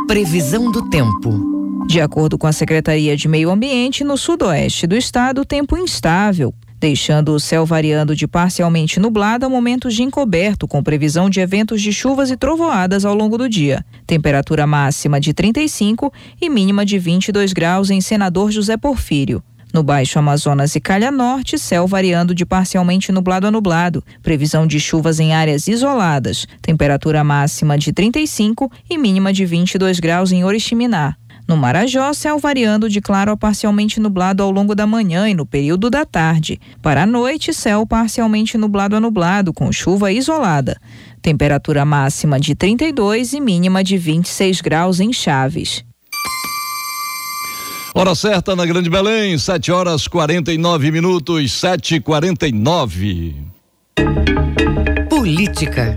Previsão 0.07 0.71
do 0.71 0.91
tempo. 0.91 1.87
De 1.89 2.03
acordo 2.03 2.37
com 2.37 2.47
a 2.47 2.53
Secretaria 2.53 3.17
de 3.17 3.27
Meio 3.27 3.51
Ambiente, 3.51 4.05
no 4.05 4.19
sudoeste 4.19 4.87
do 4.87 4.95
estado, 4.95 5.43
tempo 5.43 5.79
instável. 5.79 6.53
deixando 6.79 7.33
o 7.33 7.41
céu 7.41 7.65
variando 7.65 8.15
de 8.15 8.29
parcialmente 8.29 9.01
nublado 9.01 9.47
a 9.47 9.49
momentos 9.49 9.95
de 9.95 10.03
encoberto, 10.03 10.69
com 10.69 10.83
previsão 10.83 11.31
de 11.31 11.41
eventos 11.41 11.81
de 11.81 11.95
chuvas 11.95 12.31
e 12.31 12.37
trovoadas 12.37 13.07
ao 13.07 13.15
longo 13.15 13.39
do 13.39 13.49
dia. 13.49 13.83
Temperatura 14.07 14.67
máxima 14.67 15.19
de 15.19 15.33
35 15.33 16.13
e 16.43 16.51
mínima 16.51 16.85
de 16.85 16.99
22 16.99 17.55
graus 17.55 17.89
em 17.89 18.03
Senador 18.03 18.51
José 18.51 18.77
Porfírio. 18.77 19.43
No 19.73 19.85
Baixo 19.85 20.19
Amazonas 20.19 20.75
e 20.75 20.81
Calha 20.81 21.13
Norte, 21.13 21.57
céu 21.57 21.87
variando 21.87 22.35
de 22.35 22.45
parcialmente 22.45 23.13
nublado 23.13 23.47
a 23.47 23.51
nublado. 23.53 24.03
Previsão 24.21 24.67
de 24.67 24.81
chuvas 24.81 25.21
em 25.21 25.33
áreas 25.33 25.69
isoladas. 25.69 26.47
Temperatura 26.61 27.23
máxima 27.23 27.79
de 27.79 27.93
35 27.93 28.71
e 28.89 28.99
mínima 28.99 29.33
de 29.33 29.47
22 29.47 30.01
graus 30.01 30.33
em 30.33 30.45
Oriximiná. 30.45 31.17
No 31.47 31.57
Marajó, 31.57 32.13
céu 32.13 32.39
variando 32.39 32.89
de 32.89 33.01
claro 33.01 33.31
a 33.33 33.37
parcialmente 33.37 34.01
nublado 34.01 34.43
ao 34.43 34.51
longo 34.51 34.75
da 34.75 34.87
manhã 34.87 35.29
e 35.29 35.35
no 35.35 35.47
período 35.47 35.89
da 35.89 36.05
tarde. 36.05 36.61
Para 36.83 37.05
a 37.05 37.07
noite, 37.07 37.53
céu 37.53 37.87
parcialmente 37.87 38.59
nublado 38.59 38.97
a 38.97 39.01
nublado, 39.01 39.53
com 39.53 39.73
chuva 39.73 40.13
isolada. 40.13 40.81
Temperatura 41.23 41.85
máxima 41.85 42.41
de 42.41 42.55
32 42.55 43.35
e 43.35 43.41
mínima 43.41 43.85
de 43.85 43.97
26 43.97 44.61
graus 44.61 45.01
em 45.01 45.13
Chaves. 45.13 45.85
Hora 47.93 48.15
certa 48.15 48.55
na 48.55 48.65
Grande 48.65 48.89
Belém, 48.89 49.37
7 49.37 49.73
horas 49.73 50.07
49 50.07 50.93
minutos, 50.93 51.53
7 51.53 51.97
e 51.97 52.01
49 52.01 53.35
Política. 55.09 55.95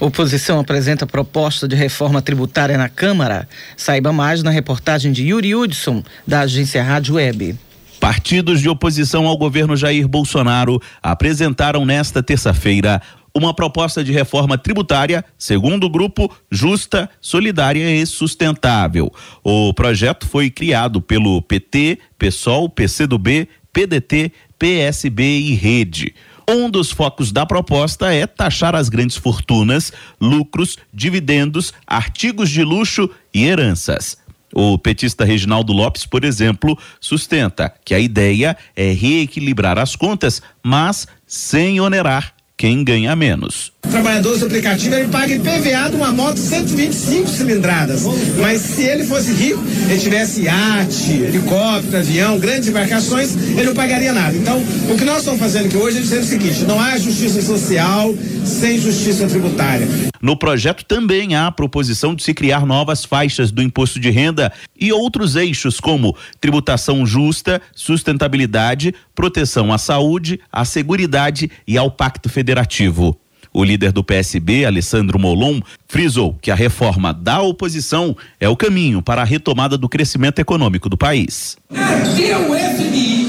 Oposição 0.00 0.58
apresenta 0.58 1.06
proposta 1.06 1.68
de 1.68 1.76
reforma 1.76 2.22
tributária 2.22 2.78
na 2.78 2.88
Câmara. 2.88 3.46
Saiba 3.76 4.10
mais 4.10 4.42
na 4.42 4.50
reportagem 4.50 5.12
de 5.12 5.26
Yuri 5.26 5.54
Hudson, 5.54 6.02
da 6.26 6.40
agência 6.40 6.82
Rádio 6.82 7.16
Web. 7.16 7.54
Partidos 8.00 8.62
de 8.62 8.68
oposição 8.68 9.26
ao 9.26 9.36
governo 9.36 9.76
Jair 9.76 10.08
Bolsonaro 10.08 10.80
apresentaram 11.02 11.84
nesta 11.84 12.22
terça-feira 12.22 13.02
uma 13.38 13.54
proposta 13.54 14.04
de 14.04 14.12
reforma 14.12 14.58
tributária, 14.58 15.24
segundo 15.38 15.84
o 15.84 15.90
grupo, 15.90 16.30
justa, 16.50 17.08
solidária 17.20 17.94
e 17.94 18.04
sustentável. 18.04 19.12
O 19.42 19.72
projeto 19.72 20.26
foi 20.26 20.50
criado 20.50 21.00
pelo 21.00 21.40
PT, 21.42 21.98
PSOL, 22.18 22.68
PCdoB, 22.68 23.48
PDT, 23.72 24.32
PSB 24.58 25.22
e 25.22 25.54
Rede. 25.54 26.14
Um 26.50 26.70
dos 26.70 26.90
focos 26.90 27.30
da 27.30 27.44
proposta 27.44 28.12
é 28.12 28.26
taxar 28.26 28.74
as 28.74 28.88
grandes 28.88 29.16
fortunas, 29.16 29.92
lucros, 30.20 30.78
dividendos, 30.92 31.74
artigos 31.86 32.50
de 32.50 32.64
luxo 32.64 33.08
e 33.34 33.44
heranças. 33.44 34.16
O 34.54 34.78
petista 34.78 35.24
Reginaldo 35.24 35.74
Lopes, 35.74 36.06
por 36.06 36.24
exemplo, 36.24 36.78
sustenta 37.00 37.72
que 37.84 37.94
a 37.94 37.98
ideia 37.98 38.56
é 38.74 38.92
reequilibrar 38.92 39.78
as 39.78 39.94
contas, 39.94 40.40
mas 40.62 41.06
sem 41.26 41.80
onerar 41.80 42.32
quem 42.58 42.82
ganha 42.82 43.14
menos. 43.14 43.72
Trabalhadores 43.82 44.40
do 44.40 44.46
aplicativo, 44.46 44.96
ele 44.96 45.08
paga 45.08 45.32
IPVA 45.32 45.90
de 45.90 45.96
uma 45.96 46.12
moto 46.12 46.36
125 46.36 47.28
cilindradas. 47.28 48.02
Mas 48.38 48.60
se 48.60 48.82
ele 48.82 49.04
fosse 49.04 49.32
rico, 49.32 49.62
ele 49.88 49.98
tivesse 49.98 50.42
iate, 50.42 51.12
helicóptero, 51.12 51.98
avião, 51.98 52.38
grandes 52.38 52.68
embarcações, 52.68 53.36
ele 53.36 53.62
não 53.62 53.74
pagaria 53.74 54.12
nada. 54.12 54.36
Então, 54.36 54.60
o 54.90 54.96
que 54.96 55.04
nós 55.04 55.18
estamos 55.18 55.38
fazendo 55.38 55.66
aqui 55.66 55.76
hoje 55.76 55.98
é 55.98 56.00
dizer 56.00 56.18
o 56.18 56.24
seguinte: 56.24 56.64
não 56.64 56.80
há 56.80 56.98
justiça 56.98 57.40
social 57.40 58.12
sem 58.44 58.78
justiça 58.78 59.26
tributária. 59.28 59.86
No 60.20 60.36
projeto 60.36 60.84
também 60.84 61.36
há 61.36 61.46
a 61.46 61.52
proposição 61.52 62.14
de 62.14 62.24
se 62.24 62.34
criar 62.34 62.66
novas 62.66 63.04
faixas 63.04 63.52
do 63.52 63.62
imposto 63.62 64.00
de 64.00 64.10
renda 64.10 64.52
e 64.78 64.92
outros 64.92 65.36
eixos 65.36 65.78
como 65.78 66.16
tributação 66.40 67.06
justa, 67.06 67.62
sustentabilidade, 67.72 68.94
proteção 69.14 69.72
à 69.72 69.78
saúde, 69.78 70.40
à 70.52 70.64
seguridade 70.64 71.50
e 71.66 71.78
ao 71.78 71.90
pacto 71.90 72.28
federativo. 72.48 73.14
O 73.52 73.62
líder 73.64 73.92
do 73.92 74.04
PSB, 74.04 74.64
Alessandro 74.64 75.18
Molon, 75.18 75.60
frisou 75.86 76.36
que 76.40 76.50
a 76.50 76.54
reforma 76.54 77.12
da 77.12 77.42
oposição 77.42 78.16
é 78.40 78.48
o 78.48 78.56
caminho 78.56 79.02
para 79.02 79.22
a 79.22 79.24
retomada 79.24 79.76
do 79.76 79.88
crescimento 79.88 80.38
econômico 80.38 80.88
do 80.88 80.96
país. 80.96 81.56
Até 81.70 82.36
o 82.36 82.54
FMI 82.54 83.28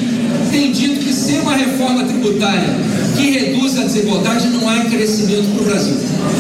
tem 0.52 0.72
dito 0.72 1.06
que 1.06 1.14
sem 1.14 1.40
uma 1.40 1.56
reforma 1.56 2.04
tributária 2.06 2.70
que 3.18 3.38
a 3.80 3.84
desigualdade 3.84 4.48
não 4.48 4.70
há 4.70 4.86
crescimento 4.86 5.54
para 5.54 5.62
o 5.62 5.66
Brasil. 5.66 5.96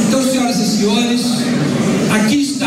Então, 0.07 0.21
senhoras 0.21 0.59
e 0.59 0.77
senhores, 0.77 1.21
aqui 2.11 2.41
está 2.41 2.58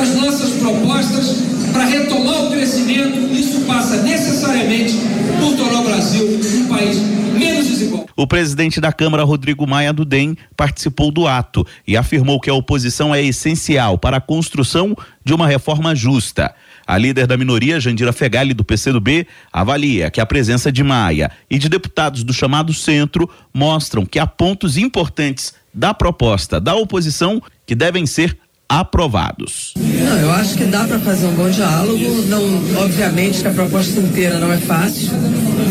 das 0.00 0.14
nossas 0.14 0.52
propostas 0.54 1.42
para 1.74 1.84
retomar 1.84 2.44
o 2.44 2.50
crescimento. 2.50 3.18
Isso 3.34 3.60
passa 3.66 4.02
necessariamente 4.02 4.94
por 5.38 5.54
tornar 5.56 5.80
o 5.80 5.84
Brasil 5.84 6.40
um 6.54 6.68
país 6.68 6.96
menos 7.38 7.66
desigual. 7.66 8.06
O 8.16 8.26
presidente 8.26 8.80
da 8.80 8.94
Câmara, 8.94 9.24
Rodrigo 9.24 9.66
Maia 9.66 9.92
do 9.92 10.06
DEM, 10.06 10.38
participou 10.56 11.10
do 11.10 11.26
ato 11.26 11.66
e 11.86 11.98
afirmou 11.98 12.40
que 12.40 12.48
a 12.48 12.54
oposição 12.54 13.14
é 13.14 13.22
essencial 13.22 13.98
para 13.98 14.16
a 14.16 14.20
construção 14.22 14.96
de 15.22 15.34
uma 15.34 15.46
reforma 15.46 15.94
justa. 15.94 16.54
A 16.86 16.96
líder 16.96 17.26
da 17.26 17.36
minoria, 17.36 17.78
Jandira 17.78 18.12
Fegali, 18.12 18.54
do 18.54 18.64
PCdoB, 18.64 19.26
avalia 19.52 20.10
que 20.10 20.20
a 20.20 20.24
presença 20.24 20.72
de 20.72 20.82
Maia 20.82 21.30
e 21.50 21.58
de 21.58 21.68
deputados 21.68 22.24
do 22.24 22.32
chamado 22.32 22.72
centro 22.72 23.28
mostram 23.52 24.06
que 24.06 24.18
há 24.18 24.26
pontos 24.26 24.78
importantes 24.78 25.52
da 25.74 25.92
proposta 25.92 26.58
da 26.58 26.74
oposição 26.74 27.40
que 27.66 27.74
devem 27.74 28.06
ser 28.06 28.36
aprovados. 28.70 29.74
Não, 29.76 30.16
eu 30.18 30.30
acho 30.30 30.56
que 30.56 30.64
dá 30.64 30.84
para 30.84 31.00
fazer 31.00 31.26
um 31.26 31.34
bom 31.34 31.50
diálogo. 31.50 32.22
Não, 32.28 32.40
obviamente 32.84 33.40
que 33.40 33.48
a 33.48 33.50
proposta 33.50 33.98
inteira 33.98 34.38
não 34.38 34.52
é 34.52 34.58
fácil, 34.58 35.10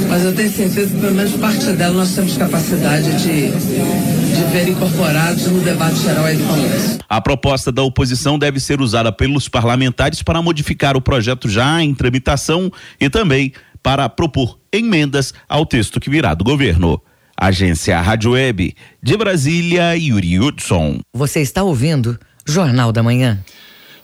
mas 0.09 0.25
eu 0.25 0.35
tenho 0.35 0.51
certeza 0.51 0.93
que 0.93 0.99
pelo 0.99 1.15
menos 1.15 1.31
parte 1.37 1.71
dela 1.71 1.93
nós 1.93 2.13
temos 2.13 2.35
capacidade 2.35 3.09
de, 3.23 3.51
de 3.51 4.43
ver 4.51 4.67
incorporados 4.67 5.47
no 5.47 5.61
debate 5.61 5.95
geral 5.95 6.25
aí 6.25 6.35
do 6.35 6.43
Congresso. 6.43 6.99
A 7.07 7.21
proposta 7.21 7.71
da 7.71 7.81
oposição 7.83 8.37
deve 8.37 8.59
ser 8.59 8.81
usada 8.81 9.13
pelos 9.13 9.47
parlamentares 9.47 10.21
para 10.21 10.41
modificar 10.41 10.97
o 10.97 11.01
projeto 11.01 11.47
já 11.47 11.81
em 11.81 11.95
tramitação 11.95 12.69
e 12.99 13.09
também 13.09 13.53
para 13.81 14.09
propor 14.09 14.59
emendas 14.73 15.33
ao 15.47 15.65
texto 15.65 16.01
que 16.01 16.09
virá 16.09 16.33
do 16.33 16.43
governo. 16.43 17.01
Agência 17.39 18.01
Rádio 18.01 18.31
Web 18.31 18.75
de 19.01 19.15
Brasília, 19.15 19.95
Yuri 19.95 20.37
Hudson. 20.37 20.99
Você 21.15 21.39
está 21.39 21.63
ouvindo 21.63 22.19
Jornal 22.49 22.91
da 22.91 23.01
Manhã. 23.01 23.39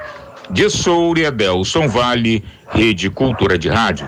De 0.49 0.69
Soura, 0.69 1.29
Delson 1.29 1.89
Vale, 1.89 2.41
Rede 2.69 3.09
Cultura 3.09 3.57
de 3.57 3.67
Rádio. 3.67 4.07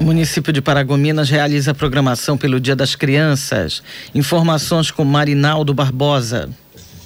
O 0.00 0.04
município 0.04 0.52
de 0.52 0.62
Paragominas 0.62 1.28
realiza 1.28 1.72
a 1.72 1.74
programação 1.74 2.38
pelo 2.38 2.60
Dia 2.60 2.76
das 2.76 2.94
Crianças. 2.94 3.82
Informações 4.14 4.92
com 4.92 5.04
Marinaldo 5.04 5.74
Barbosa. 5.74 6.48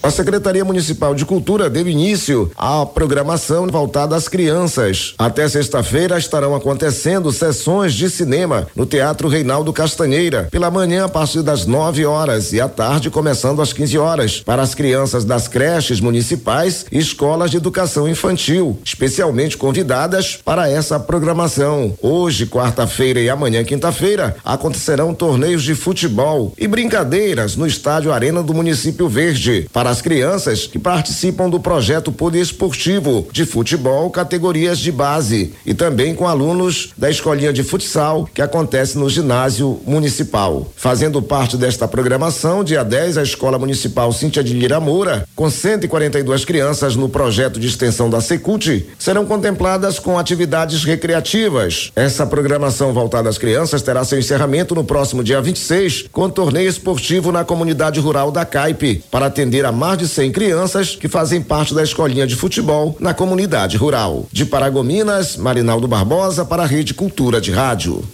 A 0.03 0.11
Secretaria 0.11 0.65
Municipal 0.65 1.15
de 1.15 1.25
Cultura 1.25 1.71
deu 1.71 1.89
início 1.89 2.51
à 2.57 2.85
programação 2.85 3.69
voltada 3.69 4.17
às 4.17 4.27
crianças. 4.27 5.15
Até 5.17 5.49
sexta-feira 5.49 6.19
estarão 6.19 6.57
acontecendo 6.57 7.31
sessões 7.31 7.95
de 7.95 8.11
cinema 8.11 8.67
no 8.75 8.85
Teatro 8.85 9.29
Reinaldo 9.29 9.73
Castanheira, 9.73 10.49
pela 10.51 10.73
manhã 10.73 11.05
a 11.05 11.09
partir 11.09 11.43
das 11.43 11.67
9 11.67 12.05
horas 12.05 12.53
e 12.53 12.61
à 12.61 12.69
tarde 12.69 13.11
começando 13.11 13.63
às 13.63 13.73
15 13.73 13.97
horas, 13.97 14.41
para 14.41 14.61
as 14.61 14.75
crianças 14.75 15.25
das 15.25 15.47
creches 15.47 16.01
municipais 16.01 16.85
e 16.91 16.99
escolas 16.99 17.53
de 17.53 17.59
educação 17.59 18.09
infantil, 18.09 18.81
especialmente 18.85 19.57
convidadas 19.57 20.37
para 20.45 20.69
essa 20.69 20.99
programação. 20.99 21.97
Hoje, 22.03 22.47
quarta-feira 22.47 23.21
e 23.21 23.31
amanhã, 23.31 23.63
quinta-feira, 23.63 24.35
acontecerão 24.45 25.15
torneios 25.15 25.63
de 25.63 25.77
futebol 25.77 26.53
e 26.59 26.67
brincadeiras 26.67 27.55
no 27.55 27.69
Estádio 27.69 28.13
Arena 28.13 28.43
do 28.43 28.53
Município 28.53 29.09
Verde 29.09 29.69
para 29.73 29.92
as 29.93 30.01
crianças 30.01 30.67
que 30.67 30.79
participam 30.79 31.51
do 31.51 31.61
projeto 31.61 32.11
poliesportivo 32.11 33.29
de 33.31 33.45
futebol 33.45 34.11
categorias 34.11 34.79
de 34.79 34.91
base 34.91 35.53
e 35.67 35.75
também 35.75 36.15
com 36.15 36.27
alunos 36.27 36.95
da 36.97 37.11
escolinha 37.11 37.53
de 37.53 37.63
futsal 37.63 38.27
que 38.33 38.41
acontece 38.41 38.97
no 38.97 39.11
ginásio 39.11 39.81
municipal. 39.87 40.67
Fazendo 40.75 41.21
parte 41.21 41.59
desta 41.59 41.87
programação, 41.87 42.65
dia 42.65 42.83
10, 42.83 43.19
a 43.19 43.23
Escola 43.23 43.59
Municipal 43.59 44.11
Cíntia 44.15 44.43
de 44.43 44.55
Lira 44.55 44.81
Moura, 44.81 45.29
com 45.37 45.51
142 45.51 46.47
crianças 46.47 46.97
no 46.97 47.07
projeto 47.07 47.61
de 47.61 47.67
extensão 47.67 48.09
da 48.09 48.23
Secult, 48.23 48.87
serão 48.99 49.27
contempladas 49.27 49.99
com 49.99 50.19
atividades 50.19 50.85
recreativas. 50.85 51.93
Essa 51.95 52.27
programação 52.27 52.95
voltada 52.95 53.29
às 53.29 53.37
crianças 53.37 53.83
terá 53.83 54.03
seu 54.05 54.19
encerramento 54.19 54.75
no 54.75 54.85
próximo 54.85 55.23
dia 55.23 55.43
26, 55.43 56.07
com 56.11 56.31
torneio 56.31 56.71
esportivo 56.71 57.31
na 57.31 57.45
comunidade 57.45 58.01
rural 58.01 58.31
da 58.31 58.47
Caipe, 58.47 59.05
para 59.11 59.27
atender 59.27 59.67
a 59.67 59.82
mais 59.83 59.99
de 59.99 60.07
100 60.07 60.31
crianças 60.31 60.95
que 60.95 61.09
fazem 61.09 61.43
parte 61.43 61.75
da 61.75 61.83
escolinha 61.83 62.25
de 62.25 62.37
futebol 62.37 62.97
na 63.01 63.13
comunidade 63.13 63.77
rural. 63.77 64.29
De 64.31 64.47
Paragominas, 64.47 65.37
Marinaldo 65.37 65.89
Barbosa 65.89 66.45
para 66.45 66.63
a 66.63 66.67
Rede 66.67 66.95
Cultura 66.95 67.41
de 67.41 67.51
Rádio. 67.51 68.05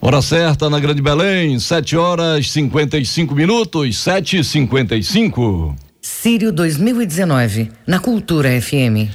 Hora 0.00 0.20
certa 0.20 0.68
na 0.68 0.80
Grande 0.80 1.00
Belém, 1.00 1.60
7 1.60 1.96
horas 1.96 2.50
55 2.50 3.36
minutos, 3.36 3.98
7 3.98 4.38
e 4.38 4.44
55 4.44 5.76
Sírio 6.02 6.50
2019, 6.50 7.70
na 7.86 8.00
Cultura 8.00 8.60
FM. 8.60 9.14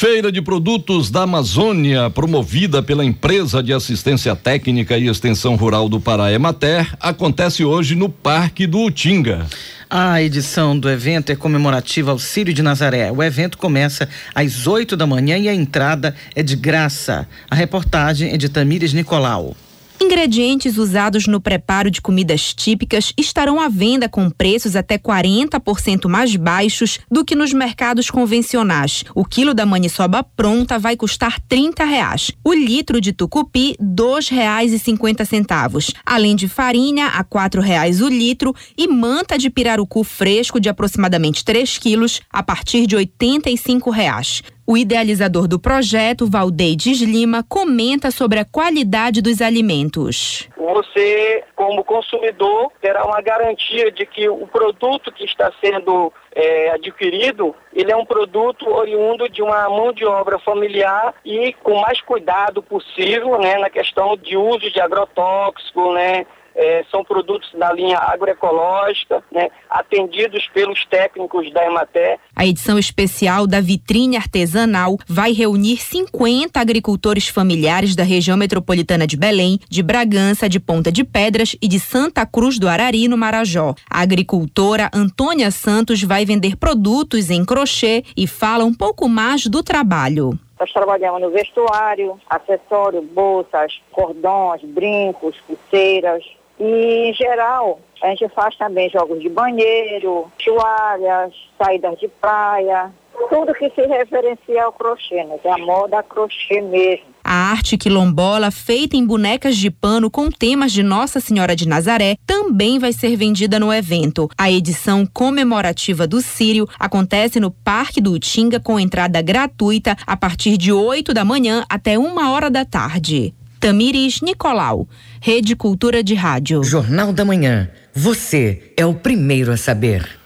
Feira 0.00 0.32
de 0.32 0.40
Produtos 0.40 1.10
da 1.10 1.24
Amazônia, 1.24 2.08
promovida 2.08 2.82
pela 2.82 3.04
Empresa 3.04 3.62
de 3.62 3.70
Assistência 3.70 4.34
Técnica 4.34 4.96
e 4.96 5.08
Extensão 5.08 5.56
Rural 5.56 5.90
do 5.90 6.00
Pará 6.00 6.32
Emater, 6.32 6.96
acontece 6.98 7.66
hoje 7.66 7.94
no 7.94 8.08
Parque 8.08 8.66
do 8.66 8.78
Utinga. 8.78 9.46
A 9.90 10.22
edição 10.22 10.78
do 10.78 10.88
evento 10.88 11.28
é 11.28 11.36
comemorativa 11.36 12.12
ao 12.12 12.18
Círio 12.18 12.54
de 12.54 12.62
Nazaré. 12.62 13.12
O 13.12 13.22
evento 13.22 13.58
começa 13.58 14.08
às 14.34 14.66
8 14.66 14.96
da 14.96 15.06
manhã 15.06 15.36
e 15.36 15.50
a 15.50 15.54
entrada 15.54 16.14
é 16.34 16.42
de 16.42 16.56
graça. 16.56 17.28
A 17.50 17.54
reportagem 17.54 18.32
é 18.32 18.38
de 18.38 18.48
Tamires 18.48 18.94
Nicolau. 18.94 19.54
Ingredientes 20.02 20.78
usados 20.78 21.26
no 21.26 21.42
preparo 21.42 21.90
de 21.90 22.00
comidas 22.00 22.54
típicas 22.54 23.12
estarão 23.18 23.60
à 23.60 23.68
venda 23.68 24.08
com 24.08 24.30
preços 24.30 24.74
até 24.74 24.96
40% 24.96 26.08
mais 26.08 26.34
baixos 26.34 26.98
do 27.10 27.22
que 27.22 27.36
nos 27.36 27.52
mercados 27.52 28.10
convencionais. 28.10 29.04
O 29.14 29.26
quilo 29.26 29.52
da 29.52 29.66
maniçoba 29.66 30.24
pronta 30.24 30.78
vai 30.78 30.96
custar 30.96 31.38
30 31.40 31.84
reais. 31.84 32.32
O 32.42 32.54
litro 32.54 32.98
de 32.98 33.12
tucupi, 33.12 33.76
R$ 33.78 33.86
2,50. 33.94 35.92
Além 36.06 36.34
de 36.34 36.48
farinha, 36.48 37.08
a 37.08 37.22
4 37.22 37.60
reais 37.60 38.00
o 38.00 38.08
litro 38.08 38.54
e 38.78 38.88
manta 38.88 39.36
de 39.36 39.50
pirarucu 39.50 40.02
fresco 40.02 40.58
de 40.58 40.70
aproximadamente 40.70 41.44
3 41.44 41.76
quilos 41.76 42.22
a 42.32 42.42
partir 42.42 42.86
de 42.86 42.96
85 42.96 43.90
reais. 43.90 44.42
O 44.70 44.76
idealizador 44.76 45.48
do 45.48 45.58
projeto, 45.58 46.30
Valdeide 46.30 47.04
Lima, 47.04 47.42
comenta 47.42 48.12
sobre 48.12 48.38
a 48.38 48.44
qualidade 48.44 49.20
dos 49.20 49.42
alimentos. 49.42 50.48
Você, 50.56 51.42
como 51.56 51.82
consumidor, 51.82 52.70
terá 52.80 53.04
uma 53.04 53.20
garantia 53.20 53.90
de 53.90 54.06
que 54.06 54.28
o 54.28 54.46
produto 54.46 55.10
que 55.10 55.24
está 55.24 55.50
sendo 55.60 56.12
é, 56.32 56.70
adquirido, 56.70 57.52
ele 57.74 57.90
é 57.90 57.96
um 57.96 58.06
produto 58.06 58.68
oriundo 58.68 59.28
de 59.28 59.42
uma 59.42 59.68
mão 59.68 59.92
de 59.92 60.04
obra 60.04 60.38
familiar 60.38 61.14
e 61.24 61.52
com 61.64 61.80
mais 61.80 62.00
cuidado 62.02 62.62
possível, 62.62 63.40
né, 63.40 63.58
na 63.58 63.70
questão 63.70 64.16
de 64.16 64.36
uso 64.36 64.70
de 64.70 64.80
agrotóxico, 64.80 65.92
né, 65.94 66.24
é, 66.54 66.84
são 66.90 67.04
produtos 67.04 67.50
da 67.54 67.72
linha 67.72 67.98
agroecológica, 67.98 69.22
né, 69.32 69.48
atendidos 69.68 70.48
pelos 70.48 70.84
técnicos 70.86 71.52
da 71.52 71.64
Emater. 71.64 72.18
A 72.34 72.46
edição 72.46 72.78
especial 72.78 73.46
da 73.46 73.60
Vitrine 73.60 74.16
Artesanal 74.16 74.98
vai 75.06 75.32
reunir 75.32 75.78
50 75.78 76.60
agricultores 76.60 77.28
familiares 77.28 77.94
da 77.94 78.02
região 78.02 78.36
metropolitana 78.36 79.06
de 79.06 79.16
Belém, 79.16 79.58
de 79.68 79.82
Bragança, 79.82 80.48
de 80.48 80.60
Ponta 80.60 80.90
de 80.90 81.04
Pedras 81.04 81.56
e 81.60 81.68
de 81.68 81.78
Santa 81.78 82.26
Cruz 82.26 82.58
do 82.58 82.68
Arari, 82.68 83.08
no 83.08 83.16
Marajó. 83.16 83.74
A 83.88 84.00
agricultora 84.00 84.90
Antônia 84.92 85.50
Santos 85.50 86.02
vai 86.02 86.24
vender 86.24 86.56
produtos 86.56 87.30
em 87.30 87.44
crochê 87.44 88.04
e 88.16 88.26
fala 88.26 88.64
um 88.64 88.74
pouco 88.74 89.08
mais 89.08 89.46
do 89.46 89.62
trabalho. 89.62 90.38
Nós 90.58 90.70
trabalhamos 90.72 91.22
no 91.22 91.30
vestuário, 91.30 92.20
acessório, 92.28 93.00
bolsas, 93.00 93.80
cordões, 93.90 94.62
brincos, 94.62 95.34
pulseiras, 95.46 96.22
e, 96.60 97.10
em 97.10 97.14
geral, 97.14 97.80
a 98.02 98.08
gente 98.08 98.28
faz 98.28 98.54
também 98.56 98.90
jogos 98.90 99.20
de 99.20 99.28
banheiro, 99.28 100.30
toalhas, 100.44 101.32
saídas 101.58 101.98
de 101.98 102.06
praia, 102.08 102.92
tudo 103.28 103.54
que 103.54 103.70
se 103.70 103.86
referencia 103.86 104.64
ao 104.64 104.72
crochê, 104.72 105.24
né? 105.24 105.38
É 105.42 105.50
a 105.50 105.58
moda 105.58 106.02
crochê 106.02 106.60
mesmo. 106.60 107.10
A 107.22 107.52
arte 107.52 107.76
quilombola, 107.76 108.50
feita 108.50 108.96
em 108.96 109.06
bonecas 109.06 109.56
de 109.56 109.70
pano 109.70 110.10
com 110.10 110.30
temas 110.30 110.72
de 110.72 110.82
Nossa 110.82 111.20
Senhora 111.20 111.54
de 111.54 111.68
Nazaré, 111.68 112.16
também 112.26 112.78
vai 112.78 112.92
ser 112.92 113.14
vendida 113.16 113.58
no 113.58 113.72
evento. 113.72 114.28
A 114.36 114.50
edição 114.50 115.06
comemorativa 115.06 116.06
do 116.06 116.20
Sírio 116.20 116.66
acontece 116.78 117.38
no 117.38 117.50
Parque 117.50 118.00
do 118.00 118.12
Utinga 118.12 118.58
com 118.58 118.80
entrada 118.80 119.20
gratuita 119.22 119.96
a 120.06 120.16
partir 120.16 120.56
de 120.56 120.72
8 120.72 121.12
da 121.12 121.24
manhã 121.24 121.64
até 121.68 121.98
uma 121.98 122.32
hora 122.32 122.50
da 122.50 122.64
tarde. 122.64 123.34
Tamires 123.60 124.22
Nicolau, 124.22 124.88
Rede 125.20 125.54
Cultura 125.54 126.02
de 126.02 126.14
Rádio. 126.14 126.64
Jornal 126.64 127.12
da 127.12 127.26
Manhã. 127.26 127.68
Você 127.92 128.72
é 128.74 128.86
o 128.86 128.94
primeiro 128.94 129.52
a 129.52 129.56
saber. 129.58 130.19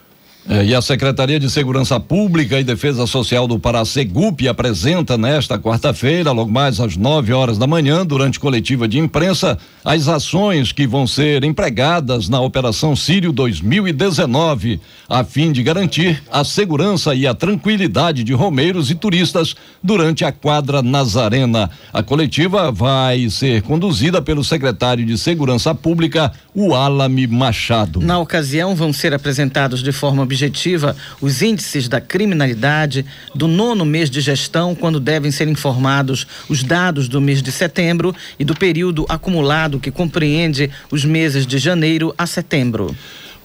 É, 0.47 0.63
e 0.63 0.75
a 0.75 0.83
Secretaria 0.83 1.41
de 1.41 1.49
Segurança 1.49 1.99
Pública 1.99 2.61
e 2.61 2.65
Defesa 2.65 3.07
Social 3.07 3.49
do 3.49 3.59
Pará, 3.59 3.83
Segup, 3.83 4.47
apresenta 4.47 5.17
nesta 5.17 5.59
quarta-feira, 5.59 6.33
logo 6.33 6.53
mais 6.53 6.79
às 6.81 6.99
9 6.99 7.33
horas 7.33 7.57
da 7.57 7.67
manhã, 7.67 8.05
durante 8.05 8.39
coletiva 8.39 8.87
de 8.87 8.99
imprensa, 8.99 9.57
as 9.83 10.07
ações 10.07 10.71
que 10.71 10.87
vão 10.87 11.07
ser 11.07 11.45
empregadas 11.45 12.29
na 12.29 12.41
Operação 12.41 12.95
Sírio 12.95 13.33
2019, 13.33 14.81
a 15.09 15.25
fim 15.25 15.51
de 15.51 15.63
garantir 15.63 16.23
a 16.31 16.45
segurança 16.45 17.15
e 17.15 17.27
a 17.27 17.33
tranquilidade 17.33 18.23
de 18.23 18.35
romeiros 18.35 18.91
e 18.91 18.95
turistas 18.95 19.55
durante 19.83 20.27
a 20.27 20.33
quadra 20.33 20.83
Nazarena. 20.83 21.71
A 21.91 22.03
coletiva 22.03 22.71
vai 22.71 23.31
ser 23.31 23.63
conduzida 23.63 24.21
pelo 24.21 24.45
secretário 24.45 25.07
de 25.07 25.17
Segurança 25.17 25.75
Pública, 25.75 26.31
o 26.55 26.75
Alame 26.75 27.27
Machado. 27.27 28.01
Na 28.01 28.19
ocasião, 28.19 28.77
vão 28.77 28.93
ser 28.93 29.15
apresentados 29.15 29.83
de 29.83 29.91
forma 29.91 30.27
objetiva 30.35 30.97
os 31.21 31.43
índices 31.43 31.89
da 31.89 32.01
criminalidade 32.01 33.07
do 33.35 33.47
nono 33.47 33.85
mês 33.85 34.11
de 34.11 34.21
gestão, 34.21 34.75
quando 34.75 34.99
devem 34.99 35.31
ser 35.31 35.47
informados 35.47 36.27
os 36.49 36.65
dados 36.65 37.09
do 37.09 37.21
mês 37.21 37.41
de 37.41 37.53
setembro 37.53 38.15
e 38.39 38.45
do 38.45 38.55
período 38.55 39.07
acumulado 39.09 39.79
que 39.79 39.93
compreende 39.93 40.71
os 40.91 41.05
meses 41.05 41.47
de 41.47 41.57
janeiro 41.59 42.13
a 42.19 42.27
setembro. 42.27 42.95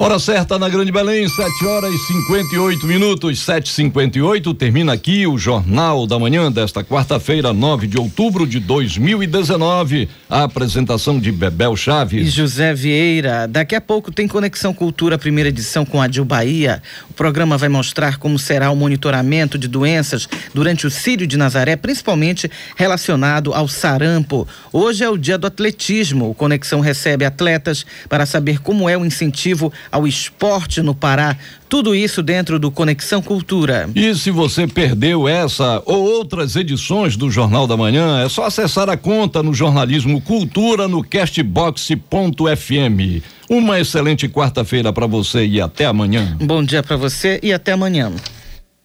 Hora 0.02 0.18
certa 0.18 0.58
na 0.58 0.70
Grande 0.70 0.93
Belém, 0.93 1.28
7 1.28 1.66
horas 1.66 1.93
e 1.93 1.97
58 1.97 2.88
minutos, 2.88 3.45
7h58. 3.45 4.56
Termina 4.56 4.93
aqui 4.93 5.28
o 5.28 5.38
Jornal 5.38 6.08
da 6.08 6.18
Manhã 6.18 6.50
desta 6.50 6.82
quarta-feira, 6.86 7.52
9 7.52 7.86
de 7.86 8.00
outubro 8.00 8.47
de 8.47 8.62
2019. 8.62 10.08
A 10.30 10.43
apresentação 10.43 11.20
de 11.20 11.34
Bebel 11.34 11.76
Chaves. 11.76 12.26
E 12.26 12.30
José 12.30 12.74
Vieira. 12.74 13.45
Daqui 13.45 13.76
a 13.76 13.82
pouco 13.82 14.10
tem 14.10 14.26
Conexão 14.26 14.74
Cultura, 14.74 15.18
primeira 15.18 15.50
edição 15.50 15.84
com 15.84 16.02
a 16.02 16.08
Dil 16.08 16.24
Bahia. 16.24 16.82
O 17.10 17.14
programa 17.14 17.58
vai 17.58 17.68
mostrar 17.68 18.18
como 18.20 18.39
será 18.39 18.72
o 18.72 18.78
monitoramento 18.78 19.58
de 19.58 19.68
doenças 19.68 20.30
durante 20.54 20.88
o 20.88 20.89
Círio 20.89 21.28
de 21.28 21.36
Nazaré, 21.36 21.76
principalmente 21.76 22.50
relacionado 22.78 23.54
ao 23.54 23.68
sarampo. 23.68 24.47
Hoje 24.72 25.04
é 25.04 25.10
o 25.10 25.18
dia 25.18 25.38
do 25.38 25.47
atletismo. 25.47 26.30
O 26.30 26.34
Conexão 26.34 26.80
recebe 26.80 27.26
atletas 27.26 27.86
para 28.08 28.26
saber 28.26 28.62
como 28.62 28.88
é 28.88 28.97
o 28.97 29.06
incentivo 29.06 29.74
ao 29.92 30.08
esporte 30.08 30.82
no 30.82 30.96
Pará. 30.96 31.36
Tudo 31.68 31.94
isso 31.94 32.24
dentro 32.24 32.60
do 32.60 32.72
Conexão 32.72 33.22
Cultura. 33.22 33.90
E 33.96 34.16
se 34.16 34.32
você 34.32 34.68
perdeu 34.68 35.28
essa 35.28 35.82
ou 35.86 36.04
outras 36.04 36.56
edições 36.56 37.16
do 37.16 37.30
Jornal 37.30 37.68
da 37.68 37.78
Manhã, 37.78 38.24
é 38.24 38.30
só 38.30 38.46
acessar 38.46 38.90
a 38.90 38.98
conta 38.98 39.44
no 39.44 39.54
Jornalismo 39.54 40.22
Cultura 40.22 40.88
no 40.88 41.04
castbox.fm. 41.04 43.24
Uma 43.50 43.80
excelente 43.80 44.28
quarta-feira 44.28 44.94
para 44.94 45.08
você 45.08 45.46
e 45.46 45.62
até 45.62 45.86
amanhã. 45.86 46.38
Bom 46.40 46.64
dia 46.64 46.84
para 46.84 46.96
você 46.96 47.40
e 47.42 47.54
até 47.54 47.72
amanhã. 47.72 48.12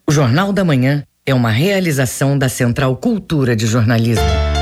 O 0.07 0.13
Jornal 0.13 0.53
da 0.53 0.65
Manhã 0.65 1.05
é 1.27 1.35
uma 1.35 1.51
realização 1.51 2.37
da 2.37 2.49
Central 2.49 2.97
Cultura 2.97 3.57
de 3.57 3.67
Jornalismo. 3.67 4.54